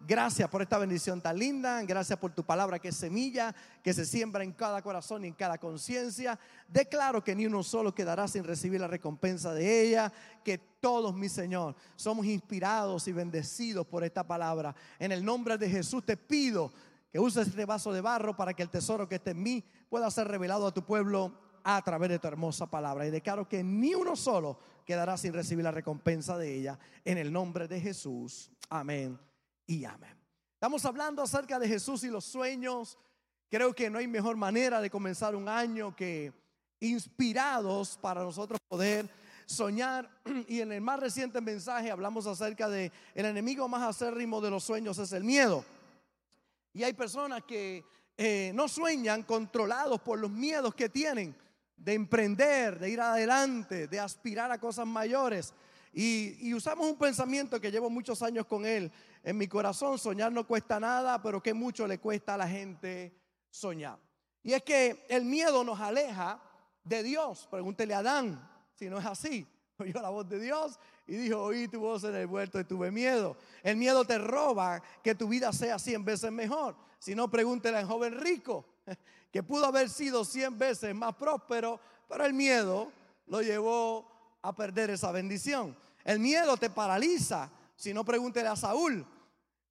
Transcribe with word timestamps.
Gracias 0.00 0.48
por 0.48 0.62
esta 0.62 0.78
bendición 0.78 1.20
tan 1.20 1.38
linda. 1.38 1.82
Gracias 1.82 2.18
por 2.18 2.32
tu 2.32 2.44
palabra 2.44 2.78
que 2.78 2.88
es 2.88 2.96
semilla, 2.96 3.54
que 3.82 3.92
se 3.92 4.04
siembra 4.04 4.44
en 4.44 4.52
cada 4.52 4.82
corazón 4.82 5.24
y 5.24 5.28
en 5.28 5.34
cada 5.34 5.58
conciencia. 5.58 6.38
Declaro 6.68 7.24
que 7.24 7.34
ni 7.34 7.46
uno 7.46 7.62
solo 7.62 7.94
quedará 7.94 8.28
sin 8.28 8.44
recibir 8.44 8.80
la 8.80 8.86
recompensa 8.86 9.52
de 9.52 9.82
ella. 9.82 10.12
Que 10.44 10.58
todos, 10.58 11.14
mi 11.14 11.28
Señor, 11.28 11.74
somos 11.96 12.26
inspirados 12.26 13.08
y 13.08 13.12
bendecidos 13.12 13.86
por 13.86 14.04
esta 14.04 14.24
palabra. 14.24 14.74
En 14.98 15.12
el 15.12 15.24
nombre 15.24 15.58
de 15.58 15.68
Jesús 15.68 16.04
te 16.04 16.16
pido 16.16 16.72
que 17.10 17.18
uses 17.18 17.48
este 17.48 17.64
vaso 17.64 17.92
de 17.92 18.00
barro 18.00 18.36
para 18.36 18.54
que 18.54 18.62
el 18.62 18.70
tesoro 18.70 19.08
que 19.08 19.16
está 19.16 19.30
en 19.30 19.42
mí 19.42 19.64
pueda 19.88 20.10
ser 20.10 20.28
revelado 20.28 20.66
a 20.66 20.74
tu 20.74 20.84
pueblo 20.84 21.32
a 21.64 21.82
través 21.82 22.10
de 22.10 22.18
tu 22.18 22.28
hermosa 22.28 22.70
palabra. 22.70 23.06
Y 23.06 23.10
declaro 23.10 23.48
que 23.48 23.64
ni 23.64 23.94
uno 23.94 24.14
solo 24.14 24.60
quedará 24.84 25.16
sin 25.16 25.32
recibir 25.32 25.64
la 25.64 25.72
recompensa 25.72 26.38
de 26.38 26.54
ella. 26.54 26.78
En 27.04 27.18
el 27.18 27.32
nombre 27.32 27.66
de 27.66 27.80
Jesús. 27.80 28.52
Amén 28.68 29.25
y 29.66 29.84
amén. 29.84 30.16
Estamos 30.54 30.84
hablando 30.84 31.22
acerca 31.22 31.58
de 31.58 31.68
Jesús 31.68 32.04
y 32.04 32.08
los 32.08 32.24
sueños. 32.24 32.98
Creo 33.50 33.74
que 33.74 33.90
no 33.90 33.98
hay 33.98 34.06
mejor 34.06 34.36
manera 34.36 34.80
de 34.80 34.90
comenzar 34.90 35.36
un 35.36 35.48
año 35.48 35.94
que 35.94 36.32
inspirados 36.80 37.98
para 38.00 38.22
nosotros 38.22 38.58
poder 38.68 39.08
soñar. 39.46 40.10
Y 40.48 40.60
en 40.60 40.72
el 40.72 40.80
más 40.80 41.00
reciente 41.00 41.40
mensaje 41.40 41.90
hablamos 41.90 42.26
acerca 42.26 42.68
de 42.68 42.92
el 43.14 43.26
enemigo 43.26 43.68
más 43.68 43.82
acérrimo 43.82 44.40
de 44.40 44.50
los 44.50 44.64
sueños 44.64 44.98
es 44.98 45.12
el 45.12 45.24
miedo. 45.24 45.64
Y 46.72 46.82
hay 46.82 46.92
personas 46.92 47.42
que 47.44 47.84
eh, 48.16 48.52
no 48.54 48.68
sueñan 48.68 49.22
controlados 49.22 50.00
por 50.00 50.18
los 50.18 50.30
miedos 50.30 50.74
que 50.74 50.88
tienen 50.88 51.36
de 51.76 51.94
emprender, 51.94 52.78
de 52.78 52.90
ir 52.90 53.00
adelante, 53.00 53.86
de 53.86 54.00
aspirar 54.00 54.50
a 54.50 54.58
cosas 54.58 54.86
mayores. 54.86 55.52
Y, 55.98 56.52
usamos 56.52 56.86
un 56.86 56.98
pensamiento 56.98 57.58
que 57.58 57.70
llevo 57.70 57.88
muchos 57.88 58.20
años 58.20 58.44
con 58.44 58.66
él 58.66 58.92
en 59.22 59.38
mi 59.38 59.48
corazón. 59.48 59.98
Soñar 59.98 60.30
no 60.30 60.46
cuesta 60.46 60.78
nada, 60.78 61.22
pero 61.22 61.42
que 61.42 61.54
mucho 61.54 61.86
le 61.86 61.98
cuesta 61.98 62.34
a 62.34 62.36
la 62.36 62.46
gente 62.46 63.18
soñar. 63.48 63.98
Y 64.42 64.52
es 64.52 64.62
que 64.62 65.06
el 65.08 65.24
miedo 65.24 65.64
nos 65.64 65.80
aleja 65.80 66.38
de 66.84 67.02
Dios. 67.02 67.48
Pregúntele 67.50 67.94
a 67.94 68.00
Adán 68.00 68.46
si 68.74 68.90
no 68.90 68.98
es 68.98 69.06
así. 69.06 69.46
Oyó 69.78 70.02
la 70.02 70.10
voz 70.10 70.28
de 70.28 70.38
Dios 70.38 70.78
y 71.06 71.16
dijo, 71.16 71.42
oí 71.42 71.66
tu 71.66 71.80
voz 71.80 72.04
en 72.04 72.14
el 72.14 72.26
huerto 72.26 72.60
y 72.60 72.64
tuve 72.64 72.90
miedo. 72.90 73.34
El 73.62 73.78
miedo 73.78 74.04
te 74.04 74.18
roba 74.18 74.82
que 75.02 75.14
tu 75.14 75.28
vida 75.28 75.50
sea 75.54 75.78
cien 75.78 76.04
veces 76.04 76.30
mejor. 76.30 76.76
Si 76.98 77.14
no, 77.14 77.30
pregúntele 77.30 77.78
al 77.78 77.86
joven 77.86 78.20
rico, 78.20 78.66
que 79.32 79.42
pudo 79.42 79.64
haber 79.64 79.88
sido 79.88 80.26
cien 80.26 80.58
veces 80.58 80.94
más 80.94 81.14
próspero, 81.14 81.80
pero 82.06 82.26
el 82.26 82.34
miedo 82.34 82.92
lo 83.28 83.40
llevó 83.40 84.38
a 84.42 84.54
perder 84.54 84.90
esa 84.90 85.10
bendición. 85.10 85.74
El 86.06 86.20
miedo 86.20 86.56
te 86.56 86.70
paraliza. 86.70 87.50
Si 87.74 87.92
no, 87.92 88.04
pregúntele 88.04 88.46
a 88.46 88.54
Saúl, 88.54 89.04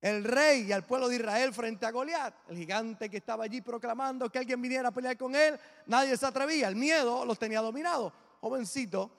el 0.02 0.22
rey 0.26 0.64
y 0.64 0.74
al 0.74 0.86
pueblo 0.86 1.08
de 1.08 1.16
Israel 1.16 1.54
frente 1.54 1.86
a 1.86 1.92
Goliat, 1.92 2.36
el 2.50 2.58
gigante 2.58 3.10
que 3.10 3.18
estaba 3.18 3.46
allí 3.46 3.62
proclamando 3.62 4.30
que 4.30 4.40
alguien 4.40 4.62
viniera 4.62 4.90
a 4.90 4.92
pelear 4.92 5.18
con 5.18 5.34
él. 5.34 5.58
Nadie 5.86 6.18
se 6.18 6.26
atrevía. 6.26 6.68
El 6.68 6.76
miedo 6.76 7.24
los 7.24 7.40
tenía 7.40 7.62
dominados. 7.62 8.12
Jovencito 8.42 9.10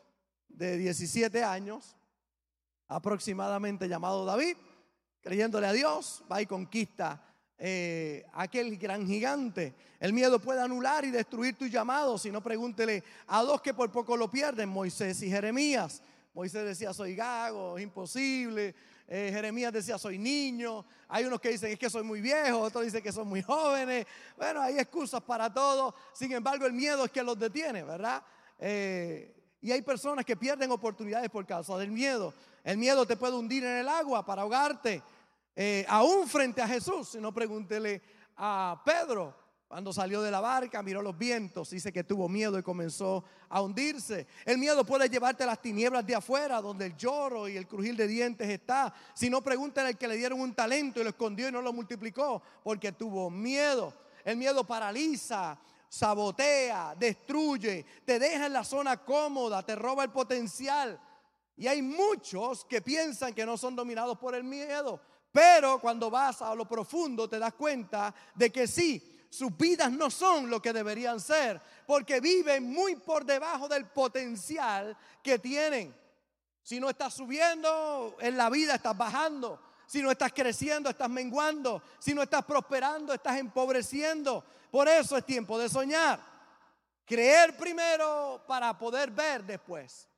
de 0.47 0.77
17 0.77 1.43
años, 1.43 1.97
aproximadamente 2.87 3.89
llamado 3.89 4.27
David, 4.27 4.59
creyéndole 5.23 5.69
a 5.69 5.73
Dios, 5.73 6.23
va 6.31 6.43
y 6.43 6.47
conquista 6.47 7.35
eh, 7.57 8.27
aquel 8.35 8.77
gran 8.77 9.07
gigante. 9.07 9.75
El 9.99 10.13
miedo 10.13 10.39
puede 10.39 10.61
anular 10.61 11.07
y 11.07 11.11
destruir 11.11 11.57
tu 11.57 11.67
llamado. 11.67 12.19
Si 12.19 12.31
no, 12.31 12.43
pregúntele 12.43 13.03
a 13.29 13.43
dos 13.43 13.63
que 13.63 13.73
por 13.73 13.91
poco 13.91 14.19
lo 14.19 14.31
pierden, 14.31 14.69
Moisés 14.69 15.23
y 15.23 15.31
Jeremías. 15.31 16.03
Moisés 16.37 16.67
decía, 16.67 16.93
soy 16.93 17.17
gago, 17.17 17.79
es 17.79 17.85
imposible. 17.85 18.75
Eh, 19.09 19.31
Jeremías 19.33 19.73
decía, 19.73 19.97
soy 19.97 20.19
niño. 20.19 20.85
Hay 21.09 21.25
unos 21.25 21.41
que 21.41 21.49
dicen, 21.49 21.73
es 21.73 21.79
que 21.79 21.89
soy 21.89 22.03
muy 22.03 22.21
viejo. 22.21 22.61
Otros 22.61 22.85
dicen 22.85 23.03
que 23.03 23.11
son 23.11 23.27
muy 23.27 23.41
jóvenes. 23.41 24.05
Bueno, 24.37 24.61
hay 24.61 24.79
excusas 24.79 25.23
para 25.23 25.51
todo. 25.51 25.95
Sin 26.13 26.31
embargo, 26.33 26.67
el 26.67 26.75
miedo 26.75 27.07
es 27.07 27.11
que 27.11 27.23
los 27.23 27.39
detiene, 27.39 27.85
¿verdad? 27.85 28.23
Eh, 28.59 29.35
y 29.63 29.73
hay 29.73 29.81
personas 29.81 30.27
que 30.27 30.37
pierden 30.37 30.71
oportunidades 30.71 31.31
por 31.31 31.47
causa 31.47 31.79
del 31.79 31.91
miedo. 31.91 32.35
El 32.63 32.77
miedo 32.77 33.07
te 33.07 33.17
puede 33.17 33.35
hundir 33.35 33.65
en 33.65 33.79
el 33.79 33.89
agua 33.89 34.23
para 34.27 34.43
ahogarte. 34.43 35.03
Eh, 35.55 35.87
aún 35.89 36.29
frente 36.29 36.61
a 36.61 36.69
Jesús, 36.69 37.09
si 37.09 37.19
no 37.19 37.33
pregúntele 37.33 38.03
a 38.37 38.83
Pedro, 38.85 39.35
cuando 39.69 39.93
salió 39.93 40.23
de 40.23 40.31
la 40.31 40.41
barca, 40.41 40.81
miró 40.83 41.03
los 41.03 41.19
vientos, 41.19 41.71
dice 41.71 41.93
que 41.93 42.05
tuvo 42.05 42.29
miedo 42.29 42.57
y 42.57 42.63
comenzó 42.63 43.25
a 43.49 43.61
hundirse. 43.61 44.29
El 44.45 44.59
miedo 44.59 44.85
puede 44.85 45.09
llevarte 45.09 45.43
a 45.43 45.47
las 45.47 45.61
tinieblas 45.61 46.07
de 46.07 46.15
afuera, 46.15 46.61
donde 46.61 46.87
el 46.87 46.97
lloro 46.97 47.49
y 47.49 47.57
el 47.57 47.67
crujir 47.67 47.97
de 47.97 48.07
dientes 48.07 48.49
está. 48.49 48.95
Si 49.13 49.29
no, 49.29 49.43
pregúntale 49.43 49.89
al 49.89 49.99
que 49.99 50.07
le 50.07 50.17
dieron 50.17 50.41
un 50.41 50.55
talento 50.55 51.01
y 51.01 51.03
lo 51.03 51.11
escondió 51.11 51.49
y 51.49 51.53
no 51.53 51.63
lo 51.63 51.73
multiplicó, 51.73 52.41
porque 52.63 52.93
tuvo 52.93 53.29
miedo. 53.29 53.93
El 54.25 54.37
miedo 54.37 54.65
paraliza, 54.65 55.59
sabotea, 55.89 56.95
destruye, 56.97 57.85
te 58.05 58.21
deja 58.21 58.47
en 58.47 58.53
la 58.53 58.63
zona 58.63 58.99
cómoda, 58.99 59.65
te 59.65 59.75
roba 59.75 60.05
el 60.05 60.11
potencial. 60.11 61.01
Y 61.57 61.67
hay 61.67 61.83
muchos 61.83 62.65
que 62.67 62.83
piensan 62.83 63.35
que 63.35 63.45
no 63.45 63.57
son 63.57 63.75
dominados 63.75 64.17
por 64.17 64.37
el 64.37 64.45
miedo. 64.45 65.01
Pero 65.33 65.81
cuando 65.81 66.09
vas 66.09 66.41
a 66.41 66.55
lo 66.55 66.69
profundo 66.69 67.29
te 67.29 67.39
das 67.39 67.53
cuenta 67.55 68.15
de 68.35 68.51
que 68.51 68.67
sí, 68.67 69.16
sus 69.37 69.55
vidas 69.55 69.93
no 69.93 70.11
son 70.11 70.49
lo 70.49 70.63
que 70.63 70.73
deberían 70.73 71.21
ser, 71.21 71.61
porque 71.87 72.21
viven 72.21 72.73
muy 72.73 72.97
por 72.97 73.27
debajo 73.27 73.69
del 73.69 73.87
potencial 73.87 74.97
que 75.23 75.39
tienen. 75.39 75.95
Si 76.63 76.81
no 76.81 76.89
estás 76.89 77.13
subiendo 77.13 78.17
en 78.19 78.37
la 78.37 78.49
vida, 78.49 78.77
estás 78.77 78.97
bajando. 78.97 79.61
Si 79.87 80.01
no 80.01 80.11
estás 80.11 80.33
creciendo, 80.33 80.89
estás 80.89 81.11
menguando. 81.11 81.83
Si 81.99 82.15
no 82.15 82.23
estás 82.23 82.47
prosperando, 82.47 83.13
estás 83.13 83.37
empobreciendo. 83.37 84.43
Por 84.71 84.89
eso 84.89 85.19
es 85.19 85.27
tiempo 85.27 85.59
de 85.59 85.69
soñar. 85.69 86.19
Creer 87.05 87.57
primero 87.59 88.43
para 88.49 88.77
poder 88.79 89.11
ver 89.11 89.45
después. 89.45 90.09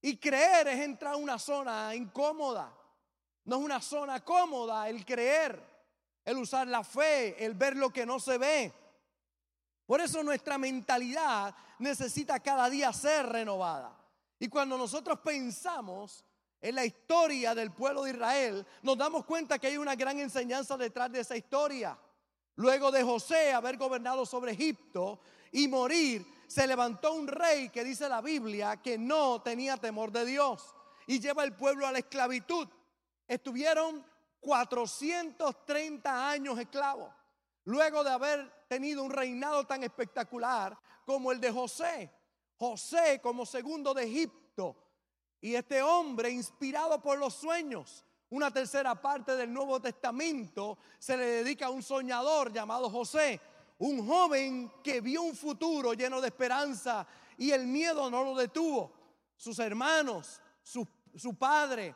Y 0.00 0.16
creer 0.18 0.68
es 0.68 0.80
entrar 0.80 1.14
a 1.14 1.16
una 1.16 1.38
zona 1.38 1.94
incómoda. 1.96 2.72
No 3.44 3.56
es 3.56 3.62
una 3.62 3.80
zona 3.82 4.24
cómoda 4.24 4.88
el 4.88 5.04
creer 5.04 5.77
el 6.28 6.36
usar 6.36 6.68
la 6.68 6.84
fe, 6.84 7.42
el 7.42 7.54
ver 7.54 7.74
lo 7.74 7.88
que 7.88 8.04
no 8.04 8.20
se 8.20 8.36
ve. 8.36 8.70
Por 9.86 10.02
eso 10.02 10.22
nuestra 10.22 10.58
mentalidad 10.58 11.54
necesita 11.78 12.38
cada 12.40 12.68
día 12.68 12.92
ser 12.92 13.24
renovada. 13.26 13.98
Y 14.38 14.48
cuando 14.48 14.76
nosotros 14.76 15.20
pensamos 15.20 16.22
en 16.60 16.74
la 16.74 16.84
historia 16.84 17.54
del 17.54 17.72
pueblo 17.72 18.02
de 18.02 18.10
Israel, 18.10 18.66
nos 18.82 18.98
damos 18.98 19.24
cuenta 19.24 19.58
que 19.58 19.68
hay 19.68 19.78
una 19.78 19.94
gran 19.94 20.18
enseñanza 20.18 20.76
detrás 20.76 21.10
de 21.10 21.20
esa 21.20 21.34
historia. 21.34 21.98
Luego 22.56 22.90
de 22.90 23.02
José 23.02 23.54
haber 23.54 23.78
gobernado 23.78 24.26
sobre 24.26 24.52
Egipto 24.52 25.20
y 25.50 25.66
morir, 25.66 26.26
se 26.46 26.66
levantó 26.66 27.14
un 27.14 27.26
rey 27.26 27.70
que 27.70 27.84
dice 27.84 28.06
la 28.06 28.20
Biblia 28.20 28.76
que 28.82 28.98
no 28.98 29.40
tenía 29.40 29.78
temor 29.78 30.12
de 30.12 30.26
Dios 30.26 30.74
y 31.06 31.20
lleva 31.20 31.44
el 31.44 31.54
pueblo 31.54 31.86
a 31.86 31.92
la 31.92 32.00
esclavitud. 32.00 32.68
Estuvieron 33.26 34.04
430 34.40 36.30
años 36.30 36.58
esclavo. 36.58 37.12
Luego 37.64 38.02
de 38.02 38.10
haber 38.10 38.66
tenido 38.68 39.02
un 39.02 39.10
reinado 39.10 39.66
tan 39.66 39.82
espectacular 39.82 40.78
como 41.04 41.32
el 41.32 41.40
de 41.40 41.52
José. 41.52 42.10
José 42.56 43.20
como 43.22 43.46
segundo 43.46 43.94
de 43.94 44.04
Egipto. 44.04 44.76
Y 45.40 45.54
este 45.54 45.82
hombre, 45.82 46.30
inspirado 46.30 47.00
por 47.00 47.18
los 47.18 47.34
sueños, 47.34 48.04
una 48.30 48.50
tercera 48.50 48.94
parte 49.00 49.36
del 49.36 49.52
Nuevo 49.52 49.80
Testamento 49.80 50.78
se 50.98 51.16
le 51.16 51.24
dedica 51.24 51.66
a 51.66 51.70
un 51.70 51.82
soñador 51.82 52.52
llamado 52.52 52.90
José, 52.90 53.40
un 53.78 54.06
joven 54.06 54.72
que 54.82 55.00
vio 55.00 55.22
un 55.22 55.36
futuro 55.36 55.94
lleno 55.94 56.20
de 56.20 56.28
esperanza 56.28 57.06
y 57.36 57.52
el 57.52 57.66
miedo 57.66 58.10
no 58.10 58.24
lo 58.24 58.34
detuvo. 58.34 58.92
sus 59.36 59.60
hermanos, 59.60 60.40
su, 60.62 60.86
su 61.14 61.34
padre, 61.38 61.94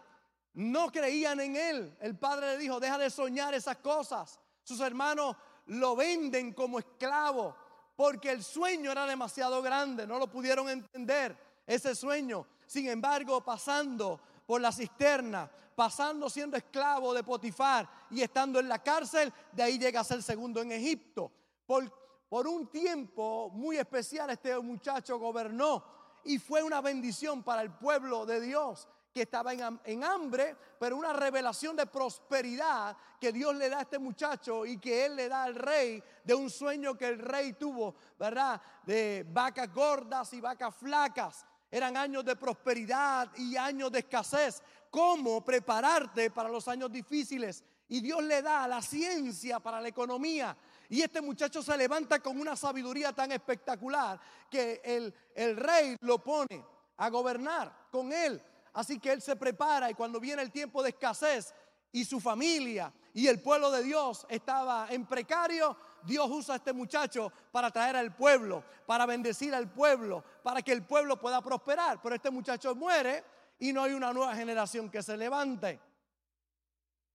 no 0.55 0.91
creían 0.91 1.41
en 1.41 1.57
él. 1.57 1.97
El 2.01 2.19
padre 2.19 2.53
le 2.53 2.59
dijo, 2.59 2.81
deja 2.81 2.99
de 2.99 3.11
soñar 3.11 3.55
esas 3.55 3.77
cosas. 3.79 4.39
Sus 4.63 4.81
hermanos 4.81 5.37
lo 5.67 5.97
venden 5.97 6.53
como 6.53 6.79
esclavo 6.79 7.57
porque 7.97 8.31
el 8.31 8.43
sueño 8.43 8.91
era 8.91 9.07
demasiado 9.07 9.63
grande, 9.63 10.07
no 10.07 10.19
lo 10.19 10.27
pudieron 10.27 10.69
entender, 10.69 11.37
ese 11.67 11.95
sueño. 11.95 12.47
Sin 12.67 12.89
embargo, 12.89 13.43
pasando 13.45 14.21
por 14.47 14.61
la 14.61 14.73
cisterna, 14.73 15.51
pasando 15.75 16.29
siendo 16.29 16.57
esclavo 16.57 17.15
de 17.15 17.23
Potifar 17.23 17.89
y 18.11 18.23
estando 18.23 18.59
en 18.61 18.69
la 18.69 18.83
cárcel, 18.83 19.33
de 19.53 19.63
ahí 19.63 19.79
llega 19.79 20.01
a 20.01 20.05
ser 20.05 20.23
segundo 20.23 20.61
en 20.63 20.73
Egipto. 20.73 21.31
Por, 21.67 21.91
por 22.29 22.47
un 22.49 22.67
tiempo 22.69 23.51
muy 23.53 23.77
especial 23.77 24.31
este 24.31 24.59
muchacho 24.59 25.19
gobernó 25.19 25.85
y 26.25 26.39
fue 26.39 26.63
una 26.63 26.81
bendición 26.81 27.43
para 27.43 27.63
el 27.63 27.71
pueblo 27.71 28.27
de 28.27 28.41
Dios 28.41 28.89
que 29.12 29.23
estaba 29.23 29.53
en, 29.53 30.05
hambre, 30.05 30.56
pero 30.79 30.97
una 30.97 31.12
revelación 31.12 31.76
de 31.76 31.87
prosperidad 31.87 32.97
que 33.20 33.32
Dios 33.32 33.55
le 33.55 33.69
da 33.69 33.79
a 33.79 33.82
este 33.82 33.99
muchacho 33.99 34.64
y 34.64 34.79
que 34.79 35.05
él 35.05 35.17
le 35.17 35.29
da 35.29 35.44
al 35.44 35.55
rey 35.55 36.03
de 36.25 36.35
un 36.35 36.49
sueño 36.49 36.97
que 36.97 37.09
el 37.09 37.19
rey 37.19 37.53
tuvo, 37.53 37.94
¿verdad? 38.19 38.61
De 38.85 39.26
vacas 39.29 39.73
gordas 39.73 40.32
y 40.32 40.41
vacas 40.41 40.75
flacas. 40.75 41.44
Eran 41.70 41.97
años 41.97 42.25
de 42.25 42.37
prosperidad 42.37 43.31
y 43.37 43.56
años 43.56 43.93
de 43.93 44.00
escasez. 44.00 44.62
¿Cómo 44.91 45.44
prepararte 45.44 46.31
para 46.31 46.49
los 46.49 46.67
años 46.69 46.91
difíciles? 46.91 47.65
Y 47.88 48.00
Dios 48.00 48.23
le 48.23 48.41
da 48.41 48.67
la 48.67 48.81
ciencia 48.81 49.61
para 49.61 49.81
la 49.81 49.88
economía. 49.88 50.56
Y 50.88 51.03
este 51.03 51.20
muchacho 51.20 51.62
se 51.62 51.76
levanta 51.76 52.20
con 52.20 52.41
una 52.41 52.56
sabiduría 52.56 53.12
tan 53.12 53.32
espectacular 53.32 54.19
que 54.50 54.81
el, 54.85 55.15
el 55.35 55.56
rey 55.56 55.97
lo 56.00 56.19
pone 56.19 56.65
a 56.97 57.08
gobernar 57.11 57.88
con 57.91 58.12
él. 58.12 58.43
Así 58.73 58.99
que 58.99 59.13
él 59.13 59.21
se 59.21 59.37
prepara 59.37 59.91
y 59.91 59.95
cuando 59.95 60.19
viene 60.19 60.43
el 60.43 60.51
tiempo 60.51 60.83
de 60.83 60.91
escasez 60.91 61.55
y 61.93 62.05
su 62.05 62.21
familia 62.21 62.93
y 63.13 63.27
el 63.27 63.41
pueblo 63.43 63.71
de 63.71 63.83
Dios 63.83 64.27
estaba 64.29 64.87
en 64.91 65.07
precario, 65.07 65.77
Dios 66.05 66.29
usa 66.31 66.55
a 66.55 66.57
este 66.57 66.73
muchacho 66.73 67.33
para 67.51 67.71
traer 67.71 67.97
al 67.97 68.17
pueblo, 68.17 68.65
para 68.87 69.05
bendecir 69.07 69.55
al 69.55 69.71
pueblo, 69.71 70.25
para 70.43 70.63
que 70.63 70.73
el 70.73 70.85
pueblo 70.85 71.21
pueda 71.21 71.43
prosperar. 71.43 72.01
Pero 72.03 72.15
este 72.15 72.31
muchacho 72.31 72.75
muere 72.75 73.25
y 73.59 73.73
no 73.73 73.83
hay 73.83 73.93
una 73.93 74.13
nueva 74.13 74.35
generación 74.35 74.91
que 74.91 75.03
se 75.03 75.17
levante. 75.17 75.79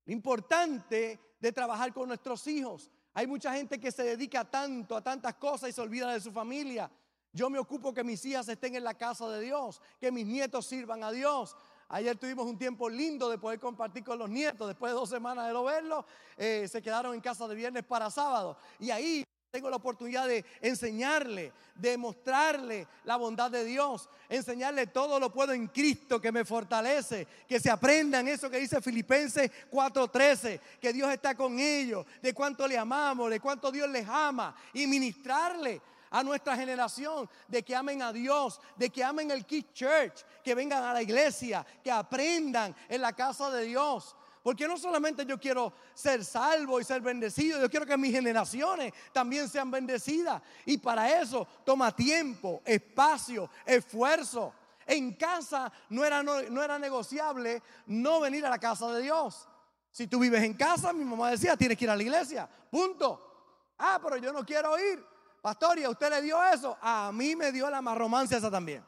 Lo 0.05 0.13
importante 0.13 1.19
de 1.39 1.51
trabajar 1.51 1.93
con 1.93 2.07
nuestros 2.07 2.45
hijos. 2.47 2.89
Hay 3.13 3.27
mucha 3.27 3.53
gente 3.53 3.79
que 3.79 3.91
se 3.91 4.03
dedica 4.03 4.45
tanto 4.45 4.95
a 4.95 5.01
tantas 5.01 5.33
cosas 5.35 5.69
y 5.69 5.73
se 5.73 5.81
olvida 5.81 6.13
de 6.13 6.21
su 6.21 6.31
familia. 6.31 6.89
Yo 7.33 7.49
me 7.49 7.59
ocupo 7.59 7.93
que 7.93 8.03
mis 8.03 8.23
hijas 8.25 8.47
estén 8.47 8.75
en 8.75 8.83
la 8.83 8.93
casa 8.93 9.27
de 9.29 9.41
Dios, 9.41 9.81
que 9.99 10.11
mis 10.11 10.25
nietos 10.25 10.65
sirvan 10.65 11.03
a 11.03 11.11
Dios. 11.11 11.55
Ayer 11.89 12.17
tuvimos 12.17 12.45
un 12.45 12.57
tiempo 12.57 12.89
lindo 12.89 13.29
de 13.29 13.37
poder 13.37 13.59
compartir 13.59 14.03
con 14.03 14.19
los 14.19 14.29
nietos. 14.29 14.67
Después 14.67 14.91
de 14.91 14.95
dos 14.95 15.09
semanas 15.09 15.47
de 15.47 15.53
no 15.53 15.63
verlos, 15.63 16.05
eh, 16.35 16.67
se 16.69 16.81
quedaron 16.81 17.13
en 17.13 17.21
casa 17.21 17.47
de 17.47 17.55
viernes 17.55 17.83
para 17.83 18.09
sábado. 18.09 18.57
Y 18.79 18.89
ahí 18.91 19.23
tengo 19.51 19.69
la 19.69 19.77
oportunidad 19.77 20.27
de 20.27 20.43
enseñarle, 20.61 21.53
de 21.75 21.97
mostrarle 21.97 22.87
la 23.05 23.15
bondad 23.15 23.49
de 23.49 23.63
Dios, 23.63 24.09
enseñarle 24.27 24.87
todo 24.87 25.19
lo 25.19 25.31
puedo 25.31 25.53
en 25.53 25.67
Cristo 25.67 26.19
que 26.19 26.33
me 26.33 26.43
fortalece, 26.43 27.25
que 27.47 27.59
se 27.59 27.71
aprendan 27.71 28.27
eso 28.27 28.49
que 28.49 28.59
dice 28.59 28.81
Filipenses 28.81 29.49
4:13, 29.71 30.59
que 30.81 30.91
Dios 30.91 31.09
está 31.11 31.35
con 31.35 31.57
ellos, 31.57 32.05
de 32.21 32.33
cuánto 32.33 32.67
le 32.67 32.77
amamos, 32.77 33.29
de 33.29 33.39
cuánto 33.39 33.71
Dios 33.71 33.89
les 33.89 34.07
ama 34.07 34.55
y 34.73 34.85
ministrarle 34.85 35.81
a 36.09 36.23
nuestra 36.23 36.55
generación 36.55 37.29
de 37.47 37.63
que 37.63 37.75
amen 37.75 38.01
a 38.01 38.13
Dios, 38.13 38.59
de 38.75 38.89
que 38.89 39.03
amen 39.03 39.31
el 39.31 39.45
Kid 39.45 39.65
Church, 39.73 40.23
que 40.43 40.55
vengan 40.55 40.83
a 40.83 40.93
la 40.93 41.01
iglesia, 41.01 41.65
que 41.83 41.91
aprendan 41.91 42.75
en 42.89 43.01
la 43.01 43.13
casa 43.13 43.49
de 43.51 43.65
Dios. 43.65 44.15
Porque 44.47 44.65
no 44.65 44.77
solamente 44.77 45.25
yo 45.25 45.37
quiero 45.37 45.73
ser 45.93 46.23
salvo 46.23 46.79
y 46.79 46.85
ser 46.85 47.01
bendecido, 47.01 47.59
yo 47.59 47.69
quiero 47.69 47.85
que 47.85 47.97
mis 47.97 48.13
generaciones 48.13 48.93
también 49.11 49.49
sean 49.49 49.69
bendecidas. 49.69 50.41
Y 50.65 50.77
para 50.77 51.21
eso 51.21 51.45
toma 51.65 51.93
tiempo, 51.93 52.61
espacio, 52.63 53.49
esfuerzo. 53.65 54.53
En 54.85 55.15
casa 55.15 55.69
no 55.89 56.05
era, 56.05 56.23
no, 56.23 56.41
no 56.43 56.63
era 56.63 56.79
negociable 56.79 57.61
no 57.87 58.21
venir 58.21 58.45
a 58.45 58.49
la 58.49 58.57
casa 58.57 58.89
de 58.93 59.01
Dios. 59.01 59.49
Si 59.91 60.07
tú 60.07 60.19
vives 60.19 60.41
en 60.43 60.53
casa, 60.53 60.93
mi 60.93 61.03
mamá 61.03 61.31
decía, 61.31 61.57
tienes 61.57 61.77
que 61.77 61.83
ir 61.83 61.89
a 61.89 61.95
la 61.97 62.03
iglesia. 62.03 62.47
Punto. 62.71 63.73
Ah, 63.77 63.99
pero 64.01 64.15
yo 64.15 64.31
no 64.31 64.45
quiero 64.45 64.79
ir. 64.79 65.03
Pastor, 65.47 65.79
¿y 65.79 65.85
a 65.85 65.89
usted 65.89 66.09
le 66.09 66.21
dio 66.21 66.43
eso? 66.43 66.77
A 66.81 67.09
mí 67.13 67.33
me 67.33 67.53
dio 67.53 67.69
la 67.69 67.79
romancia 67.95 68.37
esa 68.37 68.51
también. 68.51 68.83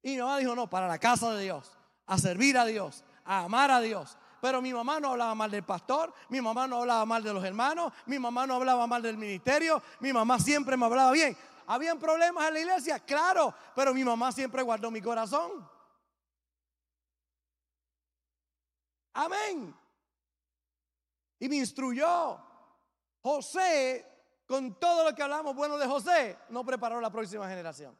Y 0.00 0.12
mi 0.12 0.22
mamá 0.22 0.38
dijo, 0.38 0.54
no, 0.54 0.70
para 0.70 0.88
la 0.88 0.98
casa 0.98 1.34
de 1.34 1.42
Dios, 1.42 1.76
a 2.06 2.16
servir 2.16 2.56
a 2.56 2.64
Dios, 2.64 3.04
a 3.22 3.40
amar 3.40 3.70
a 3.70 3.82
Dios. 3.82 4.16
Pero 4.40 4.62
mi 4.62 4.72
mamá 4.72 5.00
no 5.00 5.10
hablaba 5.10 5.34
mal 5.34 5.50
del 5.50 5.64
pastor, 5.64 6.14
mi 6.30 6.40
mamá 6.40 6.66
no 6.66 6.78
hablaba 6.78 7.04
mal 7.04 7.22
de 7.22 7.30
los 7.30 7.44
hermanos, 7.44 7.92
mi 8.06 8.18
mamá 8.18 8.46
no 8.46 8.54
hablaba 8.54 8.86
mal 8.86 9.02
del 9.02 9.18
ministerio, 9.18 9.82
mi 10.00 10.14
mamá 10.14 10.38
siempre 10.38 10.78
me 10.78 10.86
hablaba 10.86 11.10
bien. 11.10 11.36
¿Habían 11.66 11.98
problemas 11.98 12.48
en 12.48 12.54
la 12.54 12.60
iglesia? 12.60 12.98
Claro, 12.98 13.54
pero 13.76 13.92
mi 13.92 14.04
mamá 14.04 14.32
siempre 14.32 14.62
guardó 14.62 14.90
mi 14.90 15.02
corazón. 15.02 15.68
Amén. 19.12 19.76
Y 21.38 21.50
me 21.50 21.56
instruyó. 21.56 22.40
José 23.20 24.11
con 24.52 24.74
todo 24.74 25.02
lo 25.02 25.14
que 25.14 25.22
hablamos 25.22 25.56
bueno 25.56 25.78
de 25.78 25.86
José, 25.86 26.36
no 26.50 26.62
preparó 26.62 27.00
la 27.00 27.10
próxima 27.10 27.48
generación. 27.48 27.96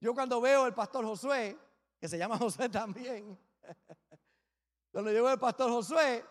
Yo 0.00 0.14
cuando 0.14 0.40
veo 0.40 0.66
el 0.66 0.72
pastor 0.72 1.04
Josué, 1.04 1.58
que 2.00 2.08
se 2.08 2.16
llama 2.16 2.38
José 2.38 2.70
también, 2.70 3.38
cuando 4.90 5.12
yo 5.12 5.24
veo 5.24 5.34
el 5.34 5.38
pastor 5.38 5.70
Josué, 5.70 6.24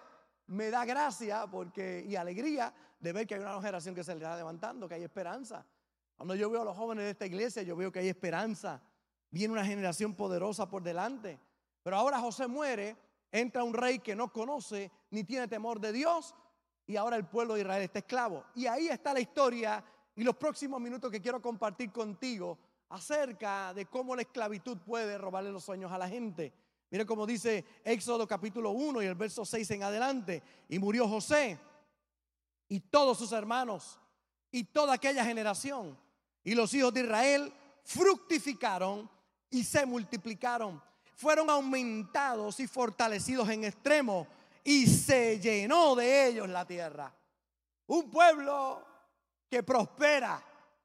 me 0.47 0.71
da 0.71 0.85
gracia 0.85 1.45
porque, 1.45 2.03
y 2.07 2.15
alegría 2.15 2.73
de 2.99 3.13
ver 3.13 3.27
que 3.27 3.35
hay 3.35 3.41
una 3.41 3.61
generación 3.61 3.93
que 3.93 4.03
se 4.03 4.15
le 4.15 4.23
está 4.23 4.35
levantando, 4.35 4.87
que 4.87 4.95
hay 4.95 5.03
esperanza. 5.03 5.63
Cuando 6.15 6.33
yo 6.33 6.49
veo 6.49 6.63
a 6.63 6.65
los 6.65 6.75
jóvenes 6.75 7.05
de 7.05 7.11
esta 7.11 7.27
iglesia, 7.27 7.61
yo 7.61 7.75
veo 7.75 7.91
que 7.91 7.99
hay 7.99 8.09
esperanza. 8.09 8.81
Viene 9.29 9.53
una 9.53 9.65
generación 9.65 10.15
poderosa 10.15 10.67
por 10.67 10.81
delante. 10.81 11.39
Pero 11.83 11.95
ahora 11.95 12.17
José 12.17 12.47
muere, 12.47 12.97
entra 13.31 13.63
un 13.63 13.75
rey 13.75 13.99
que 13.99 14.15
no 14.15 14.33
conoce 14.33 14.91
ni 15.11 15.23
tiene 15.23 15.47
temor 15.47 15.79
de 15.79 15.91
Dios, 15.91 16.33
y 16.87 16.95
ahora 16.95 17.17
el 17.17 17.25
pueblo 17.25 17.53
de 17.53 17.61
Israel 17.61 17.83
está 17.83 17.99
esclavo. 17.99 18.45
Y 18.55 18.65
ahí 18.65 18.87
está 18.87 19.13
la 19.13 19.19
historia 19.19 19.83
y 20.15 20.23
los 20.23 20.35
próximos 20.37 20.79
minutos 20.79 21.11
que 21.11 21.21
quiero 21.21 21.41
compartir 21.41 21.91
contigo 21.91 22.57
acerca 22.89 23.73
de 23.73 23.85
cómo 23.85 24.15
la 24.15 24.21
esclavitud 24.21 24.77
puede 24.77 25.17
robarle 25.17 25.51
los 25.51 25.65
sueños 25.65 25.91
a 25.91 25.97
la 25.97 26.07
gente. 26.07 26.53
Mire 26.89 27.05
cómo 27.05 27.25
dice 27.25 27.65
Éxodo 27.83 28.25
capítulo 28.25 28.71
1 28.71 29.03
y 29.03 29.05
el 29.05 29.15
verso 29.15 29.43
6 29.43 29.69
en 29.71 29.83
adelante. 29.83 30.41
Y 30.69 30.79
murió 30.79 31.07
José 31.09 31.59
y 32.69 32.79
todos 32.79 33.17
sus 33.17 33.33
hermanos 33.33 33.99
y 34.49 34.63
toda 34.63 34.93
aquella 34.93 35.25
generación. 35.25 35.97
Y 36.45 36.55
los 36.55 36.73
hijos 36.73 36.93
de 36.93 37.01
Israel 37.01 37.53
fructificaron 37.83 39.09
y 39.49 39.65
se 39.65 39.85
multiplicaron. 39.85 40.81
Fueron 41.15 41.49
aumentados 41.49 42.61
y 42.61 42.67
fortalecidos 42.67 43.49
en 43.49 43.65
extremo 43.65 44.27
y 44.67 44.85
se 44.85 45.39
llenó 45.39 45.95
de 45.95 46.27
ellos 46.27 46.49
la 46.49 46.65
tierra. 46.65 47.15
Un 47.85 48.11
pueblo 48.11 48.85
que 49.49 49.63
prospera 49.63 50.43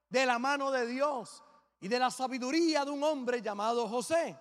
de 0.09 0.25
la 0.25 0.39
mano 0.39 0.71
de 0.71 0.87
Dios 0.87 1.43
y 1.81 1.89
de 1.89 1.99
la 1.99 2.09
sabiduría 2.13 2.85
de 2.85 2.93
un 2.93 3.03
hombre 3.03 3.43
llamado 3.43 3.89
José. 3.89 4.39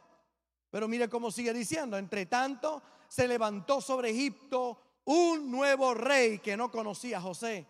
Pero 0.70 0.88
mire 0.88 1.10
cómo 1.10 1.32
sigue 1.32 1.54
diciendo, 1.54 1.98
entre 1.98 2.28
tanto 2.28 2.84
se 3.08 3.28
levantó 3.28 3.82
sobre 3.82 4.12
Egipto 4.12 4.80
un 5.06 5.50
nuevo 5.50 5.96
rey 5.96 6.38
que 6.38 6.56
no 6.56 6.70
conocía 6.70 7.18
a 7.18 7.22
José 7.22 7.66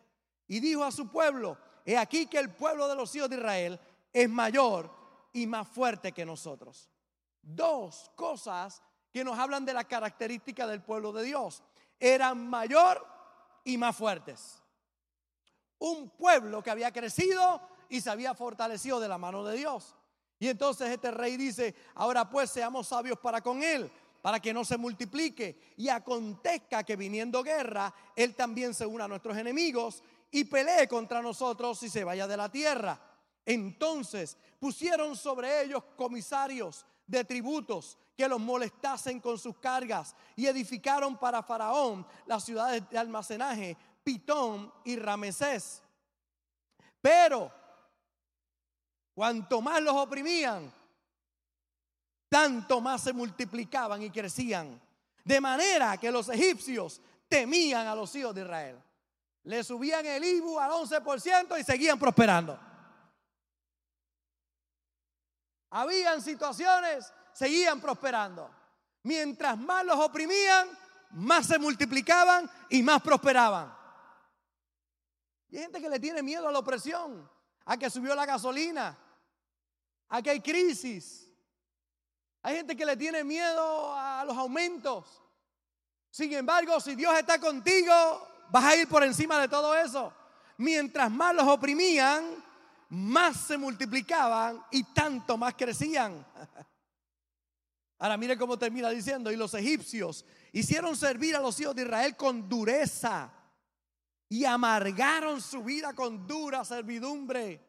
y 0.49 0.59
dijo 0.59 0.83
a 0.83 0.91
su 0.91 1.07
pueblo, 1.07 1.57
he 1.85 1.97
aquí 1.97 2.25
que 2.25 2.39
el 2.39 2.53
pueblo 2.53 2.89
de 2.89 2.95
los 2.97 3.15
hijos 3.15 3.29
de 3.29 3.37
Israel 3.37 3.79
es 4.11 4.29
mayor 4.29 4.91
y 5.31 5.47
más 5.47 5.69
fuerte 5.69 6.11
que 6.11 6.25
nosotros. 6.25 6.89
Dos 7.41 8.11
cosas 8.17 8.83
que 9.11 9.23
nos 9.23 9.37
hablan 9.37 9.65
de 9.65 9.73
la 9.73 9.83
característica 9.83 10.65
del 10.67 10.81
pueblo 10.81 11.11
de 11.11 11.23
Dios. 11.23 11.63
Eran 11.99 12.47
mayor 12.47 13.05
y 13.63 13.77
más 13.77 13.95
fuertes. 13.95 14.61
Un 15.79 16.09
pueblo 16.11 16.63
que 16.63 16.71
había 16.71 16.91
crecido 16.91 17.61
y 17.89 18.01
se 18.01 18.09
había 18.09 18.33
fortalecido 18.33 18.99
de 18.99 19.07
la 19.07 19.17
mano 19.17 19.43
de 19.43 19.57
Dios. 19.57 19.95
Y 20.39 20.47
entonces 20.47 20.89
este 20.89 21.11
rey 21.11 21.37
dice, 21.37 21.75
ahora 21.95 22.29
pues 22.29 22.49
seamos 22.49 22.87
sabios 22.87 23.19
para 23.19 23.41
con 23.41 23.61
él, 23.61 23.91
para 24.21 24.39
que 24.39 24.53
no 24.53 24.63
se 24.63 24.77
multiplique. 24.77 25.73
Y 25.77 25.89
acontezca 25.89 26.83
que 26.83 26.95
viniendo 26.95 27.43
guerra, 27.43 27.93
él 28.15 28.35
también 28.35 28.73
se 28.73 28.85
una 28.85 29.05
a 29.05 29.07
nuestros 29.07 29.37
enemigos 29.37 30.01
y 30.31 30.45
pelee 30.45 30.87
contra 30.87 31.21
nosotros 31.21 31.83
y 31.83 31.89
se 31.89 32.03
vaya 32.03 32.27
de 32.27 32.37
la 32.37 32.49
tierra. 32.49 32.99
Entonces 33.45 34.37
pusieron 34.59 35.15
sobre 35.15 35.63
ellos 35.63 35.83
comisarios 35.95 36.85
de 37.05 37.25
tributos 37.25 37.97
que 38.15 38.27
los 38.27 38.39
molestasen 38.39 39.19
con 39.19 39.37
sus 39.37 39.57
cargas 39.57 40.15
y 40.35 40.47
edificaron 40.47 41.17
para 41.17 41.43
Faraón 41.43 42.05
las 42.25 42.43
ciudades 42.43 42.87
de 42.89 42.97
almacenaje, 42.97 43.77
Pitón 44.03 44.71
y 44.83 44.95
Ramesés. 44.95 45.81
Pero 47.01 47.51
cuanto 49.13 49.61
más 49.61 49.81
los 49.81 49.95
oprimían, 49.95 50.71
tanto 52.29 52.79
más 52.79 53.01
se 53.01 53.13
multiplicaban 53.13 54.01
y 54.01 54.09
crecían. 54.09 54.79
De 55.23 55.41
manera 55.41 55.97
que 55.97 56.11
los 56.11 56.29
egipcios 56.29 57.01
temían 57.27 57.87
a 57.87 57.95
los 57.95 58.15
hijos 58.15 58.33
de 58.33 58.41
Israel. 58.41 58.81
Le 59.43 59.63
subían 59.63 60.05
el 60.05 60.23
IBU 60.23 60.59
al 60.59 60.71
11% 60.71 61.59
y 61.59 61.63
seguían 61.63 61.97
prosperando. 61.97 62.59
Habían 65.71 66.21
situaciones, 66.21 67.11
seguían 67.33 67.79
prosperando. 67.79 68.49
Mientras 69.03 69.57
más 69.57 69.85
los 69.85 69.97
oprimían, 69.97 70.67
más 71.11 71.47
se 71.47 71.59
multiplicaban 71.59 72.49
y 72.69 72.83
más 72.83 73.01
prosperaban. 73.01 73.73
Y 75.49 75.57
hay 75.57 75.63
gente 75.63 75.81
que 75.81 75.89
le 75.89 75.99
tiene 75.99 76.23
miedo 76.23 76.47
a 76.47 76.51
la 76.51 76.59
opresión, 76.59 77.29
a 77.65 77.77
que 77.77 77.89
subió 77.89 78.15
la 78.15 78.25
gasolina, 78.25 78.97
a 80.07 80.21
que 80.21 80.29
hay 80.29 80.41
crisis. 80.41 81.27
Hay 82.43 82.55
gente 82.55 82.75
que 82.75 82.85
le 82.85 82.95
tiene 82.95 83.23
miedo 83.23 83.93
a 83.95 84.23
los 84.25 84.37
aumentos. 84.37 85.21
Sin 86.09 86.31
embargo, 86.33 86.79
si 86.79 86.95
Dios 86.95 87.13
está 87.17 87.39
contigo, 87.39 87.93
vas 88.49 88.63
a 88.63 88.75
ir 88.75 88.87
por 88.87 89.03
encima 89.03 89.39
de 89.39 89.47
todo 89.47 89.75
eso. 89.75 90.13
Mientras 90.57 91.11
más 91.11 91.35
los 91.35 91.47
oprimían, 91.47 92.43
más 92.89 93.37
se 93.37 93.57
multiplicaban 93.57 94.63
y 94.71 94.83
tanto 94.93 95.37
más 95.37 95.53
crecían. 95.55 96.25
Ahora 98.01 98.17
mire 98.17 98.35
cómo 98.35 98.57
termina 98.57 98.89
diciendo, 98.89 99.31
y 99.31 99.35
los 99.35 99.53
egipcios 99.53 100.25
hicieron 100.51 100.97
servir 100.97 101.35
a 101.35 101.39
los 101.39 101.59
hijos 101.59 101.75
de 101.75 101.83
Israel 101.83 102.15
con 102.15 102.49
dureza 102.49 103.31
y 104.27 104.43
amargaron 104.43 105.39
su 105.39 105.63
vida 105.63 105.93
con 105.93 106.25
dura 106.25 106.65
servidumbre 106.65 107.61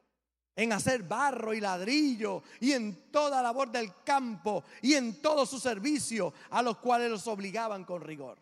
en 0.57 0.73
hacer 0.73 1.03
barro 1.03 1.53
y 1.53 1.61
ladrillo 1.61 2.43
y 2.61 2.73
en 2.73 3.11
toda 3.11 3.43
labor 3.43 3.71
del 3.71 4.03
campo 4.03 4.65
y 4.81 4.95
en 4.95 5.21
todo 5.21 5.45
su 5.45 5.61
servicio 5.61 6.33
a 6.49 6.63
los 6.63 6.79
cuales 6.79 7.11
los 7.11 7.27
obligaban 7.27 7.85
con 7.85 8.01
rigor. 8.01 8.39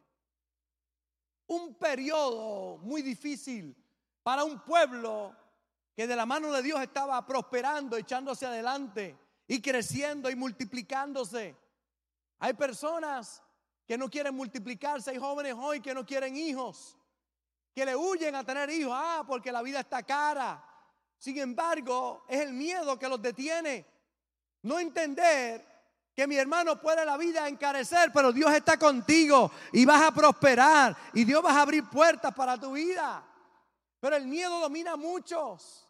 Un 1.49 1.75
periodo 1.75 2.79
muy 2.79 3.03
difícil 3.03 3.77
para 4.23 4.45
un 4.45 4.61
pueblo 4.61 5.35
que 5.97 6.07
de 6.07 6.15
la 6.15 6.25
mano 6.25 6.53
de 6.53 6.63
Dios 6.63 6.81
estaba 6.81 7.27
prosperando, 7.27 7.97
echándose 7.97 8.47
adelante 8.47 9.19
y 9.49 9.61
creciendo 9.61 10.31
y 10.31 10.37
multiplicándose. 10.37 11.57
Hay 12.41 12.55
personas 12.55 13.43
que 13.87 13.99
no 13.99 14.09
quieren 14.09 14.35
multiplicarse, 14.35 15.11
hay 15.11 15.19
jóvenes 15.19 15.55
hoy 15.57 15.81
que 15.81 15.95
no 15.95 16.07
quieren 16.07 16.37
hijos, 16.37 16.97
que 17.75 17.85
le 17.85 17.95
huyen 17.95 18.35
a 18.35 18.45
tener 18.45 18.71
hijos, 18.71 18.93
ah, 18.95 19.23
porque 19.27 19.53
la 19.53 19.63
vida 19.63 19.81
está 19.81 20.03
cara. 20.03 20.65
Sin 21.19 21.37
embargo, 21.39 22.25
es 22.27 22.41
el 22.41 22.55
miedo 22.55 22.99
que 22.99 23.09
los 23.09 23.21
detiene. 23.21 23.87
No 24.63 24.79
entender 24.79 25.67
que 26.15 26.27
mi 26.27 26.37
hermano 26.37 26.81
puede 26.81 27.05
la 27.05 27.19
vida 27.19 27.47
encarecer, 27.47 28.11
pero 28.13 28.33
Dios 28.33 28.53
está 28.55 28.79
contigo 28.79 29.51
y 29.73 29.85
vas 29.85 30.03
a 30.03 30.13
prosperar 30.13 30.97
y 31.13 31.25
Dios 31.25 31.45
va 31.45 31.53
a 31.53 31.61
abrir 31.61 31.85
puertas 31.89 32.35
para 32.35 32.59
tu 32.59 32.73
vida. 32.73 33.23
Pero 34.01 34.17
el 34.17 34.27
miedo 34.27 34.61
domina 34.61 34.93
a 34.93 34.97
muchos. 34.97 35.87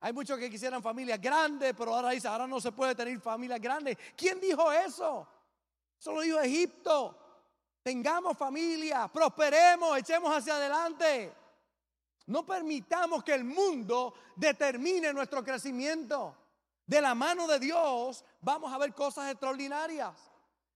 Hay 0.00 0.12
muchos 0.12 0.38
que 0.38 0.50
quisieran 0.50 0.82
familias 0.82 1.20
grandes, 1.20 1.74
pero 1.76 1.94
ahora 1.94 2.10
dice, 2.10 2.28
ahora 2.28 2.46
no 2.46 2.60
se 2.60 2.72
puede 2.72 2.94
tener 2.94 3.18
familias 3.20 3.60
grandes. 3.60 3.96
¿Quién 4.14 4.38
dijo 4.38 4.70
eso? 4.70 5.26
Eso 5.98 6.12
lo 6.12 6.20
dijo 6.20 6.40
Egipto. 6.40 7.16
Tengamos 7.82 8.36
familia, 8.36 9.08
prosperemos, 9.08 9.98
echemos 9.98 10.36
hacia 10.36 10.56
adelante. 10.56 11.34
No 12.26 12.44
permitamos 12.44 13.24
que 13.24 13.34
el 13.34 13.44
mundo 13.44 14.14
determine 14.36 15.12
nuestro 15.12 15.42
crecimiento. 15.42 16.36
De 16.86 17.00
la 17.00 17.14
mano 17.14 17.46
de 17.46 17.58
Dios 17.58 18.24
vamos 18.40 18.72
a 18.72 18.78
ver 18.78 18.94
cosas 18.94 19.30
extraordinarias. 19.30 20.14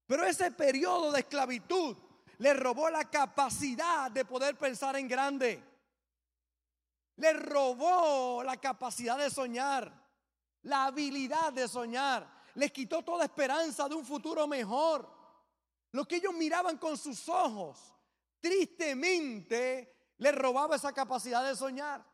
Pero 0.06 0.24
ese 0.24 0.50
periodo 0.50 1.12
de 1.12 1.20
esclavitud 1.20 1.96
le 2.38 2.54
robó 2.54 2.90
la 2.90 3.04
capacidad 3.04 4.10
de 4.10 4.24
poder 4.24 4.56
pensar 4.56 4.96
en 4.96 5.08
grande. 5.08 5.62
Le 7.16 7.32
robó 7.34 8.42
la 8.42 8.56
capacidad 8.56 9.16
de 9.16 9.30
soñar, 9.30 9.92
la 10.62 10.86
habilidad 10.86 11.52
de 11.52 11.68
soñar. 11.68 12.26
Les 12.54 12.72
quitó 12.72 13.02
toda 13.02 13.24
esperanza 13.24 13.88
de 13.88 13.94
un 13.94 14.04
futuro 14.04 14.46
mejor. 14.46 15.08
Lo 15.92 16.04
que 16.06 16.16
ellos 16.16 16.34
miraban 16.34 16.78
con 16.78 16.96
sus 16.96 17.28
ojos, 17.28 17.78
tristemente, 18.40 20.14
les 20.18 20.34
robaba 20.34 20.76
esa 20.76 20.92
capacidad 20.92 21.46
de 21.46 21.56
soñar. 21.56 22.04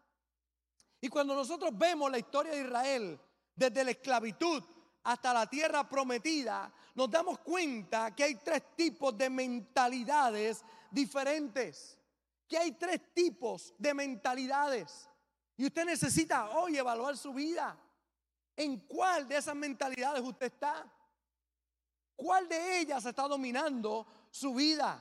Y 1.00 1.08
cuando 1.08 1.34
nosotros 1.34 1.70
vemos 1.76 2.10
la 2.10 2.18
historia 2.18 2.52
de 2.52 2.62
Israel, 2.62 3.20
desde 3.54 3.84
la 3.84 3.90
esclavitud 3.92 4.62
hasta 5.04 5.32
la 5.32 5.46
tierra 5.46 5.88
prometida, 5.88 6.72
nos 6.94 7.10
damos 7.10 7.38
cuenta 7.40 8.14
que 8.14 8.24
hay 8.24 8.34
tres 8.36 8.76
tipos 8.76 9.16
de 9.16 9.30
mentalidades 9.30 10.64
diferentes 10.90 11.98
que 12.48 12.56
hay 12.56 12.72
tres 12.72 13.00
tipos 13.12 13.74
de 13.78 13.92
mentalidades. 13.94 15.08
Y 15.56 15.66
usted 15.66 15.84
necesita 15.84 16.48
hoy 16.50 16.78
evaluar 16.78 17.16
su 17.16 17.32
vida. 17.32 17.78
¿En 18.58 18.80
cuál 18.80 19.28
de 19.28 19.36
esas 19.36 19.54
mentalidades 19.54 20.20
usted 20.20 20.46
está? 20.46 20.84
¿Cuál 22.16 22.48
de 22.48 22.80
ellas 22.80 23.04
está 23.04 23.28
dominando 23.28 24.04
su 24.32 24.52
vida? 24.52 25.00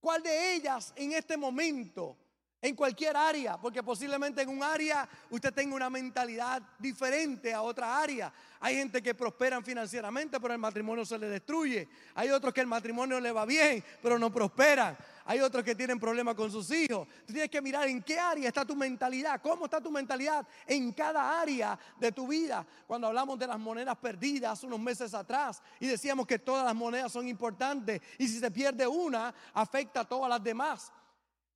¿Cuál 0.00 0.20
de 0.24 0.54
ellas 0.54 0.92
en 0.96 1.12
este 1.12 1.36
momento 1.36 2.16
en 2.62 2.76
cualquier 2.76 3.16
área, 3.16 3.56
porque 3.56 3.82
posiblemente 3.82 4.42
en 4.42 4.50
un 4.50 4.62
área 4.62 5.08
usted 5.30 5.52
tenga 5.52 5.74
una 5.74 5.88
mentalidad 5.88 6.60
diferente 6.78 7.54
a 7.54 7.62
otra 7.62 7.98
área. 7.98 8.32
Hay 8.60 8.76
gente 8.76 9.02
que 9.02 9.14
prosperan 9.14 9.64
financieramente, 9.64 10.38
pero 10.38 10.52
el 10.52 10.60
matrimonio 10.60 11.06
se 11.06 11.18
le 11.18 11.28
destruye. 11.28 11.88
Hay 12.14 12.28
otros 12.28 12.52
que 12.52 12.60
el 12.60 12.66
matrimonio 12.66 13.18
le 13.18 13.32
va 13.32 13.46
bien, 13.46 13.82
pero 14.02 14.18
no 14.18 14.30
prosperan. 14.30 14.96
Hay 15.30 15.38
otros 15.38 15.62
que 15.62 15.76
tienen 15.76 16.00
problemas 16.00 16.34
con 16.34 16.50
sus 16.50 16.68
hijos. 16.72 17.06
Tú 17.24 17.32
tienes 17.32 17.48
que 17.48 17.62
mirar 17.62 17.86
en 17.86 18.02
qué 18.02 18.18
área 18.18 18.48
está 18.48 18.64
tu 18.64 18.74
mentalidad, 18.74 19.40
cómo 19.40 19.66
está 19.66 19.80
tu 19.80 19.88
mentalidad 19.88 20.44
en 20.66 20.90
cada 20.90 21.40
área 21.40 21.78
de 22.00 22.10
tu 22.10 22.26
vida. 22.26 22.66
Cuando 22.84 23.06
hablamos 23.06 23.38
de 23.38 23.46
las 23.46 23.60
monedas 23.60 23.96
perdidas 23.96 24.64
unos 24.64 24.80
meses 24.80 25.14
atrás 25.14 25.62
y 25.78 25.86
decíamos 25.86 26.26
que 26.26 26.40
todas 26.40 26.64
las 26.64 26.74
monedas 26.74 27.12
son 27.12 27.28
importantes 27.28 28.02
y 28.18 28.26
si 28.26 28.40
se 28.40 28.50
pierde 28.50 28.88
una, 28.88 29.32
afecta 29.54 30.00
a 30.00 30.04
todas 30.04 30.28
las 30.28 30.42
demás. 30.42 30.92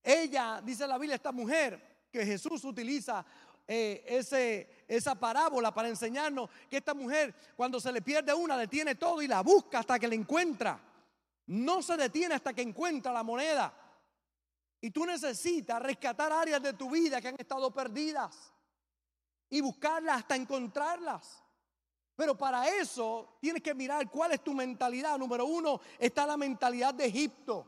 Ella, 0.05 0.61
dice 0.65 0.87
la 0.87 0.97
Biblia, 0.97 1.17
esta 1.17 1.33
mujer 1.33 2.07
que 2.13 2.25
Jesús 2.25 2.63
utiliza 2.63 3.27
eh, 3.67 4.05
ese, 4.07 4.85
esa 4.87 5.17
parábola 5.17 5.75
para 5.75 5.89
enseñarnos 5.89 6.49
que 6.71 6.77
esta 6.77 6.95
mujer 6.95 7.35
cuando 7.57 7.81
se 7.81 7.91
le 7.91 8.03
pierde 8.03 8.33
una 8.33 8.57
detiene 8.57 8.95
todo 8.95 9.21
y 9.21 9.27
la 9.27 9.41
busca 9.41 9.81
hasta 9.81 9.99
que 9.99 10.07
la 10.07 10.15
encuentra. 10.15 10.94
No 11.47 11.83
se 11.83 11.97
detiene 11.97 12.35
hasta 12.35 12.53
que 12.53 12.63
encuentra 12.63 13.13
la 13.13 13.23
moneda. 13.23 13.73
Y 14.81 14.91
tú 14.91 15.07
necesitas 15.07 15.81
rescatar 15.81 16.33
áreas 16.33 16.63
de 16.63 16.75
tu 16.75 16.91
vida 16.91 17.21
que 17.21 17.29
han 17.29 17.37
estado 17.39 17.73
perdidas 17.73 18.53
y 19.49 19.61
buscarlas 19.61 20.19
hasta 20.19 20.37
encontrarlas. 20.37 21.43
Pero 22.17 22.37
para 22.37 22.69
eso 22.69 23.39
tienes 23.41 23.63
que 23.63 23.75
mirar 23.75 24.11
cuál 24.11 24.33
es 24.33 24.43
tu 24.43 24.53
mentalidad. 24.53 25.19
Número 25.19 25.47
uno 25.47 25.81
está 25.99 26.27
la 26.27 26.37
mentalidad 26.37 26.95
de 26.95 27.07
Egipto, 27.07 27.67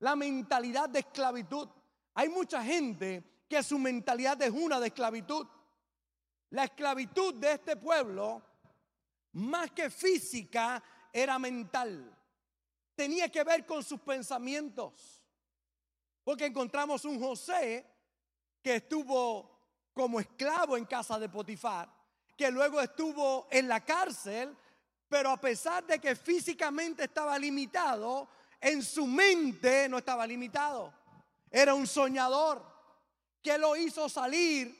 la 0.00 0.14
mentalidad 0.14 0.88
de 0.88 1.00
esclavitud. 1.00 1.68
Hay 2.14 2.28
mucha 2.28 2.62
gente 2.62 3.44
que 3.48 3.62
su 3.62 3.78
mentalidad 3.78 4.40
es 4.42 4.50
una 4.50 4.78
de 4.78 4.88
esclavitud. 4.88 5.46
La 6.50 6.64
esclavitud 6.64 7.34
de 7.34 7.52
este 7.52 7.76
pueblo, 7.76 8.42
más 9.32 9.70
que 9.72 9.90
física, 9.90 10.82
era 11.12 11.38
mental. 11.38 12.17
Tenía 12.98 13.28
que 13.28 13.44
ver 13.44 13.64
con 13.64 13.84
sus 13.84 14.00
pensamientos. 14.00 15.22
Porque 16.24 16.46
encontramos 16.46 17.04
un 17.04 17.20
José 17.20 17.86
que 18.60 18.74
estuvo 18.74 19.56
como 19.94 20.18
esclavo 20.18 20.76
en 20.76 20.84
casa 20.84 21.16
de 21.16 21.28
Potifar, 21.28 21.88
que 22.36 22.50
luego 22.50 22.80
estuvo 22.80 23.46
en 23.52 23.68
la 23.68 23.84
cárcel, 23.84 24.52
pero 25.08 25.30
a 25.30 25.40
pesar 25.40 25.86
de 25.86 26.00
que 26.00 26.16
físicamente 26.16 27.04
estaba 27.04 27.38
limitado, 27.38 28.28
en 28.60 28.82
su 28.82 29.06
mente 29.06 29.88
no 29.88 29.98
estaba 29.98 30.26
limitado. 30.26 30.92
Era 31.52 31.74
un 31.74 31.86
soñador 31.86 32.60
que 33.40 33.56
lo 33.58 33.76
hizo 33.76 34.08
salir 34.08 34.76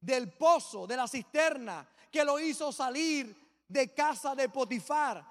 del 0.00 0.32
pozo, 0.32 0.88
de 0.88 0.96
la 0.96 1.06
cisterna, 1.06 1.88
que 2.10 2.24
lo 2.24 2.40
hizo 2.40 2.72
salir 2.72 3.62
de 3.68 3.94
casa 3.94 4.34
de 4.34 4.48
Potifar 4.48 5.24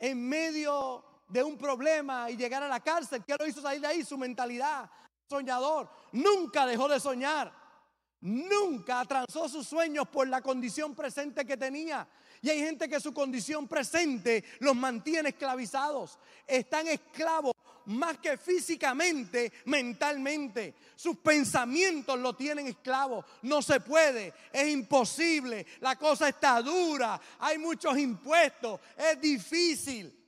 en 0.00 0.28
medio 0.28 1.09
de 1.30 1.42
un 1.42 1.56
problema 1.56 2.30
y 2.30 2.36
llegar 2.36 2.62
a 2.62 2.68
la 2.68 2.80
cárcel. 2.80 3.24
que 3.24 3.36
lo 3.38 3.46
hizo 3.46 3.62
salir 3.62 3.80
de 3.80 3.86
ahí? 3.86 4.04
Su 4.04 4.18
mentalidad, 4.18 4.90
soñador. 5.28 5.88
Nunca 6.12 6.66
dejó 6.66 6.88
de 6.88 7.00
soñar. 7.00 7.52
Nunca 8.20 9.02
transó 9.06 9.48
sus 9.48 9.66
sueños 9.66 10.06
por 10.08 10.28
la 10.28 10.42
condición 10.42 10.94
presente 10.94 11.46
que 11.46 11.56
tenía. 11.56 12.06
Y 12.42 12.50
hay 12.50 12.60
gente 12.60 12.88
que 12.88 13.00
su 13.00 13.14
condición 13.14 13.66
presente 13.66 14.44
los 14.58 14.76
mantiene 14.76 15.30
esclavizados. 15.30 16.18
Están 16.46 16.88
esclavos 16.88 17.54
más 17.86 18.18
que 18.18 18.36
físicamente, 18.36 19.52
mentalmente. 19.66 20.74
Sus 20.96 21.16
pensamientos 21.18 22.18
lo 22.18 22.34
tienen 22.34 22.66
esclavo. 22.66 23.24
No 23.42 23.62
se 23.62 23.80
puede, 23.80 24.34
es 24.52 24.68
imposible, 24.68 25.66
la 25.80 25.96
cosa 25.96 26.28
está 26.28 26.60
dura, 26.60 27.20
hay 27.38 27.58
muchos 27.58 27.96
impuestos, 27.98 28.80
es 28.96 29.20
difícil. 29.20 30.19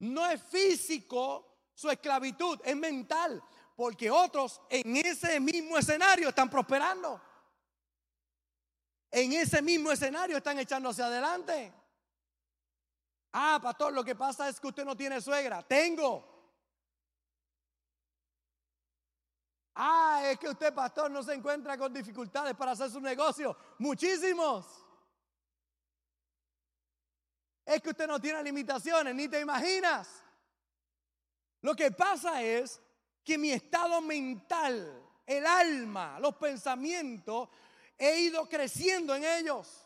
No 0.00 0.26
es 0.26 0.42
físico 0.42 1.70
su 1.74 1.90
esclavitud, 1.90 2.60
es 2.64 2.76
mental, 2.76 3.42
porque 3.76 4.10
otros 4.10 4.60
en 4.68 4.96
ese 4.96 5.40
mismo 5.40 5.78
escenario 5.78 6.28
están 6.28 6.48
prosperando. 6.50 7.20
En 9.10 9.32
ese 9.32 9.62
mismo 9.62 9.92
escenario 9.92 10.36
están 10.36 10.58
echando 10.58 10.88
hacia 10.88 11.06
adelante. 11.06 11.72
Ah, 13.32 13.58
pastor, 13.62 13.92
lo 13.92 14.04
que 14.04 14.14
pasa 14.14 14.48
es 14.48 14.60
que 14.60 14.68
usted 14.68 14.84
no 14.84 14.96
tiene 14.96 15.20
suegra. 15.20 15.62
Tengo. 15.62 16.34
Ah, 19.74 20.22
es 20.24 20.38
que 20.38 20.48
usted, 20.48 20.72
pastor, 20.72 21.10
no 21.10 21.22
se 21.22 21.34
encuentra 21.34 21.76
con 21.76 21.92
dificultades 21.92 22.54
para 22.54 22.72
hacer 22.72 22.90
su 22.90 23.00
negocio. 23.00 23.56
Muchísimos. 23.78 24.83
Es 27.64 27.80
que 27.80 27.90
usted 27.90 28.06
no 28.06 28.20
tiene 28.20 28.42
limitaciones, 28.42 29.14
ni 29.14 29.28
te 29.28 29.40
imaginas. 29.40 30.08
Lo 31.62 31.74
que 31.74 31.90
pasa 31.90 32.42
es 32.42 32.80
que 33.24 33.38
mi 33.38 33.50
estado 33.50 34.00
mental, 34.00 35.02
el 35.26 35.46
alma, 35.46 36.18
los 36.20 36.36
pensamientos, 36.36 37.48
he 37.96 38.20
ido 38.20 38.48
creciendo 38.48 39.14
en 39.14 39.24
ellos 39.24 39.84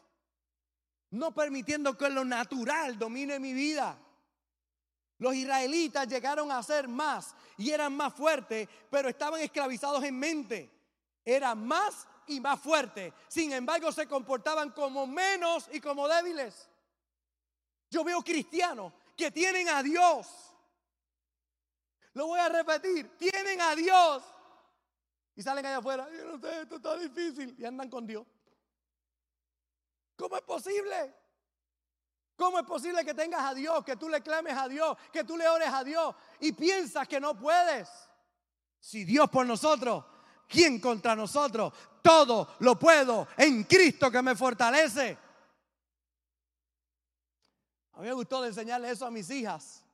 no 1.11 1.33
permitiendo 1.33 1.97
que 1.97 2.11
lo 2.11 2.25
natural 2.25 2.99
domine 2.99 3.39
mi 3.39 3.53
vida. 3.53 3.99
Los 5.19 5.35
israelitas 5.35 6.07
llegaron 6.07 6.53
a 6.53 6.63
ser 6.63 6.87
más 6.87 7.35
y 7.57 7.71
eran 7.71 7.97
más 7.97 8.15
fuertes, 8.15 8.69
pero 8.91 9.09
estaban 9.09 9.41
esclavizados 9.41 10.05
en 10.05 10.19
mente. 10.19 10.71
Eran 11.25 11.67
más 11.67 12.07
y 12.27 12.41
más 12.41 12.61
fuertes. 12.61 13.13
Sin 13.27 13.53
embargo, 13.53 13.91
se 13.91 14.07
comportaban 14.07 14.71
como 14.71 15.07
menos 15.07 15.69
y 15.73 15.81
como 15.81 16.07
débiles. 16.09 16.68
Yo 17.91 18.05
veo 18.05 18.23
cristianos 18.23 18.93
que 19.17 19.31
tienen 19.31 19.69
a 19.69 19.83
Dios. 19.83 20.27
Lo 22.15 22.27
voy 22.27 22.41
a 22.41 22.49
repetir, 22.49 23.17
tienen 23.17 23.61
a 23.61 23.75
Dios. 23.75 24.23
Y 25.35 25.43
salen 25.43 25.65
allá 25.65 25.79
afuera, 25.79 26.09
yo 26.11 26.25
no 26.25 26.41
sé, 26.41 26.63
esto 26.63 26.77
está 26.77 26.97
difícil. 26.97 27.55
Y 27.59 27.65
andan 27.65 27.89
con 27.89 28.07
Dios. 28.07 28.27
¿Cómo 30.17 30.37
es 30.37 30.43
posible? 30.43 31.15
¿Cómo 32.35 32.59
es 32.59 32.67
posible 32.67 33.05
que 33.05 33.15
tengas 33.15 33.43
a 33.43 33.55
Dios, 33.55 33.85
que 33.85 33.97
tú 33.97 34.09
le 34.09 34.21
clames 34.21 34.57
a 34.57 34.69
Dios, 34.69 34.97
que 35.13 35.25
tú 35.25 35.37
le 35.37 35.49
ores 35.49 35.69
a 35.69 35.83
Dios 35.83 36.15
y 36.41 36.53
piensas 36.53 37.07
que 37.07 37.21
no 37.21 37.39
puedes? 37.39 37.89
Si 38.81 39.05
Dios 39.05 39.29
por 39.29 39.47
nosotros, 39.47 40.05
¿quién 40.49 40.81
contra 40.81 41.17
nosotros? 41.17 41.73
Todo 42.03 42.57
lo 42.61 42.79
puedo 42.79 43.29
en 43.37 43.65
Cristo 43.65 44.11
que 44.11 44.23
me 44.23 44.37
fortalece. 44.37 45.19
A 47.99 48.01
mí 48.01 48.07
me 48.07 48.15
gustó 48.15 48.45
enseñarle 48.45 48.89
eso 48.89 49.05
a 49.05 49.11
mis 49.11 49.29
hijas. 49.29 49.85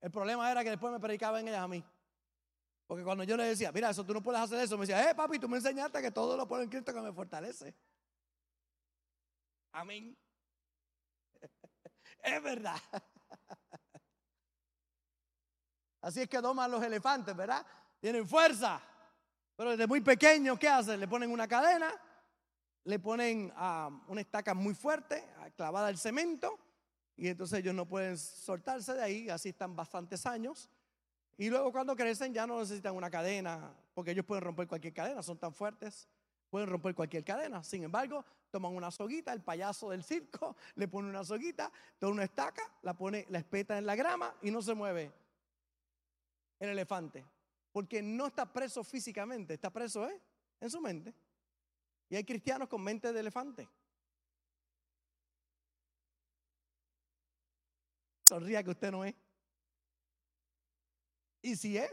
El 0.00 0.08
problema 0.12 0.48
era 0.48 0.62
que 0.62 0.70
después 0.70 0.92
me 0.92 1.00
predicaban 1.00 1.48
ellas 1.48 1.62
a 1.62 1.66
mí. 1.66 1.84
Porque 2.86 3.02
cuando 3.02 3.24
yo 3.24 3.36
les 3.36 3.48
decía, 3.48 3.72
mira, 3.72 3.90
eso 3.90 4.06
tú 4.06 4.14
no 4.14 4.22
puedes 4.22 4.40
hacer 4.40 4.60
eso, 4.60 4.78
me 4.78 4.86
decía, 4.86 5.10
eh, 5.10 5.16
papi, 5.16 5.40
tú 5.40 5.48
me 5.48 5.56
enseñaste 5.56 6.00
que 6.00 6.12
todo 6.12 6.36
lo 6.36 6.46
puedo 6.46 6.62
en 6.62 6.68
Cristo 6.68 6.94
que 6.94 7.00
me 7.00 7.12
fortalece. 7.12 7.74
Amén. 9.72 10.16
Es 12.22 12.40
verdad. 12.40 12.80
Así 16.00 16.20
es 16.20 16.28
que 16.28 16.40
doman 16.40 16.70
los 16.70 16.84
elefantes, 16.84 17.34
¿verdad? 17.34 17.66
Tienen 17.98 18.28
fuerza. 18.28 18.80
Pero 19.56 19.70
desde 19.70 19.88
muy 19.88 20.02
pequeños, 20.02 20.56
¿qué 20.56 20.68
hacen? 20.68 21.00
Le 21.00 21.08
ponen 21.08 21.32
una 21.32 21.48
cadena, 21.48 21.92
le 22.84 22.98
ponen 22.98 23.52
ah, 23.56 23.90
una 24.08 24.20
estaca 24.20 24.54
muy 24.54 24.74
fuerte, 24.74 25.24
ah, 25.38 25.50
clavada 25.50 25.88
al 25.88 25.98
cemento, 25.98 26.58
y 27.16 27.28
entonces 27.28 27.58
ellos 27.58 27.74
no 27.74 27.86
pueden 27.86 28.16
soltarse 28.16 28.94
de 28.94 29.02
ahí, 29.02 29.28
así 29.28 29.48
están 29.48 29.74
bastantes 29.74 30.24
años. 30.24 30.70
Y 31.36 31.50
luego 31.50 31.72
cuando 31.72 31.96
crecen 31.96 32.32
ya 32.32 32.46
no 32.46 32.60
necesitan 32.60 32.94
una 32.94 33.10
cadena, 33.10 33.74
porque 33.92 34.12
ellos 34.12 34.24
pueden 34.24 34.44
romper 34.44 34.68
cualquier 34.68 34.94
cadena, 34.94 35.22
son 35.22 35.38
tan 35.38 35.52
fuertes, 35.52 36.08
pueden 36.48 36.68
romper 36.68 36.94
cualquier 36.94 37.24
cadena. 37.24 37.62
Sin 37.62 37.82
embargo, 37.82 38.24
toman 38.50 38.74
una 38.74 38.90
soguita, 38.90 39.32
el 39.32 39.42
payaso 39.42 39.90
del 39.90 40.04
circo 40.04 40.56
le 40.76 40.88
pone 40.88 41.08
una 41.08 41.24
soguita, 41.24 41.70
toma 41.98 42.12
una 42.12 42.24
estaca, 42.24 42.62
la 42.82 42.94
pone, 42.94 43.26
la 43.30 43.38
espeta 43.38 43.78
en 43.78 43.86
la 43.86 43.96
grama 43.96 44.34
y 44.42 44.50
no 44.50 44.62
se 44.62 44.74
mueve 44.74 45.12
el 46.60 46.70
elefante. 46.70 47.24
Porque 47.72 48.02
no 48.02 48.26
está 48.26 48.52
preso 48.52 48.82
físicamente, 48.82 49.54
está 49.54 49.70
preso 49.70 50.08
¿eh? 50.08 50.20
en 50.60 50.70
su 50.70 50.80
mente. 50.80 51.14
Y 52.08 52.16
hay 52.16 52.24
cristianos 52.24 52.68
con 52.68 52.82
mente 52.82 53.12
de 53.12 53.20
elefante. 53.20 53.68
Sonría 58.22 58.62
que 58.62 58.70
usted 58.70 58.90
no 58.90 59.04
es. 59.04 59.14
Y 61.42 61.56
si 61.56 61.76
es, 61.76 61.90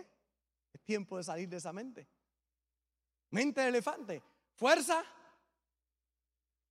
es 0.73 0.81
tiempo 0.83 1.17
de 1.17 1.23
salir 1.23 1.47
de 1.47 1.57
esa 1.57 1.71
mente. 1.71 2.07
Mente 3.29 3.61
de 3.61 3.67
elefante. 3.67 4.23
Fuerza, 4.53 5.03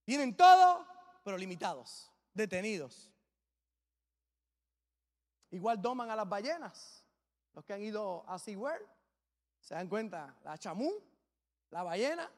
tienen 0.05 0.37
todo, 0.37 0.87
pero 1.23 1.37
limitados, 1.37 2.11
detenidos. 2.33 3.11
Igual 5.51 5.81
doman 5.81 6.11
a 6.11 6.17
las 6.17 6.29
ballenas. 6.29 7.05
Los 7.55 7.65
que 7.65 7.73
han 7.73 7.83
ido 7.83 8.25
a 8.29 8.39
SeaWorld 8.39 8.87
se 9.61 9.75
dan 9.75 9.89
cuenta, 9.89 10.37
la 10.43 10.59
chamú, 10.59 10.93
la 11.71 11.83
ballena, 11.83 12.31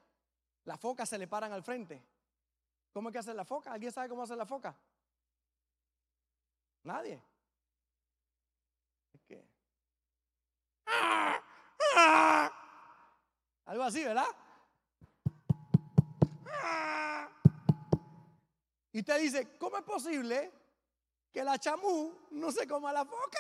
la 0.66 0.76
foca 0.76 1.07
se 1.07 1.16
le 1.16 1.26
paran 1.26 1.52
al 1.52 1.62
frente. 1.62 2.05
¿Cómo 2.92 3.09
es 3.09 3.12
que 3.12 3.18
hace 3.20 3.33
la 3.35 3.44
foca? 3.44 3.72
¿Alguien 3.72 3.92
sabe 3.92 4.09
cómo 4.09 4.22
hace 4.22 4.37
la 4.37 4.44
foca? 4.44 4.76
Nadie. 6.83 7.22
Es. 9.29 9.44
Algo 13.66 13.83
así, 13.83 14.05
¿verdad? 14.05 14.26
Y 18.92 19.00
usted 19.00 19.20
dice, 19.20 19.59
¿cómo 19.59 19.76
es 19.76 19.85
posible 19.85 20.52
que 21.33 21.44
la 21.44 21.59
chamú 21.59 22.29
no 22.31 22.50
se 22.50 22.66
coma 22.66 22.92
la 22.92 23.05
foca? 23.05 23.38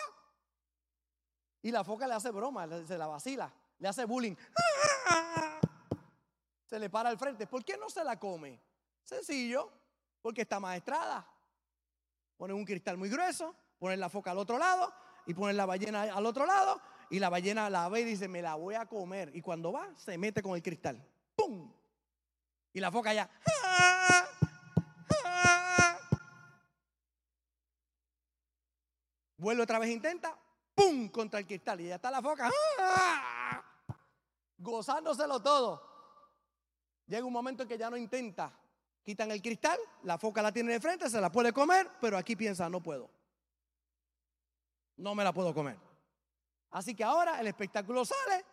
Y 1.62 1.72
la 1.72 1.82
foca 1.82 2.06
le 2.06 2.14
hace 2.14 2.30
broma, 2.30 2.68
se 2.84 2.98
la 2.98 3.06
vacila, 3.06 3.52
le 3.78 3.88
hace 3.88 4.04
bullying. 4.04 4.36
Se 6.66 6.78
le 6.78 6.90
para 6.90 7.08
al 7.08 7.18
frente. 7.18 7.46
¿Por 7.46 7.64
qué 7.64 7.76
no 7.76 7.88
se 7.88 8.04
la 8.04 8.18
come? 8.18 8.60
Sencillo, 9.02 9.72
porque 10.20 10.42
está 10.42 10.60
maestrada. 10.60 11.26
Ponen 12.36 12.56
un 12.56 12.64
cristal 12.64 12.98
muy 12.98 13.08
grueso, 13.08 13.54
ponen 13.78 14.00
la 14.00 14.08
foca 14.10 14.32
al 14.32 14.38
otro 14.38 14.58
lado 14.58 14.92
y 15.26 15.34
ponen 15.34 15.56
la 15.56 15.64
ballena 15.64 16.02
al 16.02 16.26
otro 16.26 16.44
lado 16.44 16.80
y 17.08 17.18
la 17.18 17.28
ballena 17.28 17.70
la 17.70 17.88
ve 17.88 18.00
y 18.00 18.04
dice, 18.04 18.28
me 18.28 18.42
la 18.42 18.56
voy 18.56 18.74
a 18.74 18.86
comer. 18.86 19.30
Y 19.34 19.40
cuando 19.40 19.72
va, 19.72 19.94
se 19.96 20.18
mete 20.18 20.42
con 20.42 20.56
el 20.56 20.62
cristal. 20.62 21.02
¡Pum! 21.36 21.72
Y 22.72 22.80
la 22.80 22.90
foca 22.90 23.14
ya. 23.14 23.30
Vuelve 29.38 29.62
otra 29.62 29.78
vez, 29.78 29.90
intenta, 29.90 30.36
¡pum! 30.74 31.08
contra 31.10 31.38
el 31.38 31.46
cristal. 31.46 31.80
Y 31.80 31.88
ya 31.88 31.94
está 31.96 32.10
la 32.10 32.20
foca, 32.20 32.50
¡ah! 32.80 33.62
gozándoselo 34.58 35.40
todo. 35.40 35.95
Llega 37.06 37.24
un 37.24 37.32
momento 37.32 37.62
en 37.62 37.68
que 37.68 37.78
ya 37.78 37.90
no 37.90 37.96
intenta. 37.96 38.52
Quitan 39.02 39.30
el 39.30 39.40
cristal, 39.40 39.78
la 40.02 40.18
foca 40.18 40.42
la 40.42 40.52
tiene 40.52 40.72
de 40.72 40.80
frente, 40.80 41.08
se 41.08 41.20
la 41.20 41.30
puede 41.30 41.52
comer, 41.52 41.88
pero 42.00 42.18
aquí 42.18 42.34
piensa, 42.34 42.68
no 42.68 42.82
puedo. 42.82 43.08
No 44.96 45.14
me 45.14 45.22
la 45.22 45.32
puedo 45.32 45.54
comer. 45.54 45.78
Así 46.70 46.94
que 46.94 47.04
ahora 47.04 47.40
el 47.40 47.46
espectáculo 47.46 48.04
sale 48.04 48.44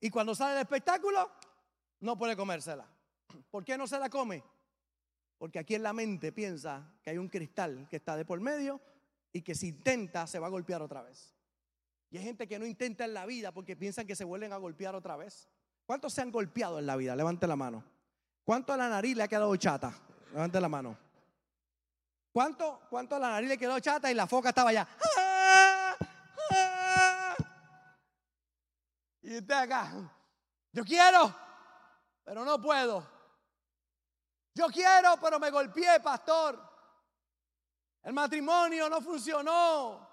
y 0.00 0.10
cuando 0.10 0.34
sale 0.34 0.56
el 0.56 0.60
espectáculo 0.60 1.30
no 2.00 2.18
puede 2.18 2.36
comérsela. 2.36 2.86
¿Por 3.50 3.64
qué 3.64 3.78
no 3.78 3.86
se 3.86 3.98
la 3.98 4.10
come? 4.10 4.44
Porque 5.38 5.58
aquí 5.58 5.74
en 5.74 5.82
la 5.82 5.92
mente 5.92 6.32
piensa 6.32 6.92
que 7.02 7.10
hay 7.10 7.18
un 7.18 7.28
cristal 7.28 7.86
que 7.88 7.96
está 7.96 8.16
de 8.16 8.24
por 8.24 8.40
medio 8.40 8.80
y 9.32 9.42
que 9.42 9.54
si 9.54 9.68
intenta 9.68 10.26
se 10.26 10.38
va 10.38 10.48
a 10.48 10.50
golpear 10.50 10.82
otra 10.82 11.02
vez. 11.02 11.34
Y 12.10 12.18
hay 12.18 12.24
gente 12.24 12.46
que 12.46 12.58
no 12.58 12.66
intenta 12.66 13.04
en 13.04 13.14
la 13.14 13.26
vida 13.26 13.52
porque 13.52 13.74
piensan 13.74 14.06
que 14.06 14.14
se 14.14 14.24
vuelven 14.24 14.52
a 14.52 14.58
golpear 14.58 14.94
otra 14.94 15.16
vez. 15.16 15.48
¿Cuántos 15.86 16.12
se 16.12 16.22
han 16.22 16.30
golpeado 16.30 16.78
en 16.78 16.86
la 16.86 16.96
vida? 16.96 17.16
Levante 17.16 17.46
la 17.46 17.56
mano. 17.56 17.84
¿Cuánto 18.44 18.72
a 18.74 18.76
la 18.76 18.88
nariz 18.90 19.16
le 19.16 19.22
ha 19.22 19.28
quedado 19.28 19.56
chata? 19.56 19.92
Levante 20.32 20.60
la 20.60 20.68
mano. 20.68 20.98
¿Cuánto, 22.30 22.82
cuánto 22.90 23.16
a 23.16 23.18
la 23.18 23.30
nariz 23.30 23.48
le 23.48 23.58
quedó 23.58 23.78
chata 23.80 24.10
y 24.10 24.14
la 24.14 24.26
foca 24.26 24.50
estaba 24.50 24.70
allá? 24.70 24.86
Y 29.22 29.38
usted 29.38 29.54
acá, 29.54 29.92
yo 30.72 30.84
quiero, 30.84 31.34
pero 32.22 32.44
no 32.44 32.60
puedo. 32.60 33.08
Yo 34.52 34.66
quiero, 34.66 35.16
pero 35.20 35.40
me 35.40 35.50
golpeé, 35.50 35.98
pastor. 36.00 36.60
El 38.02 38.12
matrimonio 38.12 38.90
no 38.90 39.00
funcionó 39.00 40.06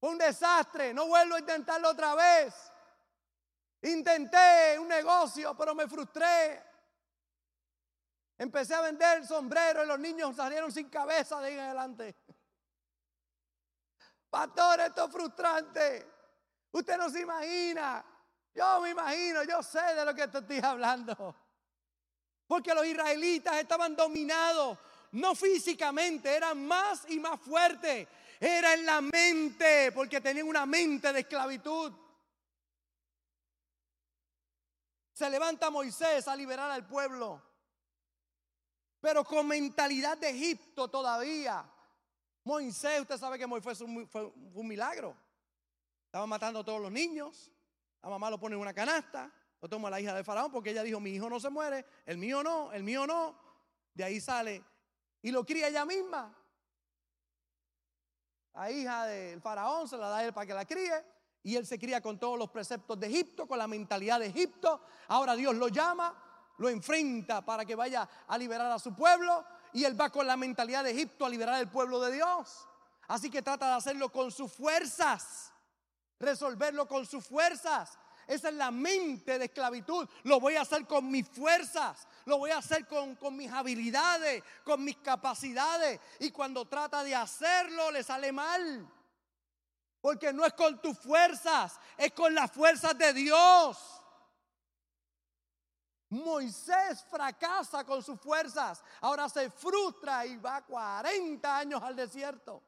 Fue 0.00 0.10
un 0.10 0.18
desastre, 0.18 0.92
no 0.92 1.06
vuelvo 1.06 1.36
a 1.36 1.38
intentarlo 1.38 1.90
otra 1.90 2.16
vez. 2.16 2.54
Intenté 3.82 4.76
un 4.80 4.88
negocio, 4.88 5.56
pero 5.56 5.74
me 5.74 5.86
frustré. 5.86 6.75
Empecé 8.38 8.74
a 8.74 8.82
vender 8.82 9.26
sombreros 9.26 9.84
y 9.84 9.88
los 9.88 9.98
niños 9.98 10.36
salieron 10.36 10.70
sin 10.70 10.88
cabeza 10.88 11.40
de 11.40 11.48
ahí 11.48 11.54
en 11.54 11.60
adelante. 11.60 12.14
Pastor, 14.30 14.80
esto 14.80 15.06
es 15.06 15.12
frustrante. 15.12 16.12
Usted 16.72 16.98
no 16.98 17.08
se 17.08 17.20
imagina. 17.20 18.04
Yo 18.54 18.80
me 18.80 18.90
imagino, 18.90 19.42
yo 19.44 19.62
sé 19.62 19.94
de 19.94 20.04
lo 20.04 20.14
que 20.14 20.28
te 20.28 20.38
estoy 20.38 20.60
hablando. 20.62 21.34
Porque 22.46 22.74
los 22.74 22.86
israelitas 22.86 23.56
estaban 23.56 23.96
dominados, 23.96 24.78
no 25.12 25.34
físicamente, 25.34 26.34
eran 26.34 26.66
más 26.66 27.04
y 27.08 27.18
más 27.18 27.40
fuertes. 27.40 28.06
Era 28.38 28.74
en 28.74 28.86
la 28.86 29.00
mente, 29.00 29.90
porque 29.92 30.20
tenían 30.20 30.46
una 30.46 30.66
mente 30.66 31.12
de 31.12 31.20
esclavitud. 31.20 31.92
Se 35.12 35.28
levanta 35.30 35.70
Moisés 35.70 36.28
a 36.28 36.36
liberar 36.36 36.70
al 36.70 36.86
pueblo, 36.86 37.42
pero 39.06 39.22
con 39.22 39.46
mentalidad 39.46 40.18
de 40.18 40.30
Egipto 40.30 40.88
todavía. 40.88 41.64
Moisés, 42.42 43.00
usted 43.02 43.16
sabe 43.16 43.38
que 43.38 43.46
Moisés 43.46 43.78
fue 44.08 44.32
un, 44.52 44.66
milagro. 44.66 45.16
Estaba 46.06 46.26
matando 46.26 46.58
a 46.58 46.64
todos 46.64 46.80
los 46.80 46.90
niños. 46.90 47.52
La 48.02 48.08
mamá 48.08 48.30
lo 48.30 48.40
pone 48.40 48.56
en 48.56 48.60
una 48.60 48.74
canasta. 48.74 49.30
Lo 49.60 49.68
toma 49.68 49.90
la 49.90 50.00
hija 50.00 50.12
de 50.12 50.24
Faraón 50.24 50.50
porque 50.50 50.70
ella 50.70 50.82
dijo, 50.82 50.98
mi 50.98 51.10
hijo 51.10 51.30
no 51.30 51.38
se 51.38 51.50
muere, 51.50 51.86
el 52.04 52.18
mío 52.18 52.42
no, 52.42 52.72
el 52.72 52.82
mío 52.82 53.06
no. 53.06 53.38
De 53.94 54.02
ahí 54.02 54.20
sale 54.20 54.64
y 55.22 55.30
lo 55.30 55.46
cría 55.46 55.68
ella 55.68 55.84
misma. 55.84 56.36
La 58.54 58.72
hija 58.72 59.06
del 59.06 59.40
faraón 59.40 59.86
se 59.88 59.96
la 59.96 60.08
da 60.08 60.16
a 60.16 60.24
él 60.24 60.32
para 60.32 60.48
que 60.48 60.54
la 60.54 60.64
críe. 60.64 61.04
Y 61.44 61.54
él 61.54 61.64
se 61.64 61.78
cría 61.78 62.00
con 62.00 62.18
todos 62.18 62.36
los 62.36 62.50
preceptos 62.50 62.98
de 62.98 63.06
Egipto, 63.06 63.46
con 63.46 63.58
la 63.58 63.68
mentalidad 63.68 64.18
de 64.18 64.26
Egipto. 64.26 64.80
Ahora 65.06 65.36
Dios 65.36 65.54
lo 65.54 65.68
llama, 65.68 66.25
lo 66.58 66.68
enfrenta 66.68 67.44
para 67.44 67.64
que 67.64 67.74
vaya 67.74 68.08
a 68.26 68.38
liberar 68.38 68.70
a 68.70 68.78
su 68.78 68.94
pueblo. 68.94 69.44
Y 69.72 69.84
él 69.84 70.00
va 70.00 70.10
con 70.10 70.26
la 70.26 70.36
mentalidad 70.36 70.84
de 70.84 70.92
Egipto 70.92 71.26
a 71.26 71.28
liberar 71.28 71.56
al 71.56 71.70
pueblo 71.70 72.00
de 72.00 72.12
Dios. 72.12 72.66
Así 73.08 73.30
que 73.30 73.42
trata 73.42 73.68
de 73.68 73.74
hacerlo 73.74 74.10
con 74.10 74.30
sus 74.30 74.52
fuerzas. 74.52 75.52
Resolverlo 76.18 76.88
con 76.88 77.04
sus 77.04 77.24
fuerzas. 77.26 77.98
Esa 78.26 78.48
es 78.48 78.54
la 78.54 78.70
mente 78.70 79.38
de 79.38 79.44
esclavitud. 79.44 80.08
Lo 80.24 80.40
voy 80.40 80.56
a 80.56 80.62
hacer 80.62 80.86
con 80.86 81.10
mis 81.10 81.28
fuerzas. 81.28 82.08
Lo 82.24 82.38
voy 82.38 82.50
a 82.50 82.58
hacer 82.58 82.86
con, 82.86 83.14
con, 83.16 83.36
mis 83.36 83.52
habilidades, 83.52 84.42
con 84.64 84.82
mis 84.82 84.96
capacidades. 84.96 86.00
Y 86.18 86.30
cuando 86.30 86.66
trata 86.66 87.04
de 87.04 87.14
hacerlo, 87.14 87.90
le 87.92 88.02
sale 88.02 88.32
mal. 88.32 88.88
Porque 90.00 90.32
no 90.32 90.44
es 90.44 90.54
con 90.54 90.80
tus 90.80 90.98
fuerzas, 90.98 91.78
es 91.96 92.12
con 92.12 92.34
las 92.34 92.50
fuerzas 92.50 92.96
de 92.96 93.12
Dios. 93.12 93.95
Moisés 96.22 97.04
fracasa 97.10 97.84
con 97.84 98.02
sus 98.02 98.20
fuerzas. 98.20 98.82
Ahora 99.00 99.28
se 99.28 99.50
frustra 99.50 100.26
y 100.26 100.36
va 100.36 100.62
40 100.62 101.58
años 101.58 101.82
al 101.82 101.96
desierto. 101.96 102.62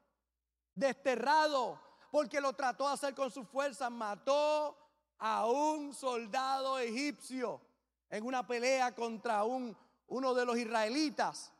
Desterrado. 0.73 1.79
Porque 2.11 2.41
lo 2.41 2.53
trató 2.53 2.87
de 2.87 2.93
hacer 2.93 3.13
con 3.13 3.29
sus 3.29 3.47
fuerzas. 3.47 3.91
Mató 3.91 4.77
a 5.19 5.45
un 5.45 5.93
soldado 5.93 6.79
egipcio 6.79 7.61
en 8.09 8.25
una 8.25 8.45
pelea 8.45 8.95
contra 8.95 9.43
un, 9.43 9.77
uno 10.07 10.33
de 10.33 10.45
los 10.45 10.57
israelitas. 10.57 11.51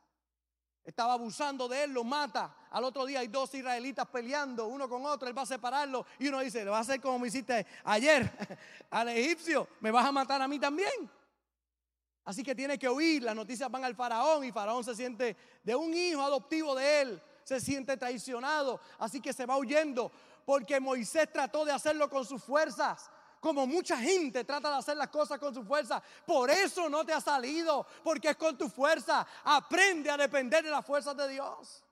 Estaba 0.83 1.13
abusando 1.13 1.67
de 1.67 1.83
él, 1.83 1.91
lo 1.91 2.03
mata. 2.03 2.55
Al 2.71 2.83
otro 2.83 3.05
día 3.05 3.19
hay 3.19 3.27
dos 3.27 3.53
israelitas 3.53 4.07
peleando, 4.07 4.67
uno 4.67 4.89
con 4.89 5.05
otro, 5.05 5.27
él 5.27 5.37
va 5.37 5.43
a 5.43 5.45
separarlo 5.45 6.05
y 6.17 6.27
uno 6.27 6.39
dice, 6.39 6.63
le 6.63 6.71
va 6.71 6.77
a 6.77 6.81
hacer 6.81 6.99
como 6.99 7.19
me 7.19 7.27
hiciste 7.27 7.65
ayer 7.83 8.31
al 8.89 9.09
egipcio, 9.09 9.67
me 9.81 9.91
vas 9.91 10.05
a 10.05 10.11
matar 10.11 10.41
a 10.41 10.47
mí 10.47 10.57
también. 10.57 11.11
Así 12.29 12.43
que 12.43 12.53
tiene 12.53 12.77
que 12.77 12.87
huir, 12.87 13.23
las 13.23 13.35
noticias 13.35 13.71
van 13.71 13.83
al 13.83 13.95
faraón 13.95 14.43
y 14.43 14.51
faraón 14.51 14.83
se 14.83 14.93
siente 14.93 15.35
de 15.63 15.75
un 15.75 15.91
hijo 15.91 16.21
adoptivo 16.21 16.75
de 16.75 17.01
él, 17.01 17.21
se 17.43 17.59
siente 17.59 17.97
traicionado, 17.97 18.79
así 18.99 19.19
que 19.19 19.33
se 19.33 19.47
va 19.47 19.57
huyendo 19.57 20.11
porque 20.45 20.79
Moisés 20.79 21.33
trató 21.33 21.65
de 21.65 21.71
hacerlo 21.71 22.07
con 22.07 22.23
sus 22.23 22.43
fuerzas 22.43 23.09
como 23.39 23.65
mucha 23.65 23.97
gente 23.97 24.43
trata 24.43 24.69
de 24.69 24.75
hacer 24.75 24.95
las 24.97 25.07
cosas 25.07 25.39
con 25.39 25.55
su 25.55 25.63
fuerza. 25.63 26.03
Por 26.27 26.51
eso 26.51 26.87
no 26.87 27.03
te 27.03 27.13
ha 27.13 27.21
salido, 27.21 27.87
porque 28.03 28.29
es 28.29 28.37
con 28.37 28.55
tu 28.55 28.69
fuerza. 28.69 29.25
Aprende 29.45 30.11
a 30.11 30.17
depender 30.17 30.63
de 30.63 30.69
las 30.69 30.85
fuerzas 30.85 31.17
de 31.17 31.29
Dios. 31.29 31.83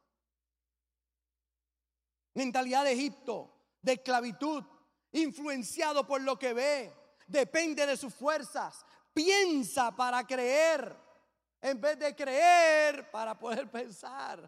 Mentalidad 2.35 2.83
de 2.83 2.91
Egipto, 2.91 3.49
de 3.81 3.93
esclavitud, 3.93 4.63
influenciado 5.13 6.05
por 6.05 6.21
lo 6.21 6.37
que 6.37 6.53
ve, 6.53 6.93
depende 7.25 7.85
de 7.85 7.97
sus 7.97 8.13
fuerzas. 8.13 8.85
Piensa 9.17 9.95
para 9.95 10.27
creer, 10.27 10.95
en 11.59 11.81
vez 11.81 11.97
de 11.97 12.15
creer 12.15 13.09
para 13.09 13.33
poder 13.33 13.67
pensar. 13.71 14.47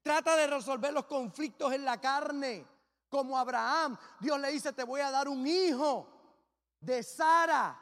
Trata 0.00 0.36
de 0.36 0.46
resolver 0.46 0.92
los 0.92 1.06
conflictos 1.06 1.72
en 1.72 1.84
la 1.84 2.00
carne 2.00 2.64
como 3.08 3.36
Abraham. 3.36 3.98
Dios 4.20 4.38
le 4.38 4.52
dice, 4.52 4.72
te 4.72 4.84
voy 4.84 5.00
a 5.00 5.10
dar 5.10 5.28
un 5.28 5.44
hijo 5.48 6.06
de 6.78 7.02
Sara. 7.02 7.76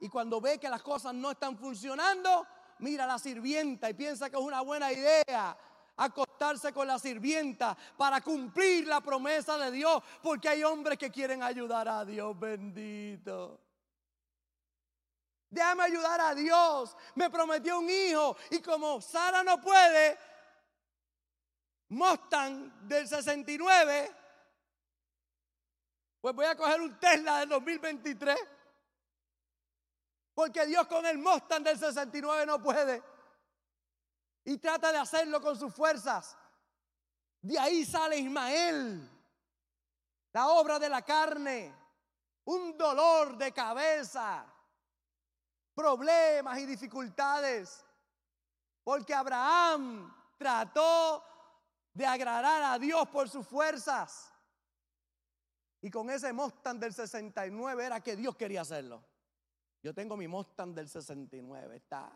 Y 0.00 0.08
cuando 0.08 0.40
ve 0.40 0.58
que 0.58 0.68
las 0.68 0.82
cosas 0.82 1.14
no 1.14 1.30
están 1.30 1.56
funcionando, 1.56 2.44
mira 2.80 3.04
a 3.04 3.06
la 3.06 3.20
sirvienta 3.20 3.88
y 3.88 3.94
piensa 3.94 4.28
que 4.28 4.36
es 4.36 4.42
una 4.42 4.62
buena 4.62 4.90
idea 4.90 5.56
acostarse 5.96 6.72
con 6.72 6.88
la 6.88 6.98
sirvienta 6.98 7.76
para 7.96 8.20
cumplir 8.20 8.88
la 8.88 9.00
promesa 9.00 9.56
de 9.58 9.70
Dios, 9.70 10.02
porque 10.20 10.48
hay 10.48 10.64
hombres 10.64 10.98
que 10.98 11.12
quieren 11.12 11.40
ayudar 11.40 11.88
a 11.88 12.04
Dios, 12.04 12.36
bendito. 12.36 13.60
Déjame 15.54 15.84
ayudar 15.84 16.20
a 16.20 16.34
Dios. 16.34 16.96
Me 17.14 17.30
prometió 17.30 17.78
un 17.78 17.88
hijo 17.88 18.36
y 18.50 18.60
como 18.60 19.00
Sara 19.00 19.42
no 19.42 19.60
puede, 19.60 20.18
Mustang 21.88 22.88
del 22.88 23.06
69 23.06 24.24
pues 26.24 26.34
voy 26.34 26.46
a 26.46 26.56
coger 26.56 26.80
un 26.80 26.98
Tesla 26.98 27.40
del 27.40 27.50
2023. 27.50 28.34
Porque 30.32 30.64
Dios 30.64 30.86
con 30.86 31.04
el 31.04 31.18
Mustang 31.18 31.62
del 31.62 31.78
69 31.78 32.46
no 32.46 32.62
puede. 32.62 33.02
Y 34.46 34.56
trata 34.56 34.90
de 34.90 34.96
hacerlo 34.96 35.42
con 35.42 35.58
sus 35.58 35.74
fuerzas. 35.74 36.34
De 37.42 37.58
ahí 37.58 37.84
sale 37.84 38.16
Ismael. 38.16 39.06
La 40.32 40.48
obra 40.48 40.78
de 40.78 40.88
la 40.88 41.02
carne. 41.02 41.74
Un 42.46 42.74
dolor 42.78 43.36
de 43.36 43.52
cabeza. 43.52 44.50
Problemas 45.74 46.58
y 46.58 46.66
dificultades. 46.66 47.84
Porque 48.82 49.14
Abraham 49.14 50.14
trató 50.36 51.24
de 51.92 52.06
agradar 52.06 52.62
a 52.62 52.78
Dios 52.78 53.08
por 53.08 53.28
sus 53.28 53.46
fuerzas. 53.46 54.32
Y 55.80 55.90
con 55.90 56.10
ese 56.10 56.32
Mustang 56.32 56.78
del 56.78 56.94
69 56.94 57.84
era 57.84 58.00
que 58.00 58.16
Dios 58.16 58.36
quería 58.36 58.62
hacerlo. 58.62 59.04
Yo 59.82 59.92
tengo 59.92 60.16
mi 60.16 60.26
Mustang 60.26 60.74
del 60.74 60.88
69, 60.88 61.76
está. 61.76 62.10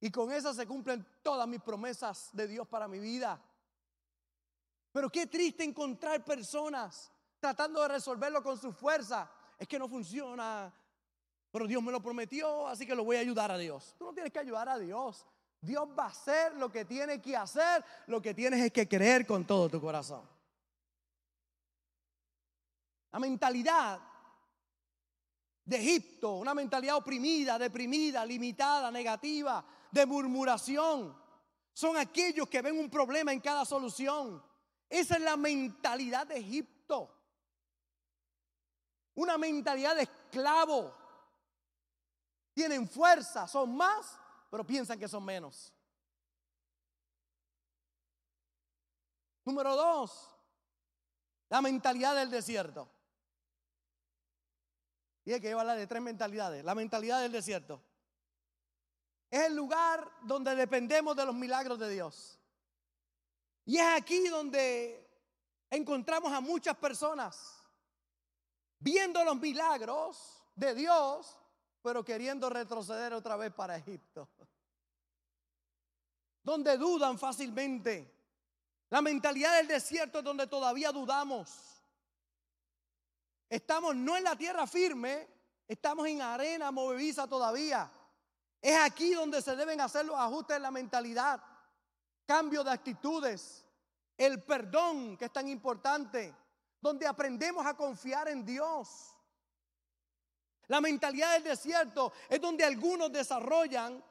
Y 0.00 0.10
con 0.10 0.32
esa 0.32 0.54
se 0.54 0.66
cumplen 0.66 1.06
todas 1.22 1.46
mis 1.46 1.60
promesas 1.60 2.30
de 2.32 2.48
Dios 2.48 2.66
para 2.68 2.88
mi 2.88 2.98
vida. 2.98 3.42
Pero 4.92 5.10
qué 5.10 5.26
triste 5.26 5.62
encontrar 5.62 6.24
personas 6.24 7.12
tratando 7.40 7.82
de 7.82 7.88
resolverlo 7.88 8.42
con 8.42 8.58
su 8.58 8.72
fuerza. 8.72 9.30
Es 9.58 9.66
que 9.66 9.78
no 9.78 9.88
funciona. 9.88 10.72
Pero 11.50 11.66
Dios 11.66 11.82
me 11.82 11.90
lo 11.90 12.00
prometió, 12.00 12.68
así 12.68 12.86
que 12.86 12.94
lo 12.94 13.04
voy 13.04 13.16
a 13.16 13.20
ayudar 13.20 13.50
a 13.50 13.58
Dios. 13.58 13.94
Tú 13.98 14.04
no 14.04 14.12
tienes 14.12 14.32
que 14.32 14.38
ayudar 14.38 14.68
a 14.68 14.78
Dios. 14.78 15.26
Dios 15.60 15.88
va 15.98 16.04
a 16.04 16.08
hacer 16.08 16.54
lo 16.54 16.70
que 16.70 16.84
tiene 16.84 17.20
que 17.20 17.36
hacer, 17.36 17.84
lo 18.06 18.22
que 18.22 18.32
tienes 18.32 18.60
es 18.60 18.72
que 18.72 18.88
creer 18.88 19.26
con 19.26 19.44
todo 19.44 19.68
tu 19.68 19.80
corazón. 19.80 20.22
La 23.12 23.18
mentalidad 23.18 24.00
de 25.64 25.76
Egipto, 25.76 26.36
una 26.36 26.54
mentalidad 26.54 26.96
oprimida, 26.96 27.58
deprimida, 27.58 28.24
limitada, 28.24 28.90
negativa, 28.90 29.64
de 29.90 30.06
murmuración, 30.06 31.16
son 31.72 31.96
aquellos 31.96 32.48
que 32.48 32.62
ven 32.62 32.78
un 32.78 32.88
problema 32.88 33.32
en 33.32 33.40
cada 33.40 33.64
solución. 33.64 34.42
Esa 34.88 35.16
es 35.16 35.20
la 35.20 35.36
mentalidad 35.36 36.26
de 36.26 36.38
Egipto. 36.38 37.19
Una 39.20 39.36
mentalidad 39.36 39.96
de 39.96 40.02
esclavo. 40.02 40.94
Tienen 42.54 42.88
fuerza, 42.88 43.46
son 43.46 43.76
más 43.76 44.18
pero 44.50 44.66
piensan 44.66 44.98
que 44.98 45.08
son 45.08 45.24
menos. 45.24 45.72
Número 49.44 49.74
dos, 49.74 50.28
la 51.48 51.62
mentalidad 51.62 52.16
del 52.16 52.30
desierto. 52.30 52.90
Y 55.24 55.32
hay 55.32 55.40
que 55.40 55.52
hablar 55.52 55.78
de 55.78 55.86
tres 55.86 56.02
mentalidades. 56.02 56.64
La 56.64 56.74
mentalidad 56.74 57.20
del 57.22 57.32
desierto. 57.32 57.80
Es 59.30 59.42
el 59.42 59.54
lugar 59.54 60.10
donde 60.22 60.54
dependemos 60.56 61.14
de 61.16 61.24
los 61.24 61.34
milagros 61.34 61.78
de 61.78 61.88
Dios. 61.88 62.38
Y 63.64 63.78
es 63.78 63.86
aquí 63.86 64.28
donde 64.28 65.08
encontramos 65.70 66.32
a 66.32 66.40
muchas 66.40 66.76
personas 66.76 67.59
viendo 68.80 69.22
los 69.24 69.38
milagros 69.38 70.42
de 70.56 70.74
Dios, 70.74 71.38
pero 71.82 72.04
queriendo 72.04 72.50
retroceder 72.50 73.14
otra 73.14 73.36
vez 73.36 73.52
para 73.52 73.76
Egipto. 73.76 74.28
Donde 76.42 76.76
dudan 76.76 77.18
fácilmente. 77.18 78.16
La 78.88 79.02
mentalidad 79.02 79.56
del 79.56 79.68
desierto 79.68 80.18
es 80.18 80.24
donde 80.24 80.48
todavía 80.48 80.90
dudamos. 80.90 81.80
Estamos 83.48 83.94
no 83.94 84.16
en 84.16 84.24
la 84.24 84.34
tierra 84.34 84.66
firme, 84.66 85.28
estamos 85.68 86.08
en 86.08 86.20
arena 86.20 86.72
movediza 86.72 87.28
todavía. 87.28 87.88
Es 88.60 88.76
aquí 88.78 89.14
donde 89.14 89.42
se 89.42 89.54
deben 89.54 89.80
hacer 89.80 90.06
los 90.06 90.16
ajustes 90.16 90.56
en 90.56 90.62
la 90.62 90.72
mentalidad, 90.72 91.40
cambio 92.26 92.64
de 92.64 92.72
actitudes, 92.72 93.64
el 94.16 94.42
perdón 94.42 95.16
que 95.16 95.26
es 95.26 95.32
tan 95.32 95.48
importante, 95.48 96.34
donde 96.80 97.06
aprendemos 97.06 97.64
a 97.66 97.74
confiar 97.74 98.28
en 98.28 98.44
Dios. 98.44 99.14
La 100.68 100.80
mentalidad 100.80 101.34
del 101.34 101.44
desierto 101.44 102.12
es 102.28 102.40
donde 102.40 102.64
algunos 102.64 103.12
desarrollan 103.12 104.02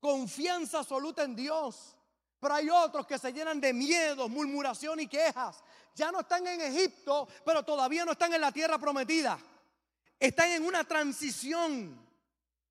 confianza 0.00 0.78
absoluta 0.78 1.22
en 1.22 1.36
Dios. 1.36 1.94
Pero 2.40 2.54
hay 2.54 2.70
otros 2.70 3.06
que 3.06 3.18
se 3.18 3.32
llenan 3.32 3.60
de 3.60 3.72
miedo, 3.72 4.28
murmuración 4.28 5.00
y 5.00 5.06
quejas. 5.06 5.62
Ya 5.94 6.12
no 6.12 6.20
están 6.20 6.46
en 6.46 6.60
Egipto, 6.60 7.28
pero 7.44 7.64
todavía 7.64 8.04
no 8.04 8.12
están 8.12 8.32
en 8.32 8.40
la 8.40 8.52
tierra 8.52 8.78
prometida. 8.78 9.38
Están 10.18 10.50
en 10.52 10.64
una 10.64 10.84
transición. 10.84 12.06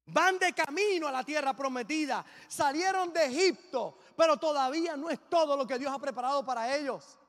Van 0.06 0.40
de 0.40 0.54
camino 0.54 1.08
a 1.08 1.12
la 1.12 1.24
tierra 1.24 1.54
prometida. 1.54 2.26
Salieron 2.48 3.12
de 3.12 3.26
Egipto, 3.26 3.98
pero 4.16 4.38
todavía 4.38 4.96
no 4.96 5.10
es 5.10 5.20
todo 5.30 5.58
lo 5.58 5.68
que 5.68 5.78
Dios 5.78 5.94
ha 5.94 6.00
preparado 6.00 6.46
para 6.46 6.76
ellos. 6.76 7.20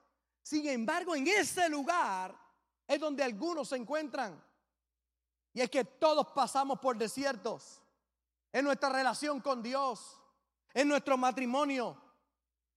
Sin 0.49 0.67
embargo, 0.67 1.15
en 1.15 1.27
ese 1.27 1.69
lugar 1.69 2.35
es 2.87 2.99
donde 2.99 3.23
algunos 3.23 3.69
se 3.69 3.77
encuentran. 3.77 4.43
Y 5.53 5.61
es 5.61 5.69
que 5.69 5.85
todos 5.85 6.29
pasamos 6.29 6.79
por 6.79 6.97
desiertos 6.97 7.83
en 8.51 8.65
nuestra 8.65 8.89
relación 8.89 9.43
con 9.43 9.63
Dios, 9.63 10.19
en 10.73 10.89
nuestro 10.89 11.19
matrimonio, 11.19 12.01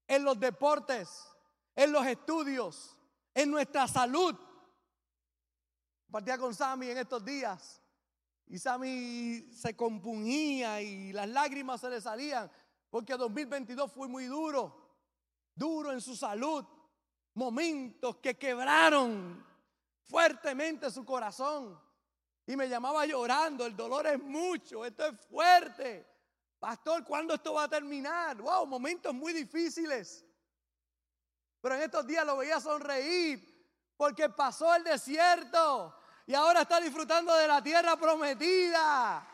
en 0.05 0.25
los 0.25 0.37
deportes, 0.37 1.25
en 1.73 1.93
los 1.93 2.05
estudios, 2.05 2.97
en 3.33 3.49
nuestra 3.49 3.87
salud. 3.87 4.35
Partía 6.11 6.37
con 6.37 6.53
Sammy 6.53 6.89
en 6.89 6.97
estos 6.97 7.23
días 7.23 7.81
y 8.47 8.59
Sammy 8.59 9.49
se 9.53 9.77
compunía 9.77 10.81
y 10.81 11.13
las 11.13 11.29
lágrimas 11.29 11.79
se 11.79 11.89
le 11.89 12.01
salían 12.01 12.51
porque 12.89 13.15
2022 13.15 13.89
fue 13.93 14.09
muy 14.09 14.25
duro, 14.25 14.93
duro 15.55 15.93
en 15.93 16.01
su 16.01 16.17
salud, 16.17 16.65
momentos 17.33 18.17
que 18.17 18.37
quebraron 18.37 19.45
fuertemente 20.03 20.91
su 20.91 21.05
corazón 21.05 21.79
y 22.45 22.55
me 22.55 22.67
llamaba 22.67 23.05
llorando, 23.05 23.65
el 23.65 23.75
dolor 23.75 24.07
es 24.07 24.21
mucho, 24.21 24.85
esto 24.85 25.05
es 25.05 25.19
fuerte. 25.27 26.05
Pastor, 26.59 27.03
¿cuándo 27.03 27.33
esto 27.33 27.53
va 27.53 27.63
a 27.63 27.69
terminar? 27.69 28.37
Wow, 28.37 28.67
momentos 28.67 29.13
muy 29.13 29.33
difíciles. 29.33 30.25
Pero 31.61 31.75
en 31.75 31.81
estos 31.83 32.05
días 32.05 32.25
lo 32.25 32.37
veía 32.37 32.59
sonreír 32.59 33.47
porque 33.95 34.29
pasó 34.29 34.73
el 34.75 34.83
desierto 34.83 35.95
y 36.25 36.33
ahora 36.33 36.61
está 36.61 36.79
disfrutando 36.79 37.35
de 37.35 37.47
la 37.47 37.63
tierra 37.63 37.95
prometida. 37.97 39.27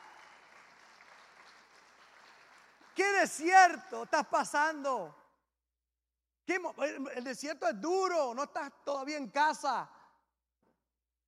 ¿Qué 2.94 3.06
desierto 3.14 4.04
estás 4.04 4.28
pasando? 4.28 5.16
El 7.16 7.24
desierto 7.24 7.68
es 7.68 7.80
duro, 7.80 8.34
no 8.34 8.44
estás 8.44 8.72
todavía 8.86 9.18
en 9.18 9.30
casa. 9.30 9.90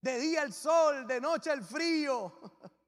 De 0.01 0.17
día 0.17 0.43
el 0.43 0.53
sol, 0.53 1.05
de 1.05 1.19
noche 1.19 1.51
el 1.51 1.63
frío. 1.63 2.39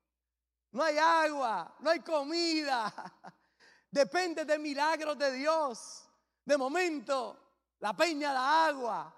No 0.74 0.84
hay 0.84 0.98
agua, 0.98 1.76
no 1.80 1.90
hay 1.90 2.00
comida. 2.00 2.94
Depende 3.92 4.46
de 4.46 4.58
milagros 4.58 5.18
de 5.18 5.34
Dios. 5.34 6.10
De 6.46 6.58
momento, 6.58 7.38
la 7.80 7.94
peña 7.94 8.32
da 8.32 8.68
agua. 8.68 9.14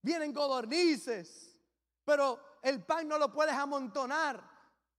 Vienen 0.00 0.32
codornices. 0.32 1.54
Pero 2.06 2.58
el 2.62 2.82
pan 2.84 3.06
no 3.06 3.18
lo 3.18 3.30
puedes 3.30 3.52
amontonar. 3.54 4.42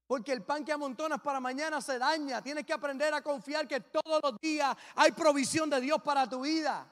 Porque 0.06 0.32
el 0.32 0.44
pan 0.44 0.64
que 0.64 0.72
amontonas 0.72 1.22
para 1.22 1.40
mañana 1.40 1.82
se 1.82 1.98
daña. 1.98 2.40
Tienes 2.40 2.68
que 2.68 2.74
aprender 2.74 3.12
a 3.16 3.24
confiar 3.24 3.68
que 3.68 3.80
todos 3.80 4.20
los 4.22 4.40
días 4.40 4.78
hay 4.96 5.12
provisión 5.12 5.72
de 5.72 5.82
Dios 5.82 6.00
para 6.04 6.30
tu 6.30 6.42
vida. 6.42 6.88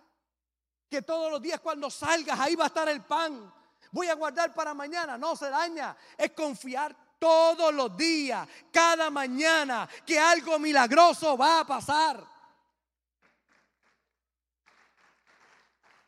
Que 0.89 1.02
todos 1.02 1.32
los 1.32 1.41
días 1.41 1.60
cuando 1.60 1.89
salgas 1.89 2.39
ahí 2.39 2.56
va 2.56 2.65
a 2.65 2.67
estar 2.67 2.88
el 2.88 3.02
pan. 3.04 3.54
Voy 3.91 4.08
a 4.08 4.15
guardar 4.15 4.54
para 4.54 4.73
mañana. 4.73 5.17
No 5.17 5.36
se 5.36 5.50
daña. 5.50 5.95
Es 6.17 6.32
confiar 6.32 6.95
todos 7.19 7.73
los 7.73 7.95
días, 7.97 8.47
cada 8.71 9.10
mañana, 9.10 9.89
que 10.06 10.19
algo 10.19 10.60
milagroso 10.60 11.38
va 11.38 11.62
a 11.62 11.67
pasar. 11.67 12.23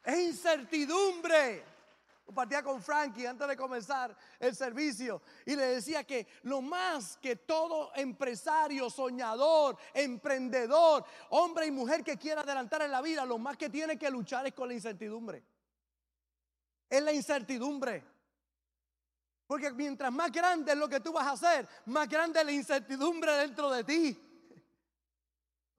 Es 0.03 0.19
incertidumbre. 0.19 1.68
Compartía 2.29 2.61
con 2.61 2.79
Frankie 2.79 3.25
antes 3.25 3.47
de 3.47 3.57
comenzar 3.57 4.15
el 4.39 4.55
servicio 4.55 5.19
y 5.47 5.55
le 5.55 5.65
decía 5.65 6.03
que 6.03 6.27
lo 6.43 6.61
más 6.61 7.17
que 7.17 7.37
todo 7.37 7.91
empresario, 7.95 8.87
soñador, 8.91 9.75
emprendedor, 9.95 11.03
hombre 11.31 11.65
y 11.65 11.71
mujer 11.71 12.03
que 12.03 12.17
quiera 12.17 12.41
adelantar 12.41 12.83
en 12.83 12.91
la 12.91 13.01
vida, 13.01 13.25
lo 13.25 13.39
más 13.39 13.57
que 13.57 13.67
tiene 13.67 13.97
que 13.97 14.11
luchar 14.11 14.45
es 14.45 14.53
con 14.53 14.67
la 14.67 14.75
incertidumbre. 14.75 15.43
Es 16.87 17.01
la 17.01 17.11
incertidumbre. 17.11 18.03
Porque 19.47 19.71
mientras 19.71 20.11
más 20.11 20.31
grande 20.31 20.73
es 20.73 20.77
lo 20.77 20.87
que 20.87 20.99
tú 20.99 21.11
vas 21.11 21.25
a 21.25 21.31
hacer, 21.31 21.67
más 21.87 22.07
grande 22.07 22.41
es 22.41 22.45
la 22.45 22.51
incertidumbre 22.51 23.31
dentro 23.37 23.71
de 23.71 23.83
ti. 23.83 24.28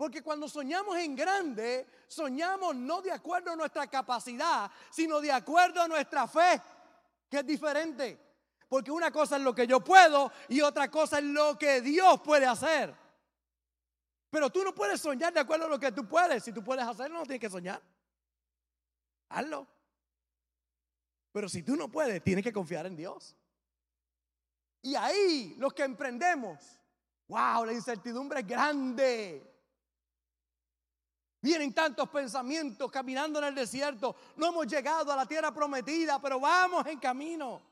Porque 0.01 0.23
cuando 0.23 0.49
soñamos 0.49 0.97
en 0.97 1.15
grande, 1.15 1.87
soñamos 2.09 2.75
no 2.75 3.03
de 3.03 3.13
acuerdo 3.13 3.51
a 3.51 3.55
nuestra 3.55 3.87
capacidad, 3.87 4.71
sino 4.91 5.21
de 5.21 5.31
acuerdo 5.31 5.83
a 5.83 5.89
nuestra 5.89 6.27
fe, 6.27 6.59
que 7.29 7.41
es 7.41 7.47
diferente. 7.47 8.19
Porque 8.67 8.91
una 8.91 9.11
cosa 9.11 9.37
es 9.37 9.43
lo 9.43 9.55
que 9.55 9.67
yo 9.67 9.85
puedo 9.85 10.33
y 10.49 10.63
otra 10.63 10.91
cosa 10.91 11.19
es 11.19 11.25
lo 11.25 11.59
que 11.59 11.83
Dios 11.83 12.19
puede 12.23 12.47
hacer. 12.47 12.95
Pero 14.31 14.49
tú 14.49 14.65
no 14.65 14.75
puedes 14.75 15.03
soñar 15.03 15.35
de 15.35 15.41
acuerdo 15.41 15.67
a 15.67 15.69
lo 15.69 15.79
que 15.79 15.93
tú 15.93 16.09
puedes. 16.09 16.43
Si 16.45 16.51
tú 16.51 16.65
puedes 16.65 16.87
hacerlo, 16.87 17.19
no 17.19 17.25
tienes 17.25 17.41
que 17.43 17.51
soñar. 17.51 17.83
Hazlo. 19.29 19.67
Pero 21.31 21.47
si 21.47 21.63
tú 21.63 21.77
no 21.77 21.91
puedes, 21.91 22.25
tienes 22.25 22.43
que 22.43 22.55
confiar 22.55 22.87
en 22.87 22.97
Dios. 22.97 23.37
Y 24.81 24.95
ahí 24.95 25.57
los 25.59 25.75
que 25.75 25.83
emprendemos, 25.83 26.81
wow, 27.29 27.67
la 27.67 27.75
incertidumbre 27.75 28.41
es 28.41 28.47
grande. 28.47 29.50
Vienen 31.43 31.73
tantos 31.73 32.09
pensamientos 32.11 32.91
caminando 32.91 33.39
en 33.39 33.47
el 33.47 33.55
desierto. 33.55 34.15
No 34.37 34.49
hemos 34.49 34.67
llegado 34.67 35.11
a 35.11 35.17
la 35.17 35.27
tierra 35.27 35.53
prometida, 35.53 36.21
pero 36.21 36.39
vamos 36.39 36.87
en 36.87 36.99
camino. 36.99 37.63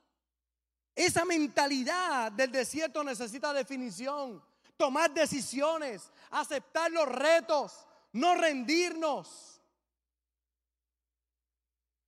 Esa 0.94 1.24
mentalidad 1.24 2.33
del 2.33 2.50
desierto 2.50 3.04
necesita 3.04 3.52
definición, 3.52 4.42
tomar 4.76 5.12
decisiones, 5.12 6.11
aceptar 6.31 6.90
los 6.90 7.07
retos, 7.07 7.87
no 8.12 8.35
rendirnos. 8.35 9.61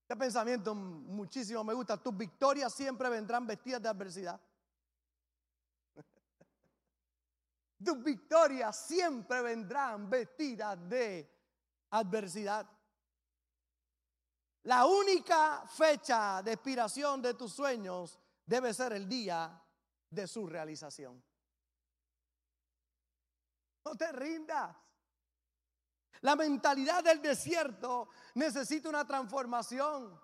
Este 0.03 0.17
pensamiento 0.17 0.75
muchísimo 0.75 1.63
me 1.63 1.75
gusta. 1.75 1.97
Tus 1.99 2.17
victorias 2.17 2.73
siempre 2.75 3.09
vendrán 3.11 3.47
vestidas 3.47 3.83
de 3.83 3.89
adversidad. 3.89 4.41
Tus 7.85 8.03
victorias 8.03 8.77
siempre 8.77 9.43
vendrán 9.43 10.09
vestidas 10.11 10.89
de 10.89 11.40
adversidad. 11.91 12.69
La 14.65 14.87
única 14.87 15.67
fecha 15.67 16.43
de 16.43 16.53
expiración 16.53 17.23
de 17.23 17.35
tus 17.35 17.53
sueños 17.53 18.19
debe 18.45 18.75
ser 18.75 18.93
el 18.93 19.09
día 19.09 19.63
de 20.11 20.27
su 20.27 20.47
realización. 20.47 21.23
No 23.85 23.95
te 23.97 24.13
rindas. 24.13 24.77
La 26.23 26.37
mentalidad 26.37 27.03
del 27.03 27.23
desierto 27.23 28.11
necesita 28.35 28.91
una 28.91 29.07
transformación. 29.07 30.21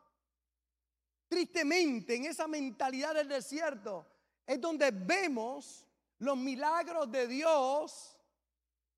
Tristemente, 1.28 2.16
en 2.16 2.26
esa 2.26 2.46
mentalidad 2.46 3.14
del 3.14 3.28
desierto 3.28 4.06
es 4.46 4.60
donde 4.60 4.90
vemos 4.90 5.86
los 6.18 6.36
milagros 6.36 7.10
de 7.10 7.26
Dios, 7.26 8.16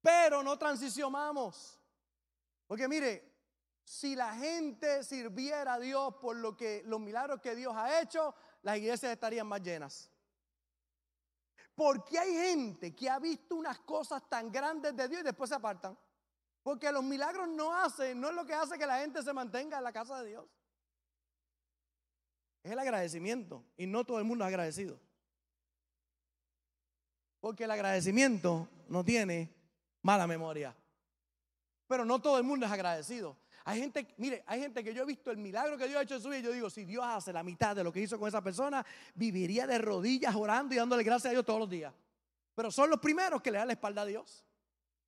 pero 0.02 0.42
no 0.42 0.58
transicionamos. 0.58 1.77
Porque 2.68 2.86
mire, 2.86 3.34
si 3.82 4.14
la 4.14 4.34
gente 4.36 5.02
sirviera 5.02 5.74
a 5.74 5.80
Dios 5.80 6.14
por 6.20 6.36
lo 6.36 6.56
que 6.56 6.82
los 6.84 7.00
milagros 7.00 7.40
que 7.40 7.56
Dios 7.56 7.74
ha 7.74 8.00
hecho, 8.00 8.34
las 8.62 8.76
iglesias 8.76 9.10
estarían 9.10 9.46
más 9.46 9.62
llenas. 9.62 10.10
Porque 11.74 12.18
hay 12.18 12.32
gente 12.34 12.94
que 12.94 13.08
ha 13.08 13.18
visto 13.18 13.56
unas 13.56 13.78
cosas 13.80 14.28
tan 14.28 14.52
grandes 14.52 14.94
de 14.94 15.08
Dios 15.08 15.22
y 15.22 15.24
después 15.24 15.48
se 15.48 15.56
apartan. 15.56 15.96
Porque 16.62 16.92
los 16.92 17.02
milagros 17.02 17.48
no 17.48 17.74
hacen, 17.74 18.20
no 18.20 18.28
es 18.28 18.34
lo 18.34 18.44
que 18.44 18.52
hace 18.52 18.76
que 18.76 18.86
la 18.86 18.98
gente 18.98 19.22
se 19.22 19.32
mantenga 19.32 19.78
en 19.78 19.84
la 19.84 19.92
casa 19.92 20.20
de 20.20 20.28
Dios. 20.28 20.44
Es 22.62 22.72
el 22.72 22.78
agradecimiento. 22.78 23.64
Y 23.78 23.86
no 23.86 24.04
todo 24.04 24.18
el 24.18 24.24
mundo 24.24 24.44
es 24.44 24.48
agradecido. 24.48 25.00
Porque 27.40 27.64
el 27.64 27.70
agradecimiento 27.70 28.68
no 28.88 29.02
tiene 29.02 29.50
mala 30.02 30.26
memoria. 30.26 30.76
Pero 31.88 32.04
no 32.04 32.20
todo 32.20 32.38
el 32.38 32.44
mundo 32.44 32.66
es 32.66 32.70
agradecido. 32.70 33.36
Hay 33.64 33.80
gente, 33.80 34.14
mire, 34.18 34.44
hay 34.46 34.60
gente 34.60 34.84
que 34.84 34.94
yo 34.94 35.02
he 35.02 35.06
visto 35.06 35.30
el 35.30 35.38
milagro 35.38 35.76
que 35.76 35.88
Dios 35.88 35.98
ha 35.98 36.02
hecho 36.02 36.14
en 36.14 36.22
su 36.22 36.28
vida 36.28 36.38
y 36.38 36.42
yo 36.42 36.52
digo, 36.52 36.70
si 36.70 36.84
Dios 36.84 37.04
hace 37.04 37.32
la 37.32 37.42
mitad 37.42 37.74
de 37.74 37.82
lo 37.82 37.92
que 37.92 38.00
hizo 38.00 38.18
con 38.18 38.28
esa 38.28 38.40
persona, 38.40 38.84
viviría 39.14 39.66
de 39.66 39.78
rodillas 39.78 40.34
orando 40.36 40.74
y 40.74 40.78
dándole 40.78 41.02
gracias 41.02 41.26
a 41.26 41.32
Dios 41.32 41.44
todos 41.44 41.60
los 41.60 41.68
días. 41.68 41.92
Pero 42.54 42.70
son 42.70 42.88
los 42.90 43.00
primeros 43.00 43.42
que 43.42 43.50
le 43.50 43.58
dan 43.58 43.66
la 43.66 43.74
espalda 43.74 44.02
a 44.02 44.06
Dios. 44.06 44.44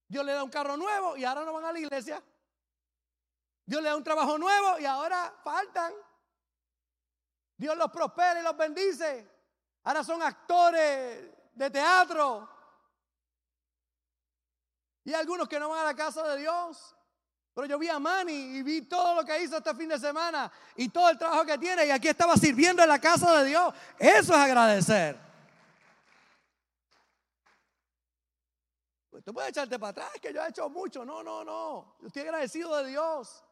Dios 0.09 0.25
le 0.25 0.33
da 0.33 0.43
un 0.43 0.51
carro 0.51 0.77
nuevo 0.77 1.16
y 1.16 1.25
ahora 1.25 1.45
no 1.45 1.53
van 1.53 1.66
a 1.66 1.73
la 1.73 1.79
iglesia. 1.79 2.23
Dios 3.64 3.83
le 3.83 3.88
da 3.88 3.97
un 3.97 4.05
trabajo 4.05 4.37
nuevo 4.37 4.79
y 4.79 4.85
ahora 4.85 5.33
faltan. 5.45 5.93
Dios 7.57 7.77
los 7.77 7.90
prospera 7.90 8.40
y 8.40 8.43
los 8.43 8.57
bendice. 8.57 9.27
Ahora 9.85 10.03
son 10.03 10.23
actores 10.23 11.31
de 11.55 11.71
teatro. 11.71 12.60
Y 15.05 15.15
algunos 15.15 15.49
que 15.49 15.59
no 15.59 15.69
van 15.69 15.81
a 15.81 15.85
la 15.85 15.95
casa 15.95 16.23
de 16.29 16.41
Dios. 16.41 16.95
Pero 17.55 17.67
yo 17.67 17.79
vi 17.79 17.89
a 17.89 17.99
Manny 17.99 18.59
y 18.59 18.63
vi 18.63 18.83
todo 18.83 19.15
lo 19.17 19.25
que 19.25 19.43
hizo 19.43 19.57
este 19.57 19.75
fin 19.75 19.89
de 19.89 19.99
semana 19.99 20.51
y 20.77 20.89
todo 20.89 21.11
el 21.11 21.19
trabajo 21.19 21.45
que 21.45 21.59
tiene 21.59 21.87
y 21.87 21.91
aquí 21.91 22.09
estaba 22.09 22.37
sirviendo 22.37 22.83
en 22.83 22.89
la 22.89 23.01
casa 23.01 23.39
de 23.39 23.49
Dios. 23.49 23.75
Eso 23.99 24.33
es 24.33 24.39
agradecer. 24.39 25.19
Pues 29.11 29.25
tú 29.25 29.35
puedes 29.35 29.51
echarte 29.51 29.79
para 29.79 29.91
atrás, 29.91 30.13
que 30.23 30.33
yo 30.33 30.43
he 30.43 30.49
hecho 30.49 30.69
mucho. 30.71 31.05
No, 31.05 31.23
no, 31.23 31.45
no. 31.45 31.97
Yo 32.01 32.07
estoy 32.07 32.23
agradecido 32.23 32.77
de 32.77 32.91
Dios. 32.91 33.45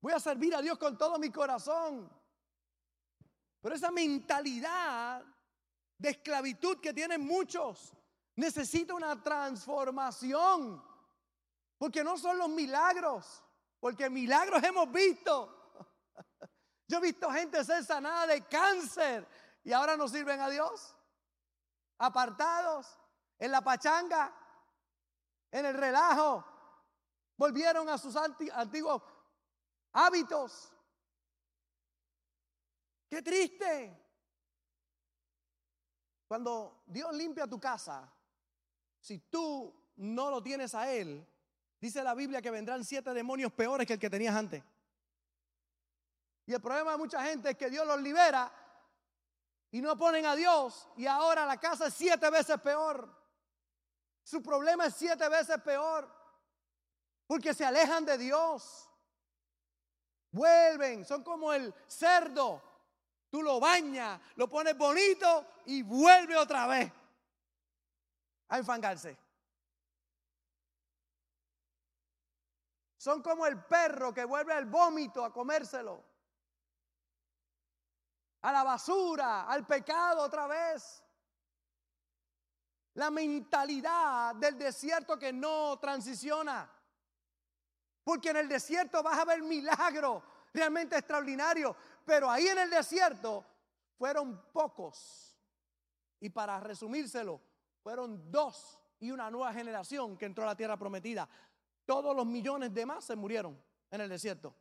Voy 0.00 0.12
a 0.12 0.20
servir 0.20 0.54
a 0.54 0.62
Dios 0.62 0.78
con 0.78 0.96
todo 0.96 1.18
mi 1.18 1.30
corazón. 1.30 2.08
Pero 3.60 3.74
esa 3.74 3.90
mentalidad 3.90 5.24
de 5.98 6.10
esclavitud 6.10 6.78
que 6.78 6.92
tienen 6.92 7.26
muchos 7.26 7.92
necesita 8.36 8.94
una 8.94 9.20
transformación. 9.20 10.80
Porque 11.78 12.02
no 12.02 12.16
son 12.16 12.38
los 12.38 12.48
milagros. 12.48 13.42
Porque 13.80 14.08
milagros 14.08 14.62
hemos 14.62 14.90
visto. 14.90 15.52
Yo 16.88 16.98
he 16.98 17.00
visto 17.00 17.30
gente 17.30 17.64
ser 17.64 17.84
sanada 17.84 18.26
de 18.26 18.44
cáncer 18.46 19.26
y 19.64 19.72
ahora 19.72 19.96
no 19.96 20.08
sirven 20.08 20.40
a 20.40 20.48
Dios. 20.48 20.94
Apartados 21.98 22.98
en 23.38 23.50
la 23.50 23.62
pachanga, 23.62 24.34
en 25.50 25.66
el 25.66 25.74
relajo. 25.74 26.44
Volvieron 27.36 27.88
a 27.88 27.98
sus 27.98 28.16
antiguos 28.16 29.02
hábitos. 29.92 30.72
Qué 33.08 33.22
triste. 33.22 34.02
Cuando 36.26 36.82
Dios 36.86 37.14
limpia 37.14 37.46
tu 37.46 37.60
casa, 37.60 38.12
si 39.00 39.18
tú 39.18 39.92
no 39.96 40.30
lo 40.30 40.42
tienes 40.42 40.74
a 40.74 40.90
Él, 40.90 41.26
Dice 41.86 42.02
la 42.02 42.14
Biblia 42.14 42.42
que 42.42 42.50
vendrán 42.50 42.84
siete 42.84 43.14
demonios 43.14 43.52
peores 43.52 43.86
que 43.86 43.92
el 43.92 44.00
que 44.00 44.10
tenías 44.10 44.34
antes. 44.34 44.60
Y 46.44 46.52
el 46.52 46.60
problema 46.60 46.90
de 46.90 46.96
mucha 46.96 47.22
gente 47.24 47.50
es 47.50 47.56
que 47.56 47.70
Dios 47.70 47.86
los 47.86 48.02
libera 48.02 48.50
y 49.70 49.80
no 49.80 49.96
ponen 49.96 50.26
a 50.26 50.34
Dios 50.34 50.88
y 50.96 51.06
ahora 51.06 51.46
la 51.46 51.60
casa 51.60 51.86
es 51.86 51.94
siete 51.94 52.28
veces 52.28 52.60
peor. 52.60 53.08
Su 54.24 54.42
problema 54.42 54.86
es 54.86 54.96
siete 54.96 55.28
veces 55.28 55.62
peor 55.62 56.12
porque 57.24 57.54
se 57.54 57.64
alejan 57.64 58.04
de 58.04 58.18
Dios. 58.18 58.90
Vuelven, 60.32 61.04
son 61.04 61.22
como 61.22 61.52
el 61.52 61.72
cerdo. 61.86 62.64
Tú 63.30 63.44
lo 63.44 63.60
bañas, 63.60 64.20
lo 64.34 64.48
pones 64.48 64.76
bonito 64.76 65.46
y 65.66 65.82
vuelve 65.82 66.36
otra 66.36 66.66
vez 66.66 66.92
a 68.48 68.58
enfangarse. 68.58 69.16
Son 73.06 73.22
como 73.22 73.46
el 73.46 73.62
perro 73.62 74.12
que 74.12 74.24
vuelve 74.24 74.52
al 74.52 74.64
vómito 74.64 75.24
a 75.24 75.32
comérselo. 75.32 76.02
A 78.42 78.50
la 78.50 78.64
basura, 78.64 79.46
al 79.46 79.64
pecado 79.64 80.24
otra 80.24 80.48
vez. 80.48 81.04
La 82.94 83.12
mentalidad 83.12 84.34
del 84.34 84.58
desierto 84.58 85.16
que 85.16 85.32
no 85.32 85.78
transiciona. 85.78 86.68
Porque 88.02 88.30
en 88.30 88.38
el 88.38 88.48
desierto 88.48 89.04
vas 89.04 89.20
a 89.20 89.24
ver 89.24 89.40
milagros 89.40 90.24
realmente 90.52 90.98
extraordinarios. 90.98 91.76
Pero 92.04 92.28
ahí 92.28 92.48
en 92.48 92.58
el 92.58 92.70
desierto 92.70 93.46
fueron 93.96 94.50
pocos. 94.50 95.38
Y 96.18 96.30
para 96.30 96.58
resumírselo, 96.58 97.40
fueron 97.84 98.32
dos 98.32 98.80
y 98.98 99.12
una 99.12 99.30
nueva 99.30 99.52
generación 99.52 100.16
que 100.18 100.26
entró 100.26 100.42
a 100.42 100.48
la 100.48 100.56
tierra 100.56 100.76
prometida. 100.76 101.28
Todos 101.86 102.14
los 102.14 102.26
millones 102.26 102.74
de 102.74 102.84
más 102.84 103.04
se 103.04 103.16
murieron 103.16 103.58
en 103.90 104.00
el 104.00 104.08
desierto. 104.08 104.54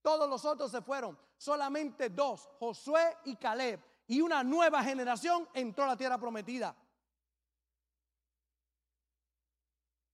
Todos 0.00 0.28
los 0.28 0.44
otros 0.44 0.70
se 0.70 0.80
fueron. 0.80 1.18
Solamente 1.36 2.08
dos, 2.08 2.48
Josué 2.58 3.16
y 3.24 3.36
Caleb. 3.36 3.80
Y 4.06 4.20
una 4.20 4.44
nueva 4.44 4.82
generación 4.82 5.48
entró 5.52 5.84
a 5.84 5.88
la 5.88 5.96
tierra 5.96 6.16
prometida. 6.16 6.74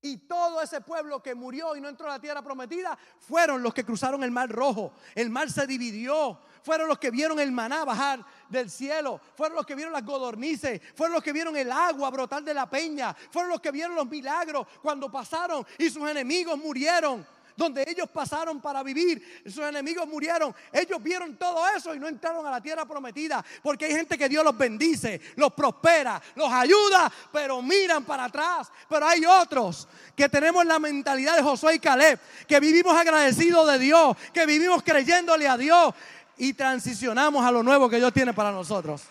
Y 0.03 0.17
todo 0.17 0.63
ese 0.63 0.81
pueblo 0.81 1.23
que 1.23 1.35
murió 1.35 1.77
y 1.77 1.81
no 1.81 1.89
entró 1.89 2.07
a 2.07 2.11
la 2.11 2.21
tierra 2.21 2.41
prometida 2.43 2.99
fueron 3.19 3.63
los 3.63 3.75
que 3.75 3.85
cruzaron 3.85 4.23
el 4.25 4.31
mar 4.31 4.49
rojo. 4.49 4.93
El 5.15 5.29
mar 5.29 5.51
se 5.51 5.67
dividió. 5.67 6.41
Fueron 6.63 6.89
los 6.89 6.99
que 6.99 7.11
vieron 7.11 7.39
el 7.39 7.53
maná 7.53 7.85
bajar 7.85 8.25
del 8.49 8.71
cielo. 8.71 9.21
Fueron 9.37 9.57
los 9.57 9.67
que 9.67 9.75
vieron 9.75 9.93
las 9.93 10.05
godornices. 10.05 10.81
Fueron 10.95 11.15
los 11.15 11.23
que 11.23 11.35
vieron 11.35 11.55
el 11.55 11.71
agua 11.71 12.09
brotar 12.11 12.43
de 12.43 12.55
la 12.55 12.69
peña. 12.69 13.15
Fueron 13.31 13.51
los 13.51 13.61
que 13.61 13.71
vieron 13.71 13.95
los 13.95 14.09
milagros 14.09 14.67
cuando 14.81 15.11
pasaron 15.11 15.67
y 15.77 15.91
sus 15.91 16.09
enemigos 16.09 16.57
murieron 16.57 17.27
donde 17.61 17.85
ellos 17.87 18.09
pasaron 18.09 18.59
para 18.59 18.83
vivir, 18.83 19.43
sus 19.45 19.59
enemigos 19.59 20.09
murieron. 20.09 20.55
Ellos 20.73 21.01
vieron 21.03 21.37
todo 21.37 21.69
eso 21.77 21.95
y 21.95 22.01
no 22.01 22.09
entraron 22.09 22.45
a 22.47 22.51
la 22.51 22.61
tierra 22.61 22.87
prometida, 22.87 23.45
porque 23.63 23.85
hay 23.85 23.93
gente 23.93 24.17
que 24.17 24.31
Dios 24.31 24.43
los 24.43 24.57
bendice, 24.57 25.21
los 25.37 25.53
prospera, 25.53 26.21
los 26.37 26.51
ayuda, 26.51 27.13
pero 27.31 27.61
miran 27.61 28.05
para 28.05 28.25
atrás. 28.25 28.73
Pero 28.89 29.07
hay 29.07 29.27
otros 29.27 29.87
que 30.17 30.29
tenemos 30.31 30.65
la 30.65 30.79
mentalidad 30.79 31.37
de 31.37 31.43
Josué 31.43 31.75
y 31.75 31.79
Caleb, 31.79 32.19
que 32.49 32.59
vivimos 32.59 32.97
agradecidos 32.97 33.71
de 33.71 33.79
Dios, 33.79 34.17
que 34.33 34.47
vivimos 34.47 34.83
creyéndole 34.83 35.47
a 35.47 35.59
Dios 35.59 35.95
y 36.39 36.55
transicionamos 36.55 37.45
a 37.45 37.53
lo 37.53 37.63
nuevo 37.63 37.91
que 37.91 37.99
Dios 37.99 38.15
tiene 38.15 38.33
para 38.33 38.51
nosotros. 38.51 39.03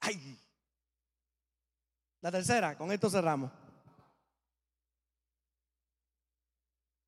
Ay, 0.00 0.38
la 2.24 2.32
tercera, 2.32 2.74
con 2.74 2.90
esto 2.90 3.10
cerramos. 3.10 3.52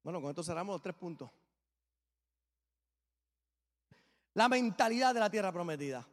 Bueno, 0.02 0.20
con 0.20 0.28
esto 0.28 0.42
cerramos 0.42 0.74
los 0.74 0.82
tres 0.82 0.94
puntos. 0.94 1.30
La 4.34 4.46
mentalidad 4.50 5.14
de 5.14 5.20
la 5.20 5.30
tierra 5.30 5.50
prometida. 5.50 6.06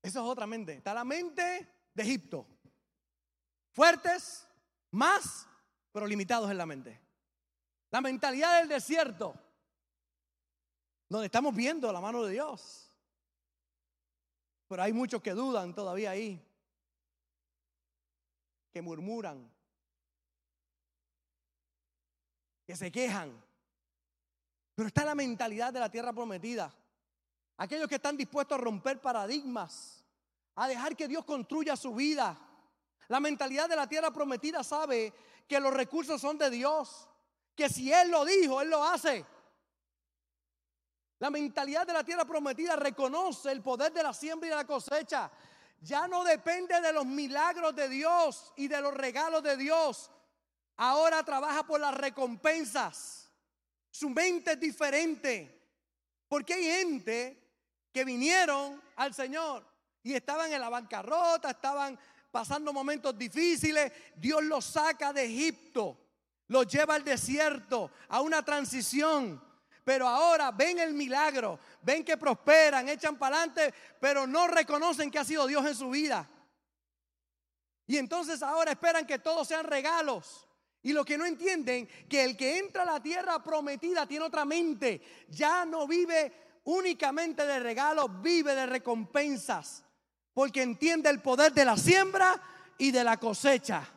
Esa 0.00 0.20
es 0.20 0.24
otra 0.24 0.46
mente. 0.46 0.72
Está 0.72 0.94
la 0.94 1.04
mente 1.04 1.90
de 1.92 2.02
Egipto. 2.02 2.46
Fuertes, 3.72 4.48
más, 4.92 5.46
pero 5.92 6.06
limitados 6.06 6.50
en 6.50 6.56
la 6.56 6.64
mente. 6.64 6.98
La 7.90 8.00
mentalidad 8.00 8.60
del 8.60 8.70
desierto. 8.70 9.38
Donde 11.06 11.26
estamos 11.26 11.54
viendo 11.54 11.92
la 11.92 12.00
mano 12.00 12.24
de 12.24 12.32
Dios. 12.32 12.90
Pero 14.68 14.82
hay 14.82 14.94
muchos 14.94 15.20
que 15.20 15.32
dudan 15.32 15.74
todavía 15.74 16.12
ahí 16.12 16.45
que 18.76 18.82
murmuran, 18.82 19.50
que 22.66 22.76
se 22.76 22.92
quejan. 22.92 23.42
Pero 24.74 24.88
está 24.88 25.02
la 25.02 25.14
mentalidad 25.14 25.72
de 25.72 25.80
la 25.80 25.90
tierra 25.90 26.12
prometida. 26.12 26.70
Aquellos 27.56 27.88
que 27.88 27.94
están 27.94 28.18
dispuestos 28.18 28.58
a 28.58 28.60
romper 28.60 29.00
paradigmas, 29.00 30.04
a 30.56 30.68
dejar 30.68 30.94
que 30.94 31.08
Dios 31.08 31.24
construya 31.24 31.74
su 31.74 31.94
vida. 31.94 32.38
La 33.08 33.18
mentalidad 33.18 33.66
de 33.66 33.76
la 33.76 33.88
tierra 33.88 34.10
prometida 34.10 34.62
sabe 34.62 35.10
que 35.48 35.58
los 35.58 35.72
recursos 35.72 36.20
son 36.20 36.36
de 36.36 36.50
Dios, 36.50 37.08
que 37.54 37.70
si 37.70 37.90
Él 37.90 38.10
lo 38.10 38.26
dijo, 38.26 38.60
Él 38.60 38.68
lo 38.68 38.84
hace. 38.84 39.24
La 41.20 41.30
mentalidad 41.30 41.86
de 41.86 41.94
la 41.94 42.04
tierra 42.04 42.26
prometida 42.26 42.76
reconoce 42.76 43.50
el 43.52 43.62
poder 43.62 43.94
de 43.94 44.02
la 44.02 44.12
siembra 44.12 44.48
y 44.48 44.50
de 44.50 44.56
la 44.56 44.66
cosecha 44.66 45.30
ya 45.80 46.08
no 46.08 46.24
depende 46.24 46.80
de 46.80 46.92
los 46.92 47.06
milagros 47.06 47.74
de 47.74 47.88
Dios 47.88 48.52
y 48.56 48.68
de 48.68 48.80
los 48.80 48.94
regalos 48.94 49.42
de 49.42 49.56
Dios. 49.56 50.10
Ahora 50.76 51.22
trabaja 51.22 51.64
por 51.64 51.80
las 51.80 51.94
recompensas. 51.94 53.30
Su 53.90 54.10
mente 54.10 54.52
es 54.52 54.60
diferente. 54.60 55.52
Porque 56.28 56.54
hay 56.54 56.64
gente 56.64 57.42
que 57.92 58.04
vinieron 58.04 58.82
al 58.96 59.14
Señor 59.14 59.64
y 60.02 60.14
estaban 60.14 60.52
en 60.52 60.60
la 60.60 60.68
bancarrota, 60.68 61.50
estaban 61.50 61.98
pasando 62.30 62.72
momentos 62.72 63.16
difíciles. 63.16 63.92
Dios 64.16 64.42
los 64.44 64.64
saca 64.64 65.12
de 65.12 65.24
Egipto, 65.24 65.96
los 66.48 66.66
lleva 66.66 66.94
al 66.94 67.04
desierto, 67.04 67.90
a 68.08 68.20
una 68.20 68.44
transición. 68.44 69.42
Pero 69.86 70.08
ahora 70.08 70.50
ven 70.50 70.80
el 70.80 70.94
milagro, 70.94 71.60
ven 71.80 72.04
que 72.04 72.16
prosperan, 72.16 72.88
echan 72.88 73.16
para 73.16 73.36
adelante, 73.36 73.72
pero 74.00 74.26
no 74.26 74.48
reconocen 74.48 75.12
que 75.12 75.20
ha 75.20 75.24
sido 75.24 75.46
Dios 75.46 75.64
en 75.64 75.76
su 75.76 75.90
vida. 75.90 76.28
Y 77.86 77.96
entonces 77.96 78.42
ahora 78.42 78.72
esperan 78.72 79.06
que 79.06 79.20
todos 79.20 79.46
sean 79.46 79.64
regalos. 79.64 80.44
Y 80.82 80.92
lo 80.92 81.04
que 81.04 81.16
no 81.16 81.24
entienden, 81.24 81.88
que 82.08 82.24
el 82.24 82.36
que 82.36 82.58
entra 82.58 82.82
a 82.82 82.94
la 82.94 83.00
tierra 83.00 83.40
prometida 83.44 84.08
tiene 84.08 84.24
otra 84.24 84.44
mente. 84.44 85.00
Ya 85.28 85.64
no 85.64 85.86
vive 85.86 86.32
únicamente 86.64 87.46
de 87.46 87.60
regalos, 87.60 88.20
vive 88.20 88.56
de 88.56 88.66
recompensas 88.66 89.84
porque 90.34 90.62
entiende 90.62 91.10
el 91.10 91.22
poder 91.22 91.52
de 91.52 91.64
la 91.64 91.76
siembra 91.76 92.42
y 92.76 92.90
de 92.90 93.04
la 93.04 93.18
cosecha. 93.18 93.88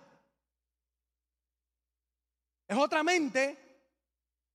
Es 2.67 2.77
otra 2.77 3.01
mente, 3.01 3.68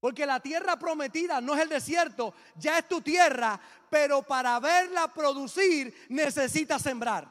porque 0.04 0.26
la 0.26 0.38
tierra 0.38 0.78
prometida 0.78 1.40
no 1.40 1.54
es 1.54 1.62
el 1.62 1.70
desierto, 1.70 2.34
ya 2.56 2.76
es 2.76 2.86
tu 2.86 3.00
tierra, 3.00 3.58
pero 3.88 4.20
para 4.20 4.60
verla 4.60 5.08
producir 5.08 6.04
necesitas 6.10 6.82
sembrar. 6.82 7.26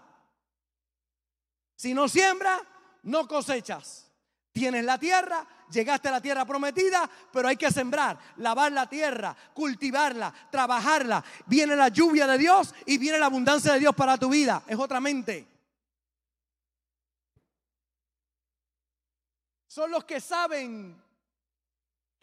Si 1.75 1.93
no 1.93 2.09
siembra, 2.09 2.59
no 3.03 3.27
cosechas. 3.27 4.11
Tienes 4.51 4.83
la 4.85 4.97
tierra, 4.97 5.45
llegaste 5.69 6.07
a 6.07 6.13
la 6.13 6.21
tierra 6.21 6.45
prometida, 6.45 7.07
pero 7.31 7.47
hay 7.47 7.57
que 7.57 7.69
sembrar, 7.69 8.17
lavar 8.37 8.71
la 8.71 8.89
tierra, 8.89 9.37
cultivarla, 9.53 10.33
trabajarla. 10.49 11.23
Viene 11.45 11.75
la 11.75 11.89
lluvia 11.89 12.25
de 12.25 12.39
Dios 12.39 12.73
y 12.87 12.97
viene 12.97 13.19
la 13.19 13.27
abundancia 13.27 13.73
de 13.73 13.81
Dios 13.81 13.93
para 13.93 14.17
tu 14.17 14.29
vida. 14.29 14.63
Es 14.65 14.79
otra 14.79 14.99
mente. 14.99 15.47
Son 19.67 19.91
los 19.91 20.05
que 20.05 20.19
saben 20.19 21.03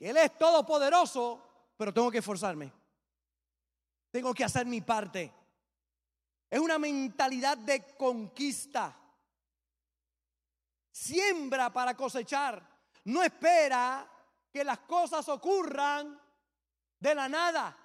Él 0.01 0.17
es 0.17 0.37
todopoderoso, 0.39 1.73
pero 1.77 1.93
tengo 1.93 2.11
que 2.11 2.19
esforzarme. 2.19 2.73
Tengo 4.11 4.35
que 4.35 4.45
hacer 4.45 4.67
mi 4.67 4.81
parte. 4.81 5.33
Es 6.49 6.59
una 6.59 6.79
mentalidad 6.79 7.59
de 7.59 7.95
conquista. 7.97 8.97
Siembra 10.91 11.71
para 11.71 11.95
cosechar. 11.95 12.67
No 13.05 13.23
espera 13.23 14.11
que 14.51 14.65
las 14.65 14.81
cosas 14.81 15.29
ocurran 15.29 16.21
de 16.99 17.15
la 17.15 17.29
nada, 17.29 17.77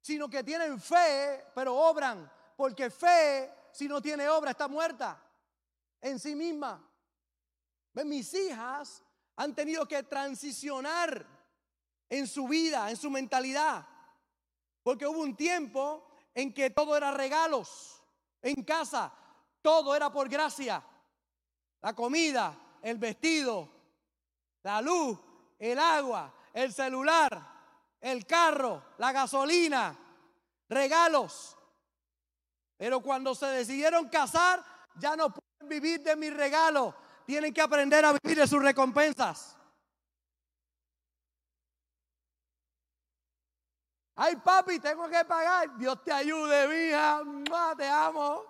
sino 0.00 0.28
que 0.28 0.42
tienen 0.42 0.80
fe, 0.80 1.44
pero 1.54 1.76
obran, 1.76 2.30
porque 2.56 2.90
fe, 2.90 3.52
si 3.72 3.88
no 3.88 4.00
tiene 4.00 4.28
obra, 4.28 4.52
está 4.52 4.68
muerta 4.68 5.20
en 6.00 6.18
sí 6.18 6.34
misma. 6.34 6.82
Mis 7.94 8.32
hijas 8.34 9.02
han 9.36 9.54
tenido 9.54 9.86
que 9.86 10.02
transicionar 10.02 11.26
en 12.08 12.26
su 12.26 12.48
vida, 12.48 12.90
en 12.90 12.96
su 12.96 13.10
mentalidad, 13.10 13.86
porque 14.82 15.06
hubo 15.06 15.20
un 15.20 15.36
tiempo 15.36 16.06
en 16.34 16.52
que 16.52 16.70
todo 16.70 16.96
era 16.96 17.12
regalos 17.12 18.02
en 18.42 18.62
casa, 18.64 19.12
todo 19.62 19.94
era 19.94 20.10
por 20.10 20.28
gracia 20.28 20.84
la 21.82 21.94
comida, 21.94 22.56
el 22.80 22.96
vestido, 22.96 23.68
la 24.62 24.80
luz, 24.80 25.18
el 25.58 25.78
agua, 25.78 26.32
el 26.54 26.72
celular, 26.72 27.42
el 28.00 28.24
carro, 28.24 28.82
la 28.98 29.12
gasolina, 29.12 29.96
regalos. 30.68 31.56
Pero 32.76 33.00
cuando 33.00 33.34
se 33.34 33.46
decidieron 33.46 34.08
casar, 34.08 34.64
ya 34.96 35.16
no 35.16 35.34
pueden 35.34 35.68
vivir 35.68 36.02
de 36.02 36.16
mis 36.16 36.32
regalos, 36.32 36.94
tienen 37.32 37.54
que 37.54 37.62
aprender 37.62 38.04
a 38.04 38.12
vivir 38.12 38.36
de 38.36 38.46
sus 38.46 38.62
recompensas. 38.62 39.56
Ay, 44.14 44.36
papi, 44.36 44.78
tengo 44.78 45.08
que 45.08 45.24
pagar. 45.24 45.74
Dios 45.78 46.04
te 46.04 46.12
ayude, 46.12 46.68
mija. 46.68 47.22
Te 47.74 47.88
amo. 47.88 48.44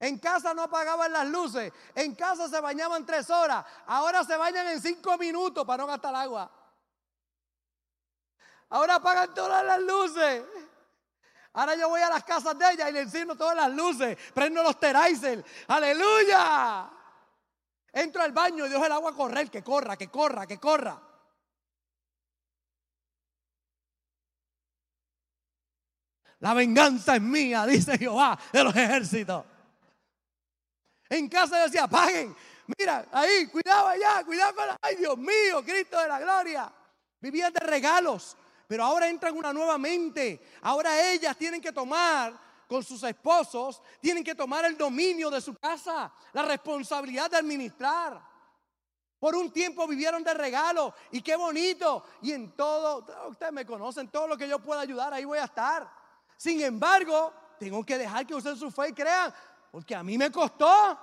En 0.00 0.18
casa 0.18 0.52
no 0.52 0.64
apagaban 0.64 1.10
las 1.10 1.26
luces. 1.26 1.72
En 1.94 2.14
casa 2.14 2.46
se 2.46 2.60
bañaban 2.60 3.06
tres 3.06 3.30
horas. 3.30 3.64
Ahora 3.86 4.22
se 4.22 4.36
bañan 4.36 4.66
en 4.66 4.82
cinco 4.82 5.16
minutos 5.16 5.64
para 5.64 5.82
no 5.82 5.86
gastar 5.86 6.14
agua. 6.14 6.52
Ahora 8.68 8.96
apagan 8.96 9.32
todas 9.32 9.64
las 9.64 9.80
luces. 9.80 10.44
Ahora 11.54 11.74
yo 11.74 11.88
voy 11.88 12.02
a 12.02 12.10
las 12.10 12.24
casas 12.24 12.58
de 12.58 12.72
ella 12.72 12.90
y 12.90 12.92
le 12.92 13.00
enciendo 13.00 13.34
todas 13.34 13.56
las 13.56 13.72
luces. 13.72 14.18
Prendo 14.34 14.62
los 14.62 14.78
Terizer. 14.78 15.42
Aleluya. 15.68 16.90
Entro 17.94 18.22
al 18.22 18.32
baño 18.32 18.66
y 18.66 18.68
dejo 18.68 18.84
el 18.84 18.92
agua 18.92 19.14
correr. 19.14 19.48
Que 19.50 19.62
corra, 19.62 19.96
que 19.96 20.08
corra, 20.08 20.46
que 20.46 20.58
corra. 20.58 21.00
La 26.40 26.52
venganza 26.52 27.14
es 27.16 27.22
mía, 27.22 27.64
dice 27.64 27.96
Jehová 27.96 28.38
de 28.52 28.64
los 28.64 28.74
ejércitos. 28.76 29.44
En 31.08 31.28
casa 31.28 31.64
decía, 31.64 31.86
paguen. 31.86 32.36
Mira, 32.76 33.06
ahí, 33.12 33.46
cuidado 33.46 33.88
allá, 33.88 34.24
cuidado 34.24 34.54
con. 34.54 34.64
Ay, 34.82 34.96
Dios 34.96 35.16
mío, 35.16 35.62
Cristo 35.64 35.98
de 36.00 36.08
la 36.08 36.18
gloria. 36.18 36.72
Vivían 37.20 37.52
de 37.52 37.60
regalos, 37.60 38.36
pero 38.66 38.84
ahora 38.84 39.08
entran 39.08 39.36
una 39.36 39.52
nueva 39.52 39.78
mente. 39.78 40.44
Ahora 40.62 41.12
ellas 41.12 41.36
tienen 41.36 41.60
que 41.60 41.72
tomar 41.72 42.43
con 42.68 42.82
sus 42.82 43.02
esposos, 43.02 43.82
tienen 44.00 44.24
que 44.24 44.34
tomar 44.34 44.64
el 44.64 44.76
dominio 44.76 45.30
de 45.30 45.40
su 45.40 45.54
casa, 45.54 46.12
la 46.32 46.42
responsabilidad 46.42 47.30
de 47.30 47.36
administrar. 47.36 48.20
Por 49.18 49.36
un 49.36 49.50
tiempo 49.50 49.86
vivieron 49.86 50.22
de 50.22 50.34
regalo 50.34 50.94
y 51.10 51.22
qué 51.22 51.36
bonito. 51.36 52.04
Y 52.20 52.32
en 52.32 52.52
todo, 52.52 53.06
ustedes 53.28 53.52
me 53.52 53.64
conocen, 53.64 54.08
todo 54.08 54.28
lo 54.28 54.36
que 54.36 54.48
yo 54.48 54.58
pueda 54.58 54.82
ayudar, 54.82 55.14
ahí 55.14 55.24
voy 55.24 55.38
a 55.38 55.44
estar. 55.44 55.90
Sin 56.36 56.60
embargo, 56.60 57.32
tengo 57.58 57.84
que 57.84 57.96
dejar 57.96 58.26
que 58.26 58.34
usen 58.34 58.56
su 58.56 58.70
fe 58.70 58.90
y 58.90 58.92
crean, 58.92 59.32
porque 59.70 59.94
a 59.94 60.02
mí 60.02 60.18
me 60.18 60.30
costó. 60.30 60.98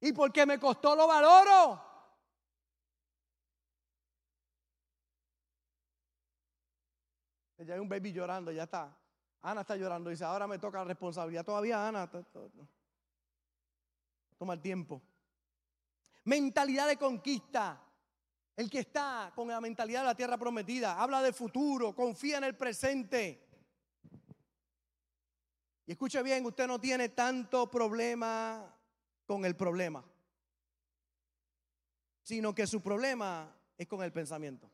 Y 0.00 0.12
porque 0.12 0.46
me 0.46 0.60
costó 0.60 0.94
lo 0.94 1.06
valoro. 1.06 1.93
Ya 7.64 7.74
hay 7.74 7.80
un 7.80 7.88
baby 7.88 8.12
llorando, 8.12 8.52
ya 8.52 8.64
está. 8.64 8.96
Ana 9.40 9.60
está 9.62 9.76
llorando, 9.76 10.10
dice, 10.10 10.24
ahora 10.24 10.46
me 10.46 10.58
toca 10.58 10.78
la 10.78 10.84
responsabilidad. 10.84 11.44
Todavía 11.44 11.86
Ana. 11.86 12.10
Toma 14.38 14.54
el 14.54 14.60
tiempo. 14.60 15.02
Mentalidad 16.24 16.88
de 16.88 16.96
conquista. 16.96 17.80
El 18.56 18.70
que 18.70 18.78
está 18.80 19.32
con 19.34 19.48
la 19.48 19.60
mentalidad 19.60 20.00
de 20.00 20.06
la 20.06 20.14
tierra 20.14 20.38
prometida, 20.38 21.00
habla 21.00 21.20
de 21.22 21.32
futuro, 21.32 21.94
confía 21.94 22.38
en 22.38 22.44
el 22.44 22.56
presente. 22.56 23.44
Y 25.86 25.92
escuche 25.92 26.22
bien, 26.22 26.46
usted 26.46 26.66
no 26.66 26.80
tiene 26.80 27.10
tanto 27.10 27.68
problema 27.70 28.74
con 29.26 29.44
el 29.44 29.56
problema, 29.56 30.04
sino 32.22 32.54
que 32.54 32.66
su 32.66 32.80
problema 32.80 33.54
es 33.76 33.86
con 33.88 34.02
el 34.02 34.12
pensamiento. 34.12 34.70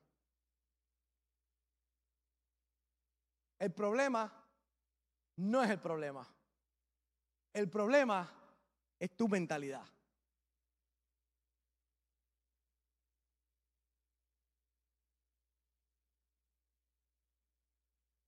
El 3.60 3.72
problema 3.72 4.32
no 5.36 5.62
es 5.62 5.68
el 5.68 5.78
problema. 5.78 6.26
El 7.52 7.68
problema 7.68 8.28
es 8.98 9.14
tu 9.14 9.28
mentalidad. 9.28 9.84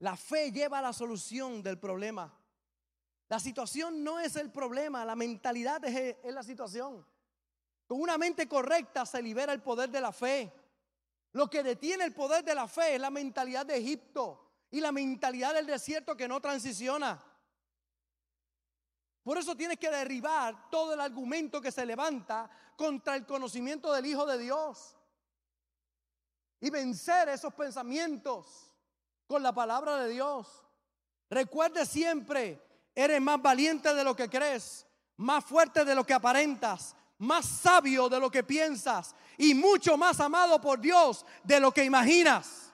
La 0.01 0.17
fe 0.17 0.53
lleva 0.53 0.81
a 0.81 0.83
la 0.83 0.93
solución 0.93 1.63
del 1.63 1.79
problema. 1.79 2.31
La 3.29 3.41
situación 3.41 4.05
no 4.05 4.21
es 4.21 4.37
el 4.37 4.51
problema, 4.51 5.03
la 5.07 5.17
mentalidad 5.17 5.83
es, 5.87 6.17
la 6.25 6.43
situación. 6.43 7.07
Con 7.87 8.03
una 8.03 8.19
mente 8.19 8.47
correcta 8.47 9.07
se 9.07 9.23
libera 9.23 9.55
el 9.55 9.63
poder 9.63 9.89
de 9.89 10.01
la 10.03 10.13
fe. 10.13 10.53
Lo 11.33 11.49
que 11.49 11.63
detiene 11.63 12.05
el 12.05 12.13
poder 12.13 12.45
de 12.45 12.55
la 12.55 12.69
fe 12.69 12.97
es 12.97 13.01
la 13.01 13.11
mentalidad 13.11 13.65
de 13.65 13.79
Egipto 13.79 14.42
y 14.73 14.81
la 14.81 14.91
mentalidad 14.91 15.55
del 15.55 15.67
desierto 15.67 16.17
que 16.17 16.27
no 16.27 16.41
transiciona. 16.41 17.23
Por 19.23 19.39
eso 19.39 19.57
tienes 19.57 19.79
que 19.79 19.91
derribar 19.91 20.69
todo 20.69 20.95
el 20.95 21.01
argumento 21.01 21.61
que 21.61 21.71
se 21.71 21.87
levanta 21.87 22.51
contra 22.77 23.15
el 23.15 23.25
conocimiento 23.25 23.93
del 23.93 24.07
Hijo 24.07 24.27
de 24.27 24.39
Dios. 24.39 24.97
Y 26.59 26.71
vencer 26.71 27.29
esos 27.29 27.55
pensamientos 27.55 28.75
con 29.29 29.45
la 29.45 29.53
palabra 29.53 29.99
de 29.99 30.09
Dios. 30.09 30.65
Recuerde 31.31 31.87
siempre 31.87 32.61
Eres 32.95 33.21
más 33.21 33.41
valiente 33.41 33.95
de 33.95 34.05
lo 34.05 34.15
que 34.15 34.29
crees, 34.29 34.87
más 35.17 35.45
fuerte 35.45 35.85
de 35.85 35.95
lo 35.95 36.05
que 36.05 36.13
aparentas, 36.13 36.95
más 37.19 37.47
sabio 37.47 38.09
de 38.09 38.21
lo 38.21 38.31
que 38.31 38.43
piensas 38.43 39.15
y 39.39 39.55
mucho 39.55 39.97
más 39.97 40.21
amado 40.21 40.61
por 40.61 40.81
Dios 40.81 41.25
de 41.43 41.59
lo 41.59 41.73
que 41.73 41.85
imaginas. 41.85 42.72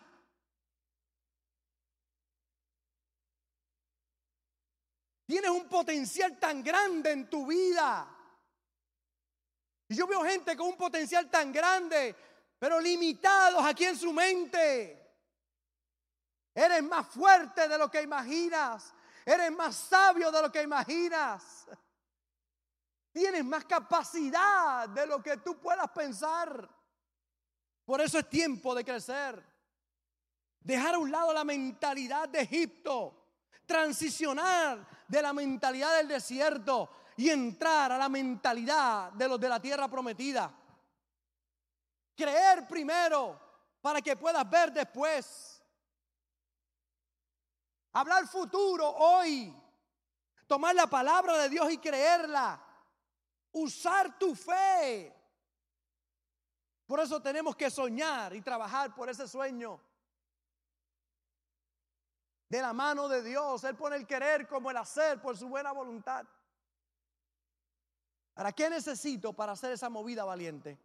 Tienes 5.28 5.50
un 5.50 5.68
potencial 5.68 6.38
tan 6.38 6.64
grande 6.64 7.10
en 7.10 7.28
tu 7.28 7.46
vida. 7.46 8.08
Y 9.86 9.94
yo 9.94 10.06
veo 10.06 10.24
gente 10.24 10.56
con 10.56 10.68
un 10.68 10.76
potencial 10.78 11.28
tan 11.28 11.52
grande, 11.52 12.16
pero 12.58 12.80
limitados 12.80 13.62
aquí 13.62 13.84
en 13.84 13.98
su 13.98 14.10
mente. 14.10 14.98
Eres 16.54 16.82
más 16.82 17.08
fuerte 17.08 17.68
de 17.68 17.76
lo 17.76 17.90
que 17.90 18.00
imaginas. 18.00 18.94
Eres 19.26 19.52
más 19.52 19.76
sabio 19.76 20.30
de 20.32 20.40
lo 20.40 20.50
que 20.50 20.62
imaginas. 20.62 21.66
Tienes 23.12 23.44
más 23.44 23.66
capacidad 23.66 24.88
de 24.88 25.06
lo 25.06 25.22
que 25.22 25.36
tú 25.36 25.60
puedas 25.60 25.90
pensar. 25.90 26.66
Por 27.84 28.00
eso 28.00 28.18
es 28.18 28.30
tiempo 28.30 28.74
de 28.74 28.82
crecer. 28.82 29.44
Dejar 30.60 30.94
a 30.94 30.98
un 30.98 31.10
lado 31.10 31.34
la 31.34 31.44
mentalidad 31.44 32.30
de 32.30 32.40
Egipto. 32.40 33.26
Transicionar 33.66 34.97
de 35.08 35.22
la 35.22 35.32
mentalidad 35.32 35.96
del 35.96 36.08
desierto 36.08 36.90
y 37.16 37.30
entrar 37.30 37.90
a 37.90 37.98
la 37.98 38.08
mentalidad 38.08 39.10
de 39.12 39.26
los 39.26 39.40
de 39.40 39.48
la 39.48 39.60
tierra 39.60 39.88
prometida. 39.88 40.52
Creer 42.14 42.68
primero 42.68 43.40
para 43.80 44.00
que 44.00 44.16
puedas 44.16 44.48
ver 44.48 44.72
después. 44.72 45.60
Hablar 47.92 48.28
futuro 48.28 48.88
hoy. 48.88 49.54
Tomar 50.46 50.74
la 50.74 50.86
palabra 50.86 51.38
de 51.38 51.48
Dios 51.48 51.70
y 51.72 51.78
creerla. 51.78 52.62
Usar 53.52 54.18
tu 54.18 54.34
fe. 54.34 55.14
Por 56.86 57.00
eso 57.00 57.20
tenemos 57.20 57.56
que 57.56 57.70
soñar 57.70 58.34
y 58.34 58.40
trabajar 58.40 58.94
por 58.94 59.08
ese 59.10 59.26
sueño. 59.26 59.80
De 62.48 62.60
la 62.60 62.72
mano 62.72 63.08
de 63.08 63.22
Dios. 63.22 63.64
Él 63.64 63.76
pone 63.76 63.96
el 63.96 64.06
querer 64.06 64.48
como 64.48 64.70
el 64.70 64.76
hacer 64.76 65.20
por 65.20 65.36
su 65.36 65.48
buena 65.48 65.72
voluntad. 65.72 66.26
¿Para 68.34 68.52
qué 68.52 68.70
necesito 68.70 69.32
para 69.32 69.52
hacer 69.52 69.72
esa 69.72 69.90
movida 69.90 70.24
valiente? 70.24 70.78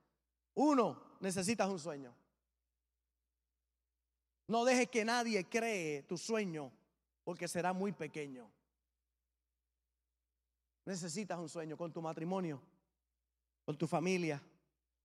Uno, 0.56 1.18
necesitas 1.20 1.70
un 1.70 1.80
sueño. 1.80 2.14
No 4.48 4.66
dejes 4.66 4.90
que 4.90 5.06
nadie 5.06 5.48
cree 5.48 6.04
tu 6.04 6.18
sueño 6.18 6.72
porque 7.24 7.48
será 7.48 7.72
muy 7.72 7.92
pequeño. 7.92 8.50
Necesitas 10.86 11.40
un 11.40 11.48
sueño 11.48 11.78
con 11.78 11.94
tu 11.94 12.02
matrimonio, 12.02 12.62
con 13.66 13.78
tu 13.78 13.88
familia, 13.88 14.42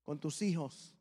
con 0.05 0.19
tus 0.19 0.43
hijos. 0.43 0.95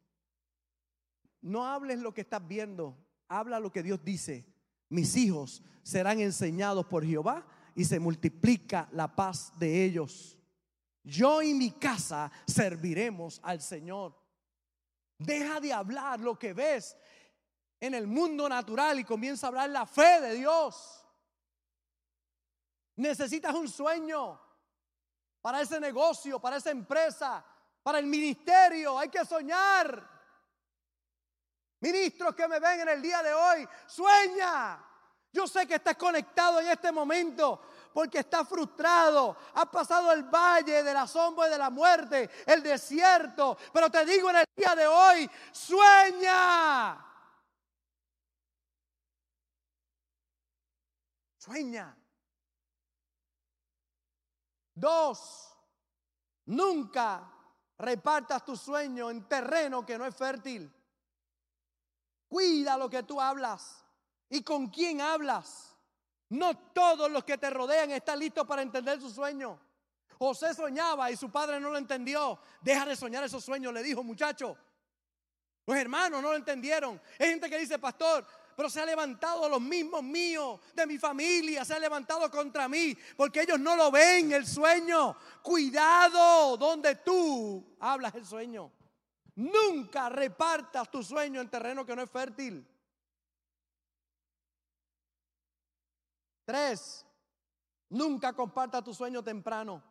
No 1.42 1.66
hables 1.66 2.00
lo 2.00 2.14
que 2.14 2.22
estás 2.22 2.46
viendo, 2.46 2.96
habla 3.28 3.60
lo 3.60 3.72
que 3.72 3.82
Dios 3.84 4.04
dice. 4.04 4.46
Mis 4.90 5.16
hijos 5.16 5.62
serán 5.84 6.20
enseñados 6.20 6.86
por 6.86 7.06
Jehová 7.06 7.46
y 7.76 7.86
se 7.86 8.00
multiplica 8.00 8.88
la 8.92 9.16
paz 9.16 9.52
de 9.60 9.84
ellos. 9.84 10.38
Yo 11.04 11.42
y 11.42 11.54
mi 11.54 11.72
casa 11.72 12.32
serviremos 12.46 13.40
al 13.44 13.62
Señor. 13.62 14.16
Deja 15.18 15.60
de 15.60 15.74
hablar 15.74 16.20
lo 16.20 16.38
que 16.38 16.54
ves 16.54 16.98
en 17.80 17.94
el 17.94 18.08
mundo 18.08 18.50
natural 18.50 19.00
y 19.00 19.04
comienza 19.04 19.48
a 19.48 19.50
hablar 19.50 19.70
la 19.70 19.86
fe 19.86 20.22
de 20.22 20.36
Dios. 20.36 21.06
Necesitas 22.96 23.54
un 23.54 23.68
sueño 23.70 24.40
para 25.42 25.62
ese 25.62 25.80
negocio, 25.80 26.40
para 26.40 26.58
esa 26.58 26.72
empresa, 26.72 27.46
para 27.84 28.00
el 28.00 28.08
ministerio. 28.08 28.98
Hay 28.98 29.10
que 29.10 29.24
soñar. 29.24 30.17
Ministros 31.80 32.34
que 32.36 32.48
me 32.48 32.60
ven 32.60 32.82
en 32.82 32.90
el 32.90 33.02
día 33.02 33.22
de 33.22 33.34
hoy, 33.34 33.68
sueña. 33.86 34.84
Yo 35.32 35.46
sé 35.46 35.68
que 35.68 35.76
estás 35.76 35.96
conectado 35.96 36.60
en 36.60 36.68
este 36.70 36.92
momento 36.92 37.62
porque 37.94 38.20
estás 38.20 38.48
frustrado. 38.48 39.38
Has 39.54 39.68
pasado 39.68 40.12
el 40.12 40.24
valle 40.24 40.82
de 40.84 40.94
la 40.94 41.06
sombra 41.06 41.48
y 41.48 41.52
de 41.52 41.58
la 41.58 41.70
muerte, 41.70 42.30
el 42.46 42.64
desierto. 42.64 43.58
Pero 43.72 43.90
te 43.90 44.06
digo 44.06 44.30
en 44.30 44.38
el 44.38 44.46
día 44.56 44.76
de 44.76 44.88
hoy, 44.88 45.30
sueña. 45.52 47.04
Sueña. 51.38 51.98
Dos, 54.74 55.56
nunca 56.46 57.32
repartas 57.80 58.46
tu 58.46 58.56
sueño 58.56 59.10
en 59.10 59.28
terreno 59.28 59.86
que 59.86 59.98
no 59.98 60.06
es 60.06 60.16
fértil. 60.16 60.72
Cuida 62.28 62.78
lo 62.78 62.90
que 62.90 63.04
tú 63.04 63.22
hablas 63.22 63.84
y 64.30 64.44
con 64.44 64.68
quién 64.68 65.02
hablas. 65.02 65.76
No 66.30 66.58
todos 66.58 67.10
los 67.10 67.24
que 67.24 67.38
te 67.38 67.50
rodean 67.50 67.92
están 67.92 68.20
listos 68.20 68.46
para 68.46 68.62
entender 68.62 69.00
su 69.00 69.10
sueño. 69.10 69.60
José 70.18 70.54
soñaba 70.54 71.12
y 71.12 71.16
su 71.16 71.32
padre 71.32 71.60
no 71.60 71.70
lo 71.70 71.78
entendió. 71.78 72.40
Deja 72.62 72.86
de 72.86 72.96
soñar 72.96 73.24
esos 73.24 73.44
sueños, 73.44 73.74
le 73.74 73.84
dijo, 73.84 74.04
muchacho. 74.04 74.58
Los 75.66 75.78
hermanos 75.78 76.22
no 76.22 76.30
lo 76.30 76.36
entendieron. 76.36 77.00
Hay 77.20 77.28
gente 77.28 77.50
que 77.50 77.60
dice, 77.60 77.78
pastor, 77.78 78.26
pero 78.56 78.70
se 78.70 78.82
ha 78.82 78.86
levantado 78.86 79.48
los 79.48 79.62
mismos 79.62 80.02
míos, 80.02 80.60
de 80.74 80.88
mi 80.88 80.98
familia, 80.98 81.64
se 81.64 81.76
ha 81.76 81.80
levantado 81.80 82.32
contra 82.32 82.68
mí, 82.68 82.98
porque 83.16 83.42
ellos 83.42 83.60
no 83.60 83.76
lo 83.76 83.92
ven 83.92 84.32
el 84.32 84.48
sueño. 84.48 85.16
Cuidado 85.44 86.58
donde 86.58 86.96
tú 86.96 87.78
hablas 87.80 88.16
el 88.16 88.26
sueño. 88.26 88.72
Nunca 89.38 90.10
repartas 90.10 90.90
tu 90.90 91.04
sueño 91.04 91.40
en 91.40 91.50
terreno 91.50 91.86
que 91.86 91.96
no 91.96 92.02
es 92.02 92.10
fértil. 92.10 92.68
Tres, 96.44 97.06
nunca 97.90 98.34
compartas 98.34 98.84
tu 98.84 98.96
sueño 98.96 99.24
temprano. 99.24 99.84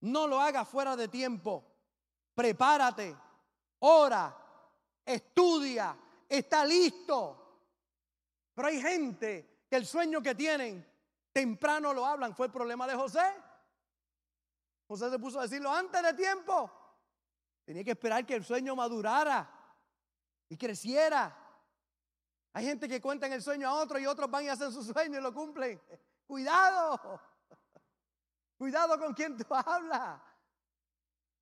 No 0.00 0.26
lo 0.26 0.40
hagas 0.40 0.68
fuera 0.68 0.96
de 0.96 1.06
tiempo. 1.06 1.64
Prepárate, 2.34 3.16
ora, 3.78 4.36
estudia, 5.04 5.96
está 6.28 6.66
listo. 6.66 7.60
Pero 8.52 8.66
hay 8.66 8.82
gente 8.82 9.66
que 9.70 9.76
el 9.76 9.86
sueño 9.86 10.20
que 10.20 10.34
tienen 10.34 10.84
temprano 11.32 11.94
lo 11.94 12.04
hablan. 12.04 12.34
Fue 12.34 12.46
el 12.46 12.52
problema 12.52 12.88
de 12.88 12.96
José. 12.96 13.32
José 14.88 15.08
se 15.08 15.20
puso 15.20 15.38
a 15.38 15.42
decirlo 15.42 15.70
antes 15.70 16.02
de 16.02 16.14
tiempo. 16.14 16.85
Tenía 17.66 17.82
que 17.82 17.90
esperar 17.90 18.24
que 18.24 18.36
el 18.36 18.44
sueño 18.44 18.76
madurara 18.76 19.50
y 20.48 20.56
creciera. 20.56 21.36
Hay 22.52 22.64
gente 22.64 22.88
que 22.88 23.00
cuenta 23.00 23.26
en 23.26 23.32
el 23.32 23.42
sueño 23.42 23.68
a 23.68 23.74
otro 23.74 23.98
y 23.98 24.06
otros 24.06 24.30
van 24.30 24.44
y 24.44 24.48
hacen 24.48 24.70
su 24.72 24.84
sueño 24.84 25.18
y 25.18 25.20
lo 25.20 25.34
cumplen. 25.34 25.82
Cuidado. 26.28 27.20
Cuidado 28.56 28.96
con 29.00 29.12
quien 29.12 29.36
tú 29.36 29.44
hablas. 29.52 30.20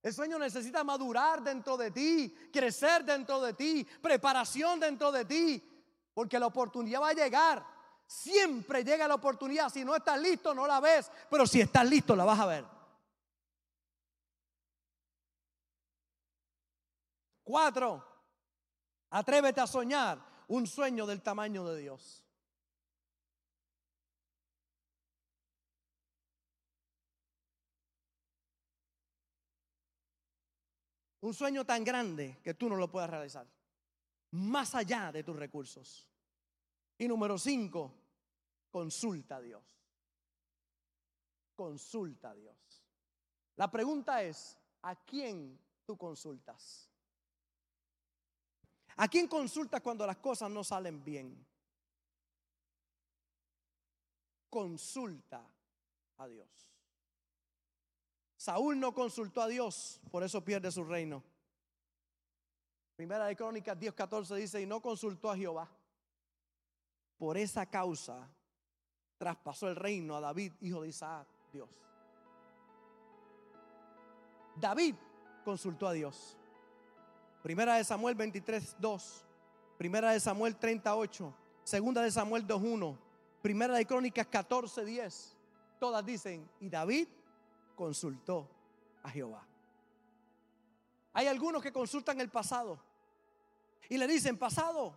El 0.03 0.15
sueño 0.15 0.39
necesita 0.39 0.83
madurar 0.83 1.43
dentro 1.43 1.77
de 1.77 1.91
ti, 1.91 2.35
crecer 2.51 3.05
dentro 3.05 3.41
de 3.43 3.53
ti, 3.53 3.87
preparación 4.03 4.81
dentro 4.81 5.13
de 5.13 5.27
ti, 5.27 5.63
porque 6.15 6.39
la 6.39 6.47
oportunidad 6.47 7.03
va 7.03 7.11
a 7.11 7.15
llegar. 7.15 7.67
Siempre 8.07 8.83
llega 8.83 9.07
la 9.07 9.15
oportunidad. 9.15 9.71
Si 9.71 9.85
no 9.85 9.95
estás 9.95 10.19
listo, 10.21 10.55
no 10.55 10.67
la 10.67 10.81
ves, 10.81 11.11
pero 11.31 11.47
si 11.47 11.61
estás 11.61 11.89
listo, 11.89 12.17
la 12.17 12.25
vas 12.25 12.41
a 12.41 12.47
ver. 12.47 12.74
Cuatro, 17.45 18.03
atrévete 19.11 19.61
a 19.61 19.67
soñar 19.67 20.19
un 20.49 20.67
sueño 20.67 21.05
del 21.07 21.23
tamaño 21.23 21.65
de 21.67 21.79
Dios. 21.79 22.25
Un 31.21 31.33
sueño 31.33 31.65
tan 31.65 31.85
grande 31.85 32.39
que 32.43 32.55
tú 32.55 32.69
no 32.69 32.77
lo 32.77 32.91
puedas 32.91 33.09
realizar. 33.09 33.47
Más 34.33 34.75
allá 34.75 35.13
de 35.13 35.23
tus 35.23 35.37
recursos. 35.37 36.09
Y 36.99 37.07
número 37.07 37.39
cinco, 37.39 37.95
consulta 38.71 39.37
a 39.37 39.41
Dios. 39.41 39.63
Consulta 41.55 42.31
a 42.31 42.35
Dios. 42.35 42.85
La 43.57 43.71
pregunta 43.71 44.23
es, 44.23 44.59
¿a 44.83 44.97
quién 44.97 45.59
tú 45.87 45.97
consultas? 45.97 46.91
¿A 48.97 49.09
quién 49.09 49.27
consultas 49.27 49.81
cuando 49.81 50.07
las 50.07 50.19
cosas 50.19 50.51
no 50.51 50.63
salen 50.63 51.05
bien? 51.05 51.45
Consulta 54.49 55.45
a 56.19 56.29
Dios. 56.29 56.49
Saúl 58.37 58.79
no 58.79 58.95
consultó 58.95 59.43
a 59.43 59.49
Dios, 59.49 60.01
por 60.11 60.23
eso 60.23 60.45
pierde 60.45 60.71
su 60.71 60.85
reino. 60.85 61.25
Primera 62.95 63.27
de 63.27 63.35
Crónicas 63.35 63.77
10:14 63.79 64.37
dice, 64.37 64.61
y 64.61 64.67
no 64.67 64.81
consultó 64.81 65.31
a 65.31 65.37
Jehová. 65.37 65.69
Por 67.17 67.37
esa 67.37 67.67
causa 67.67 68.29
traspasó 69.19 69.69
el 69.69 69.77
reino 69.77 70.15
a 70.15 70.21
David, 70.21 70.53
hijo 70.61 70.83
de 70.83 70.89
Isaac, 70.89 71.27
Dios. 71.53 71.69
David 74.57 74.95
consultó 75.45 75.89
a 75.89 75.93
Dios. 75.93 76.37
Primera 77.45 77.75
de 77.75 77.85
Samuel 77.85 78.15
23, 78.15 78.77
2. 78.79 79.25
Primera 79.77 80.13
de 80.13 80.19
Samuel 80.19 80.57
38. 80.57 81.35
Segunda 81.63 82.01
de 82.01 82.11
Samuel 82.11 82.47
2.1. 82.47 82.97
Primera 83.43 83.75
de 83.75 83.85
Crónicas 83.85 84.27
14, 84.29 84.83
10. 84.83 85.37
todas 85.79 86.07
dicen, 86.07 86.49
y 86.59 86.71
David 86.71 87.07
consultó 87.77 88.49
a 89.03 89.11
Jehová. 89.11 89.47
Hay 91.13 91.27
algunos 91.27 91.63
que 91.63 91.71
consultan 91.71 92.19
el 92.19 92.31
pasado 92.31 92.81
y 93.91 93.99
le 93.99 94.07
dicen, 94.07 94.39
pasado, 94.39 94.95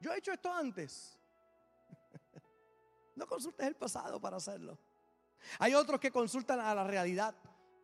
yo 0.00 0.12
he 0.12 0.18
hecho 0.18 0.32
esto 0.32 0.52
antes. 0.52 1.18
No 3.16 3.26
consultes 3.26 3.66
el 3.66 3.74
pasado 3.74 4.20
para 4.20 4.36
hacerlo. 4.36 4.78
Hay 5.60 5.74
otros 5.74 5.98
que 5.98 6.12
consultan 6.12 6.60
a 6.60 6.74
la 6.74 6.84
realidad. 6.84 7.34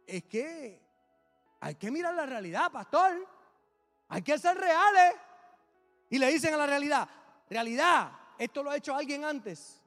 Es 0.06 0.22
que 0.24 0.82
hay 1.60 1.76
que 1.76 1.90
mirar 1.90 2.14
la 2.14 2.26
realidad, 2.26 2.70
pastor. 2.70 3.26
Hay 4.08 4.22
que 4.22 4.38
ser 4.38 4.56
reales. 4.56 5.14
Y 6.10 6.18
le 6.18 6.30
dicen 6.30 6.54
a 6.54 6.56
la 6.56 6.66
realidad, 6.66 7.08
realidad, 7.48 8.12
esto 8.38 8.62
lo 8.62 8.70
ha 8.70 8.76
hecho 8.76 8.94
alguien 8.94 9.24
antes. 9.24 9.80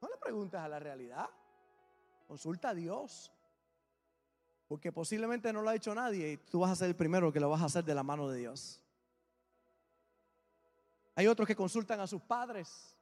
No 0.00 0.08
le 0.08 0.16
preguntes 0.18 0.60
a 0.60 0.68
la 0.68 0.78
realidad. 0.78 1.28
Consulta 2.28 2.70
a 2.70 2.74
Dios. 2.74 3.32
Porque 4.68 4.92
posiblemente 4.92 5.52
no 5.52 5.62
lo 5.62 5.70
ha 5.70 5.74
hecho 5.74 5.94
nadie 5.94 6.32
y 6.32 6.36
tú 6.36 6.60
vas 6.60 6.72
a 6.72 6.76
ser 6.76 6.88
el 6.88 6.96
primero 6.96 7.32
que 7.32 7.40
lo 7.40 7.48
vas 7.48 7.62
a 7.62 7.66
hacer 7.66 7.84
de 7.84 7.94
la 7.94 8.02
mano 8.02 8.28
de 8.28 8.38
Dios. 8.38 8.80
Hay 11.14 11.26
otros 11.26 11.46
que 11.46 11.56
consultan 11.56 12.00
a 12.00 12.06
sus 12.06 12.20
padres, 12.20 12.94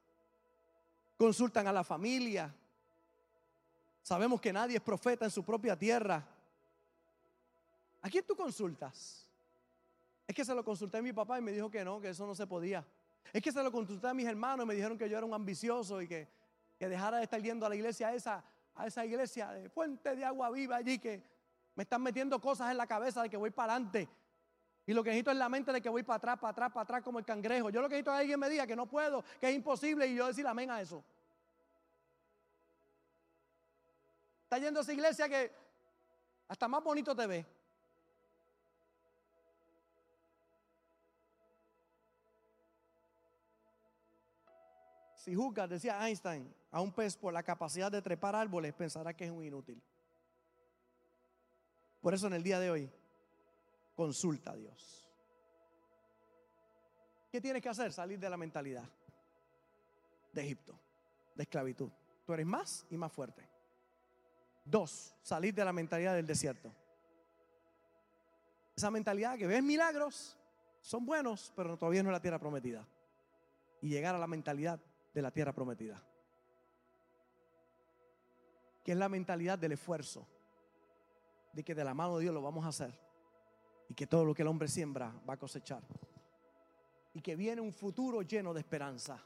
consultan 1.17 1.67
a 1.67 1.73
la 1.73 1.83
familia. 1.83 2.53
Sabemos 4.01 4.39
que 4.39 4.53
nadie 4.53 4.77
es 4.77 4.81
profeta 4.81 5.25
en 5.25 5.31
su 5.31 5.43
propia 5.43 5.77
tierra. 5.77 6.23
¿A 8.01 8.09
quién 8.09 8.23
tú 8.23 8.35
consultas? 8.35 9.24
Es 10.27 10.35
que 10.35 10.43
se 10.43 10.55
lo 10.55 10.63
consulté 10.63 10.97
a 10.97 11.01
mi 11.01 11.13
papá 11.13 11.37
y 11.37 11.41
me 11.41 11.51
dijo 11.51 11.69
que 11.69 11.83
no, 11.83 11.99
que 12.01 12.09
eso 12.09 12.25
no 12.25 12.33
se 12.33 12.47
podía. 12.47 12.85
Es 13.31 13.41
que 13.41 13.51
se 13.51 13.61
lo 13.61 13.71
consulté 13.71 14.07
a 14.07 14.13
mis 14.13 14.25
hermanos 14.25 14.65
y 14.65 14.67
me 14.67 14.75
dijeron 14.75 14.97
que 14.97 15.09
yo 15.09 15.17
era 15.17 15.25
un 15.25 15.33
ambicioso 15.33 16.01
y 16.01 16.07
que, 16.07 16.27
que 16.77 16.87
dejara 16.87 17.17
de 17.17 17.23
estar 17.23 17.41
yendo 17.41 17.65
a 17.65 17.69
la 17.69 17.75
iglesia 17.75 18.13
esa, 18.13 18.43
a 18.75 18.87
esa 18.87 19.05
iglesia 19.05 19.51
de 19.51 19.69
fuente 19.69 20.15
de 20.15 20.25
agua 20.25 20.49
viva 20.49 20.77
allí 20.77 20.99
que 20.99 21.23
me 21.75 21.83
están 21.83 22.01
metiendo 22.01 22.39
cosas 22.39 22.71
en 22.71 22.77
la 22.77 22.87
cabeza 22.87 23.21
de 23.21 23.29
que 23.29 23.37
voy 23.37 23.51
para 23.51 23.73
adelante. 23.73 24.09
Y 24.87 24.93
lo 24.93 25.03
que 25.03 25.09
necesito 25.09 25.31
es 25.31 25.37
la 25.37 25.49
mente 25.49 25.71
de 25.71 25.81
que 25.81 25.89
voy 25.89 26.03
para 26.03 26.17
atrás, 26.17 26.39
para 26.39 26.51
atrás, 26.51 26.71
para 26.71 26.83
atrás 26.83 27.03
como 27.03 27.19
el 27.19 27.25
cangrejo. 27.25 27.69
Yo 27.69 27.81
lo 27.81 27.89
que 27.89 27.95
necesito 27.95 28.11
es 28.11 28.15
que 28.15 28.21
alguien 28.21 28.39
me 28.39 28.49
diga 28.49 28.67
que 28.67 28.75
no 28.75 28.85
puedo, 28.85 29.23
que 29.39 29.49
es 29.49 29.55
imposible 29.55 30.07
y 30.07 30.15
yo 30.15 30.27
decir 30.27 30.45
amén 30.47 30.69
a 30.69 30.81
eso. 30.81 31.03
Está 34.43 34.59
yendo 34.59 34.79
a 34.79 34.83
esa 34.83 34.93
iglesia 34.93 35.27
que 35.27 35.51
hasta 36.47 36.67
más 36.67 36.83
bonito 36.83 37.15
te 37.15 37.25
ve. 37.25 37.45
Si 45.25 45.33
juzgas, 45.33 45.67
decía 45.67 46.07
Einstein, 46.07 46.53
a 46.69 46.79
un 46.81 46.91
pez 46.91 47.17
por 47.17 47.33
la 47.33 47.41
capacidad 47.41 47.91
de 47.91 47.99
trepar 47.99 48.35
árboles, 48.35 48.71
pensará 48.75 49.11
que 49.11 49.25
es 49.25 49.31
un 49.31 49.43
inútil. 49.43 49.81
Por 51.99 52.13
eso 52.13 52.27
en 52.27 52.33
el 52.33 52.43
día 52.43 52.59
de 52.59 52.69
hoy, 52.69 52.91
consulta 53.95 54.51
a 54.51 54.55
Dios. 54.55 55.09
¿Qué 57.31 57.41
tienes 57.41 57.63
que 57.63 57.69
hacer? 57.69 57.91
Salir 57.91 58.19
de 58.19 58.29
la 58.29 58.37
mentalidad 58.37 58.87
de 60.31 60.43
Egipto, 60.43 60.79
de 61.33 61.41
esclavitud. 61.41 61.89
Tú 62.23 62.33
eres 62.33 62.45
más 62.45 62.85
y 62.91 62.95
más 62.95 63.11
fuerte. 63.11 63.49
Dos, 64.63 65.15
salir 65.23 65.55
de 65.55 65.65
la 65.65 65.73
mentalidad 65.73 66.13
del 66.13 66.27
desierto. 66.27 66.71
Esa 68.75 68.91
mentalidad 68.91 69.39
que 69.39 69.47
ves 69.47 69.63
milagros, 69.63 70.37
son 70.81 71.03
buenos, 71.03 71.51
pero 71.55 71.77
todavía 71.77 72.03
no 72.03 72.09
es 72.09 72.13
la 72.13 72.21
tierra 72.21 72.37
prometida. 72.37 72.85
Y 73.81 73.89
llegar 73.89 74.13
a 74.13 74.19
la 74.19 74.27
mentalidad 74.27 74.79
de 75.15 75.21
la 75.21 75.31
tierra 75.31 75.53
prometida. 75.53 76.03
Que 78.83 78.91
es 78.91 78.97
la 78.97 79.09
mentalidad 79.09 79.57
del 79.57 79.71
esfuerzo 79.71 80.27
de 81.53 81.63
que 81.63 81.73
de 81.73 81.85
la 81.85 81.93
mano 81.93 82.17
de 82.17 82.23
Dios 82.23 82.33
lo 82.33 82.41
vamos 82.41 82.65
a 82.65 82.67
hacer 82.67 82.93
y 83.87 83.93
que 83.93 84.05
todo 84.05 84.25
lo 84.25 84.35
que 84.35 84.41
el 84.41 84.49
hombre 84.49 84.67
siembra 84.67 85.13
va 85.27 85.35
a 85.35 85.37
cosechar 85.37 85.81
y 87.13 87.21
que 87.21 87.37
viene 87.37 87.61
un 87.61 87.71
futuro 87.71 88.21
lleno 88.23 88.53
de 88.53 88.59
esperanza. 88.59 89.23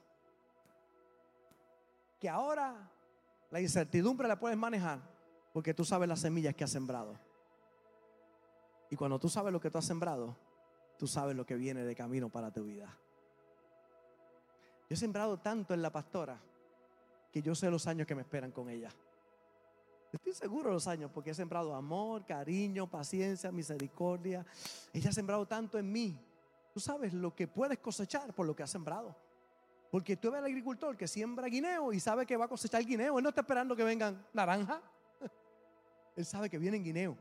Que 2.19 2.29
ahora 2.29 2.87
la 3.49 3.59
incertidumbre 3.59 4.27
la 4.27 4.39
puedes 4.39 4.57
manejar 4.57 4.99
porque 5.51 5.73
tú 5.73 5.83
sabes 5.83 6.07
las 6.07 6.19
semillas 6.19 6.53
que 6.53 6.65
has 6.65 6.69
sembrado. 6.69 7.19
Y 8.91 8.95
cuando 8.95 9.19
tú 9.19 9.27
sabes 9.27 9.51
lo 9.51 9.59
que 9.59 9.71
tú 9.71 9.79
has 9.79 9.85
sembrado, 9.85 10.37
tú 10.99 11.07
sabes 11.07 11.35
lo 11.35 11.47
que 11.47 11.55
viene 11.55 11.83
de 11.83 11.95
camino 11.95 12.29
para 12.29 12.51
tu 12.53 12.63
vida. 12.63 12.95
Yo 14.89 14.95
he 14.95 14.97
sembrado 14.97 15.37
tanto 15.37 15.75
en 15.75 15.83
la 15.83 15.91
pastora 15.91 16.41
que 17.31 17.43
yo 17.43 17.53
sé 17.53 17.69
los 17.69 17.85
años 17.85 18.07
que 18.07 18.15
me 18.15 18.23
esperan 18.23 18.51
con 18.51 18.69
ella. 18.69 18.89
Estoy 20.11 20.33
seguro 20.33 20.69
de 20.69 20.73
los 20.73 20.87
años 20.87 21.11
porque 21.13 21.29
he 21.29 21.33
sembrado 21.35 21.75
amor, 21.75 22.25
cariño, 22.25 22.89
paciencia, 22.89 23.51
misericordia. 23.51 24.43
Ella 24.91 25.11
ha 25.11 25.13
sembrado 25.13 25.45
tanto 25.45 25.77
en 25.77 25.91
mí. 25.91 26.19
Tú 26.73 26.79
sabes 26.79 27.13
lo 27.13 27.35
que 27.35 27.47
puedes 27.47 27.77
cosechar 27.77 28.33
por 28.33 28.47
lo 28.47 28.55
que 28.55 28.63
has 28.63 28.71
sembrado. 28.71 29.15
Porque 29.91 30.17
tú 30.17 30.31
ves 30.31 30.39
al 30.39 30.45
agricultor 30.45 30.97
que 30.97 31.07
siembra 31.07 31.47
guineo 31.47 31.93
y 31.93 31.99
sabe 31.99 32.25
que 32.25 32.35
va 32.35 32.45
a 32.45 32.47
cosechar 32.47 32.83
guineo. 32.83 33.19
Él 33.19 33.23
no 33.23 33.29
está 33.29 33.41
esperando 33.41 33.75
que 33.75 33.83
vengan 33.83 34.25
naranja. 34.33 34.81
Él 36.15 36.25
sabe 36.25 36.49
que 36.49 36.57
vienen 36.57 36.83
guineo. 36.83 37.15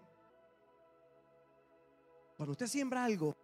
Cuando 2.39 2.53
usted 2.53 2.67
siembra 2.67 3.05
algo, 3.05 3.37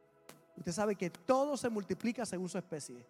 usted 0.57 0.73
sabe 0.73 0.97
que 0.97 1.11
todo 1.11 1.59
se 1.59 1.69
multiplica 1.69 2.25
según 2.25 2.49
su 2.49 2.57
especie. 2.57 3.05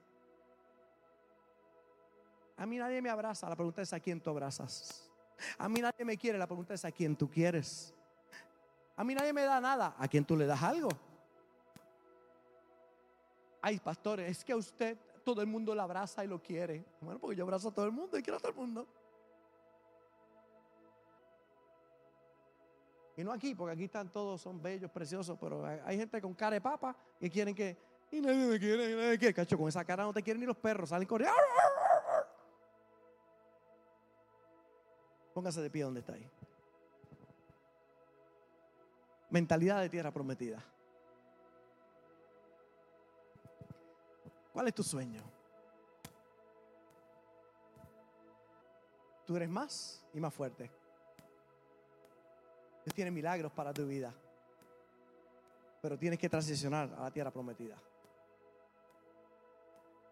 A 2.57 2.67
mí 2.67 2.77
nadie 2.77 3.03
me 3.03 3.11
abraza. 3.11 3.49
La 3.49 3.57
pregunta 3.57 3.83
es 3.83 3.93
a 3.93 4.01
quién 4.01 4.21
tú 4.21 4.31
abrazas. 4.31 5.11
A 5.59 5.69
mí 5.69 5.81
nadie 5.81 6.05
me 6.05 6.17
quiere, 6.17 6.39
la 6.39 6.47
pregunta 6.47 6.75
es 6.75 6.85
a 6.85 6.93
quién 6.93 7.17
tú 7.17 7.29
quieres. 7.29 7.93
A 8.97 9.03
mí 9.03 9.15
nadie 9.15 9.33
me 9.33 9.43
da 9.43 9.61
nada, 9.61 9.95
a 9.99 10.07
quién 10.07 10.25
tú 10.25 10.37
le 10.37 10.47
das 10.47 10.63
algo. 10.63 10.89
Ay, 13.61 13.81
pastores, 13.81 14.31
es 14.31 14.45
que 14.45 14.53
a 14.53 14.57
usted 14.57 14.97
todo 15.25 15.41
el 15.41 15.47
mundo 15.47 15.75
le 15.75 15.81
abraza 15.81 16.25
y 16.25 16.29
lo 16.29 16.41
quiere. 16.41 16.85
Bueno, 17.01 17.19
porque 17.19 17.35
yo 17.35 17.45
abrazo 17.45 17.69
a 17.69 17.75
todo 17.75 17.87
el 17.87 17.93
mundo 17.93 18.17
y 18.19 18.23
quiero 18.23 18.37
a 18.37 18.41
todo 18.41 18.51
el 18.51 18.57
mundo. 18.57 18.87
Y 23.17 23.25
no 23.25 23.33
aquí, 23.33 23.55
porque 23.55 23.73
aquí 23.73 23.85
están 23.85 24.11
todos, 24.11 24.41
son 24.41 24.61
bellos, 24.61 24.91
preciosos, 24.91 25.39
pero 25.41 25.65
hay 25.65 25.97
gente 25.97 26.21
con 26.21 26.35
cara 26.35 26.55
de 26.55 26.61
papa 26.61 26.97
que 27.19 27.31
quieren 27.31 27.55
que, 27.55 27.77
y 28.11 28.21
nadie 28.21 28.47
me 28.47 28.59
quiere, 28.59 28.95
nadie 28.95 29.11
me 29.11 29.19
quiere. 29.19 29.35
Cacho, 29.35 29.57
con 29.57 29.69
esa 29.69 29.85
cara 29.85 30.05
no 30.05 30.13
te 30.13 30.23
quieren 30.23 30.41
ni 30.41 30.47
los 30.47 30.57
perros, 30.57 30.91
salen 30.91 31.07
corriendo. 31.07 31.35
Póngase 35.35 35.61
de 35.61 35.69
pie 35.69 35.83
donde 35.83 36.01
está 36.01 36.15
ahí. 36.15 36.31
Mentalidad 39.31 39.81
de 39.81 39.89
tierra 39.89 40.13
prometida. 40.13 40.65
¿Cuál 44.53 44.69
es 44.69 44.75
tu 44.75 44.85
sueño? 44.85 45.21
Tú 49.27 49.37
eres 49.37 49.49
más 49.49 50.05
y 50.13 50.21
más 50.21 50.33
fuerte. 50.33 50.71
Dios 52.85 52.95
tiene 52.95 53.11
milagros 53.11 53.51
para 53.51 53.75
tu 53.75 53.87
vida. 53.87 54.15
Pero 55.83 55.99
tienes 55.99 56.19
que 56.21 56.29
transicionar 56.29 56.95
a 56.97 57.03
la 57.03 57.11
tierra 57.11 57.33
prometida. 57.33 57.77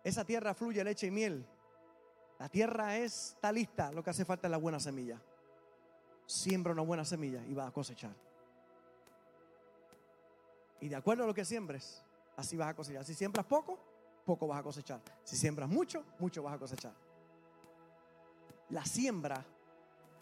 Esa 0.02 0.24
tierra 0.24 0.52
fluye 0.52 0.82
leche 0.82 1.06
y 1.06 1.10
miel. 1.12 1.46
La 2.42 2.48
tierra 2.48 2.96
está 2.96 3.52
lista, 3.52 3.92
lo 3.92 4.02
que 4.02 4.10
hace 4.10 4.24
falta 4.24 4.48
es 4.48 4.50
la 4.50 4.56
buena 4.56 4.80
semilla. 4.80 5.16
Siembra 6.26 6.72
una 6.72 6.82
buena 6.82 7.04
semilla 7.04 7.40
y 7.46 7.54
vas 7.54 7.68
a 7.68 7.70
cosechar. 7.70 8.10
Y 10.80 10.88
de 10.88 10.96
acuerdo 10.96 11.22
a 11.22 11.28
lo 11.28 11.34
que 11.34 11.44
siembres, 11.44 12.02
así 12.36 12.56
vas 12.56 12.70
a 12.70 12.74
cosechar. 12.74 13.04
Si 13.04 13.14
siembras 13.14 13.46
poco, 13.46 13.78
poco 14.26 14.48
vas 14.48 14.58
a 14.58 14.62
cosechar. 14.64 15.00
Si 15.22 15.36
siembras 15.36 15.68
mucho, 15.68 16.04
mucho 16.18 16.42
vas 16.42 16.56
a 16.56 16.58
cosechar. 16.58 16.92
La 18.70 18.84
siembra, 18.84 19.44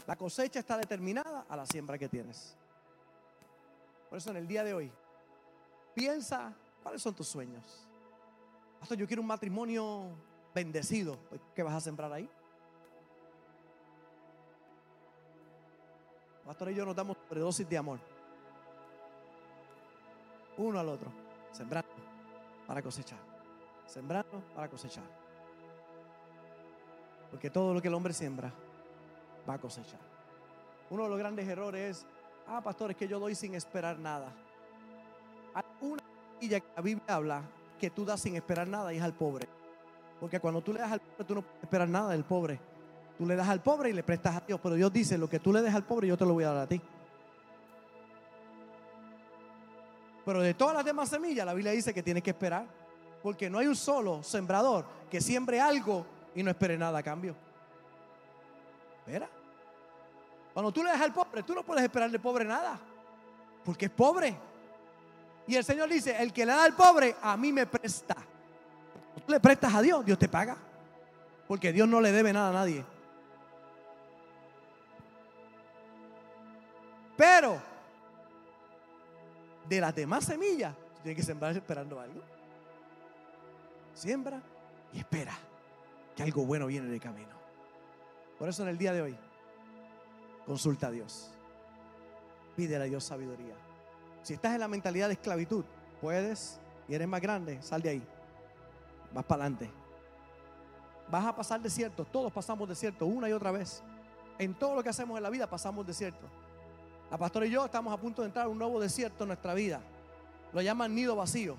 la 0.07 0.15
cosecha 0.15 0.59
está 0.59 0.77
determinada 0.77 1.47
a 1.49 1.57
la 1.57 1.65
siembra 1.65 1.97
que 1.97 2.11
tienes. 2.11 2.55
Por 4.11 4.19
eso 4.19 4.29
en 4.29 4.37
el 4.37 4.47
día 4.47 4.63
de 4.63 4.75
hoy, 4.75 4.93
piensa 5.95 6.53
cuáles 6.83 7.01
son 7.01 7.15
tus 7.15 7.29
sueños. 7.29 7.89
Pastor, 8.79 8.99
yo 8.99 9.07
quiero 9.07 9.23
un 9.23 9.29
matrimonio 9.29 10.30
bendecido, 10.55 11.17
pues, 11.29 11.41
¿qué 11.55 11.63
vas 11.63 11.75
a 11.75 11.81
sembrar 11.81 12.13
ahí? 12.13 12.29
Pastor 16.45 16.71
y 16.71 16.75
yo 16.75 16.85
nos 16.85 16.97
damos 16.97 17.17
sobredosis 17.29 17.69
de 17.69 17.79
amor. 17.79 18.01
Uno 20.57 20.81
al 20.81 20.89
otro. 20.89 21.13
Sembrando 21.53 21.89
para 22.67 22.83
cosechar. 22.83 23.19
Sembrando 23.87 24.43
para 24.55 24.69
cosechar. 24.69 25.05
Porque 27.31 27.51
todo 27.51 27.73
lo 27.73 27.81
que 27.81 27.89
el 27.89 27.95
hombre 27.95 28.13
siembra 28.13 28.53
va 29.49 29.55
a 29.55 29.59
cosechar. 29.59 30.01
Uno 30.91 31.05
de 31.05 31.09
los 31.09 31.19
grandes 31.19 31.47
errores 31.47 31.99
es, 31.99 32.07
ah, 32.49 32.61
pastor, 32.61 32.91
es 32.91 32.97
que 32.97 33.07
yo 33.07 33.21
doy 33.21 33.37
sin 33.37 33.55
esperar 33.55 33.99
nada. 33.99 34.33
Hay 35.55 35.65
una 35.81 36.03
que 36.41 36.63
la 36.75 36.83
Biblia 36.83 37.15
habla 37.15 37.43
que 37.79 37.91
tú 37.91 38.05
das 38.05 38.21
sin 38.21 38.35
esperar 38.35 38.67
nada 38.67 38.93
y 38.93 38.97
es 38.97 39.03
al 39.03 39.15
pobre. 39.15 39.60
Porque 40.21 40.39
cuando 40.39 40.61
tú 40.61 40.73
le 40.73 40.81
das 40.81 40.93
al 40.93 41.01
pobre, 41.01 41.25
tú 41.25 41.35
no 41.35 41.43
puedes 41.43 41.63
esperar 41.63 41.89
nada 41.89 42.11
del 42.11 42.25
pobre. 42.25 42.61
Tú 43.17 43.27
le 43.27 43.37
das 43.37 43.49
al 43.49 43.63
pobre 43.63 43.91
y 43.91 43.93
le 43.95 44.03
prestas 44.03 44.37
a 44.37 44.41
Dios, 44.41 44.61
pero 44.63 44.75
Dios 44.75 44.93
dice, 44.93 45.17
lo 45.17 45.29
que 45.29 45.41
tú 45.41 45.53
le 45.53 45.63
des 45.63 45.75
al 45.75 45.85
pobre 45.85 46.07
yo 46.07 46.17
te 46.17 46.27
lo 46.27 46.35
voy 46.35 46.45
a 46.45 46.53
dar 46.53 46.65
a 46.65 46.67
ti. 46.67 46.81
Pero 50.25 50.43
de 50.43 50.55
todas 50.55 50.75
las 50.75 50.85
demás 50.85 51.09
semillas, 51.09 51.47
la 51.47 51.55
Biblia 51.55 51.73
dice 51.73 51.95
que 51.95 52.03
tienes 52.03 52.23
que 52.23 52.31
esperar. 52.31 52.67
Porque 53.23 53.51
no 53.51 53.59
hay 53.59 53.67
un 53.67 53.77
solo 53.77 54.23
sembrador 54.23 54.85
que 55.11 55.21
siembre 55.21 55.61
algo 55.61 56.07
y 56.35 56.43
no 56.43 56.51
espere 56.51 56.79
nada 56.79 56.99
a 56.99 57.03
cambio. 57.03 57.35
Espera. 58.99 59.29
Cuando 60.53 60.73
tú 60.73 60.83
le 60.83 60.91
das 60.91 61.01
al 61.01 61.13
pobre, 61.13 61.43
tú 61.43 61.55
no 61.55 61.63
puedes 61.63 61.83
esperarle 61.83 62.19
pobre 62.19 62.45
nada. 62.45 62.79
Porque 63.65 63.87
es 63.87 63.91
pobre. 63.91 64.37
Y 65.47 65.57
el 65.57 65.65
Señor 65.65 65.89
dice, 65.89 66.17
el 66.23 66.33
que 66.33 66.47
le 66.47 66.53
da 66.53 66.65
al 66.65 66.75
pobre, 66.75 67.17
a 67.21 67.37
mí 67.37 67.53
me 67.53 67.67
presta. 67.67 68.17
Tú 69.15 69.33
le 69.33 69.41
prestas 69.41 69.75
a 69.75 69.83
Dios, 69.83 70.05
Dios 70.05 70.19
te 70.19 70.29
paga. 70.29 70.57
Porque 71.47 71.73
Dios 71.73 71.89
no 71.89 72.01
le 72.01 72.13
debe 72.13 72.33
nada 72.33 72.51
a 72.51 72.53
nadie. 72.53 72.85
Pero 77.17 77.61
de 79.69 79.81
las 79.81 79.95
demás 79.95 80.25
semillas, 80.25 80.75
tienes 81.03 81.17
que 81.17 81.27
sembrar 81.27 81.55
esperando 81.57 82.01
algo. 82.01 82.21
Siembra 83.95 84.41
y 84.93 84.99
espera 84.99 85.35
que 86.17 86.23
algo 86.23 86.45
bueno 86.45 86.67
viene 86.67 86.89
de 86.89 86.99
camino. 86.99 87.35
Por 88.39 88.49
eso 88.49 88.63
en 88.63 88.71
el 88.71 88.79
día 88.79 88.93
de 88.93 89.03
hoy, 89.03 89.17
consulta 90.47 90.87
a 90.87 90.91
Dios. 90.91 91.31
Pídele 92.57 92.85
a 92.85 92.87
Dios 92.87 93.05
sabiduría. 93.05 93.55
Si 94.23 94.35
estás 94.35 94.55
en 94.55 94.61
la 94.61 94.69
mentalidad 94.69 95.09
de 95.09 95.15
esclavitud, 95.15 95.65
puedes 96.01 96.59
y 96.89 96.95
eres 96.95 97.07
más 97.07 97.21
grande, 97.21 97.63
sal 97.63 97.83
de 97.83 97.91
ahí. 97.91 98.03
Vas 99.13 99.25
para 99.25 99.45
adelante. 99.45 99.71
Vas 101.11 101.27
a 101.27 101.35
pasar 101.35 101.61
desierto. 101.61 102.05
Todos 102.05 102.33
pasamos 102.33 102.69
desierto 102.69 103.07
una 103.07 103.29
y 103.29 103.33
otra 103.33 103.51
vez. 103.51 103.83
En 104.39 104.55
todo 104.55 104.77
lo 104.77 104.83
que 104.83 104.89
hacemos 104.89 105.17
en 105.17 105.23
la 105.23 105.31
vida 105.31 105.47
pasamos 105.49 105.87
desierto. 105.87 106.27
La 107.11 107.19
pastora 107.19 107.47
y 107.47 107.51
yo 107.51 107.65
estamos 107.65 107.93
a 107.93 107.97
punto 107.97 108.23
de 108.23 108.29
entrar 108.29 108.47
a 108.47 108.49
un 108.49 108.59
nuevo 108.59 108.81
desierto 108.81 109.25
en 109.25 109.29
nuestra 109.29 109.53
vida. 109.55 109.81
Lo 110.53 110.63
llaman 110.63 110.95
nido 110.95 111.17
vacío. 111.17 111.57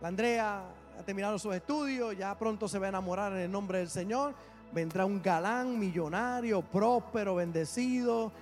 La 0.00 0.08
Andrea 0.08 0.62
ha 0.98 1.02
terminado 1.02 1.38
sus 1.38 1.54
estudios, 1.54 2.16
ya 2.16 2.36
pronto 2.36 2.68
se 2.68 2.78
va 2.78 2.86
a 2.86 2.88
enamorar 2.88 3.32
en 3.32 3.38
el 3.38 3.50
nombre 3.50 3.78
del 3.78 3.88
Señor. 3.88 4.34
Vendrá 4.72 5.06
un 5.06 5.22
galán 5.22 5.78
millonario, 5.78 6.60
próspero, 6.62 7.36
bendecido, 7.36 8.32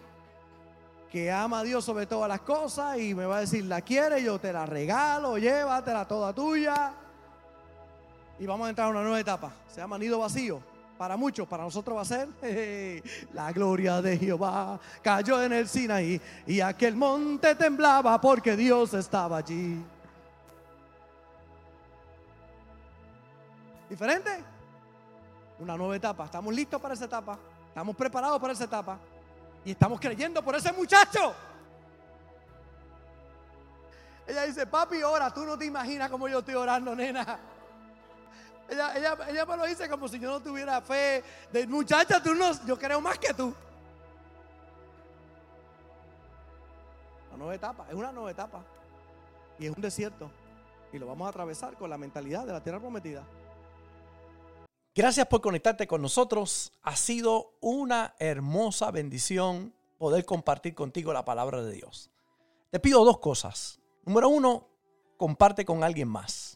que 1.10 1.30
ama 1.30 1.60
a 1.60 1.62
Dios 1.62 1.84
sobre 1.84 2.06
todas 2.06 2.28
las 2.28 2.40
cosas 2.40 2.98
y 2.98 3.14
me 3.14 3.26
va 3.26 3.36
a 3.36 3.40
decir, 3.40 3.64
la 3.64 3.80
quiere, 3.82 4.22
yo 4.22 4.38
te 4.38 4.52
la 4.52 4.66
regalo, 4.66 5.38
llévatela 5.38 6.08
toda 6.08 6.32
tuya. 6.32 6.94
Y 8.38 8.46
vamos 8.46 8.66
a 8.66 8.70
entrar 8.70 8.88
a 8.88 8.90
una 8.90 9.02
nueva 9.02 9.20
etapa. 9.20 9.52
Se 9.68 9.80
llama 9.80 9.98
nido 9.98 10.18
vacío. 10.18 10.60
Para 10.98 11.16
muchos, 11.16 11.46
para 11.46 11.62
nosotros 11.62 11.96
va 11.96 12.02
a 12.02 12.04
ser 12.04 12.28
la 13.34 13.52
gloria 13.52 14.00
de 14.00 14.16
Jehová 14.16 14.80
cayó 15.02 15.42
en 15.42 15.52
el 15.52 15.68
Sinaí 15.68 16.18
y 16.46 16.60
aquel 16.60 16.96
monte 16.96 17.54
temblaba 17.54 18.18
porque 18.18 18.56
Dios 18.56 18.94
estaba 18.94 19.36
allí. 19.36 19.84
¿Diferente? 23.90 24.42
Una 25.58 25.76
nueva 25.76 25.96
etapa. 25.96 26.24
Estamos 26.24 26.54
listos 26.54 26.80
para 26.80 26.94
esa 26.94 27.04
etapa. 27.04 27.38
Estamos 27.68 27.94
preparados 27.94 28.40
para 28.40 28.52
esa 28.52 28.64
etapa. 28.64 28.98
Y 29.64 29.72
estamos 29.72 30.00
creyendo 30.00 30.42
por 30.42 30.54
ese 30.56 30.72
muchacho. 30.72 31.34
Ella 34.26 34.44
dice, 34.44 34.66
papi, 34.66 35.02
ora. 35.02 35.32
Tú 35.32 35.44
no 35.44 35.58
te 35.58 35.66
imaginas 35.66 36.10
cómo 36.10 36.26
yo 36.26 36.38
estoy 36.38 36.54
orando, 36.54 36.94
nena. 36.96 37.38
Ella, 38.68 39.46
me 39.46 39.56
lo 39.56 39.64
dice 39.64 39.88
como 39.88 40.08
si 40.08 40.18
yo 40.18 40.30
no 40.30 40.40
tuviera 40.40 40.80
fe. 40.80 41.22
De 41.52 41.66
muchacha, 41.66 42.22
tú 42.22 42.34
no, 42.34 42.52
yo 42.66 42.78
creo 42.78 43.00
más 43.00 43.18
que 43.18 43.32
tú. 43.32 43.54
Una 47.28 47.38
nueva 47.38 47.54
etapa, 47.54 47.86
es 47.88 47.94
una 47.94 48.12
nueva 48.12 48.30
etapa. 48.30 48.64
Y 49.58 49.66
es 49.66 49.74
un 49.74 49.80
desierto. 49.80 50.30
Y 50.92 50.98
lo 50.98 51.06
vamos 51.06 51.26
a 51.26 51.30
atravesar 51.30 51.74
con 51.76 51.90
la 51.90 51.98
mentalidad 51.98 52.44
de 52.44 52.52
la 52.52 52.62
tierra 52.62 52.80
prometida. 52.80 53.22
Gracias 54.94 55.26
por 55.26 55.40
conectarte 55.40 55.86
con 55.86 56.02
nosotros. 56.02 56.72
Ha 56.82 56.96
sido 56.96 57.56
una 57.60 58.14
hermosa 58.18 58.90
bendición 58.90 59.74
poder 59.98 60.24
compartir 60.24 60.74
contigo 60.74 61.12
la 61.12 61.24
palabra 61.24 61.62
de 61.62 61.72
Dios. 61.72 62.10
Te 62.70 62.80
pido 62.80 63.04
dos 63.04 63.18
cosas. 63.18 63.78
Número 64.04 64.28
uno, 64.28 64.68
comparte 65.16 65.64
con 65.64 65.84
alguien 65.84 66.08
más 66.08 66.55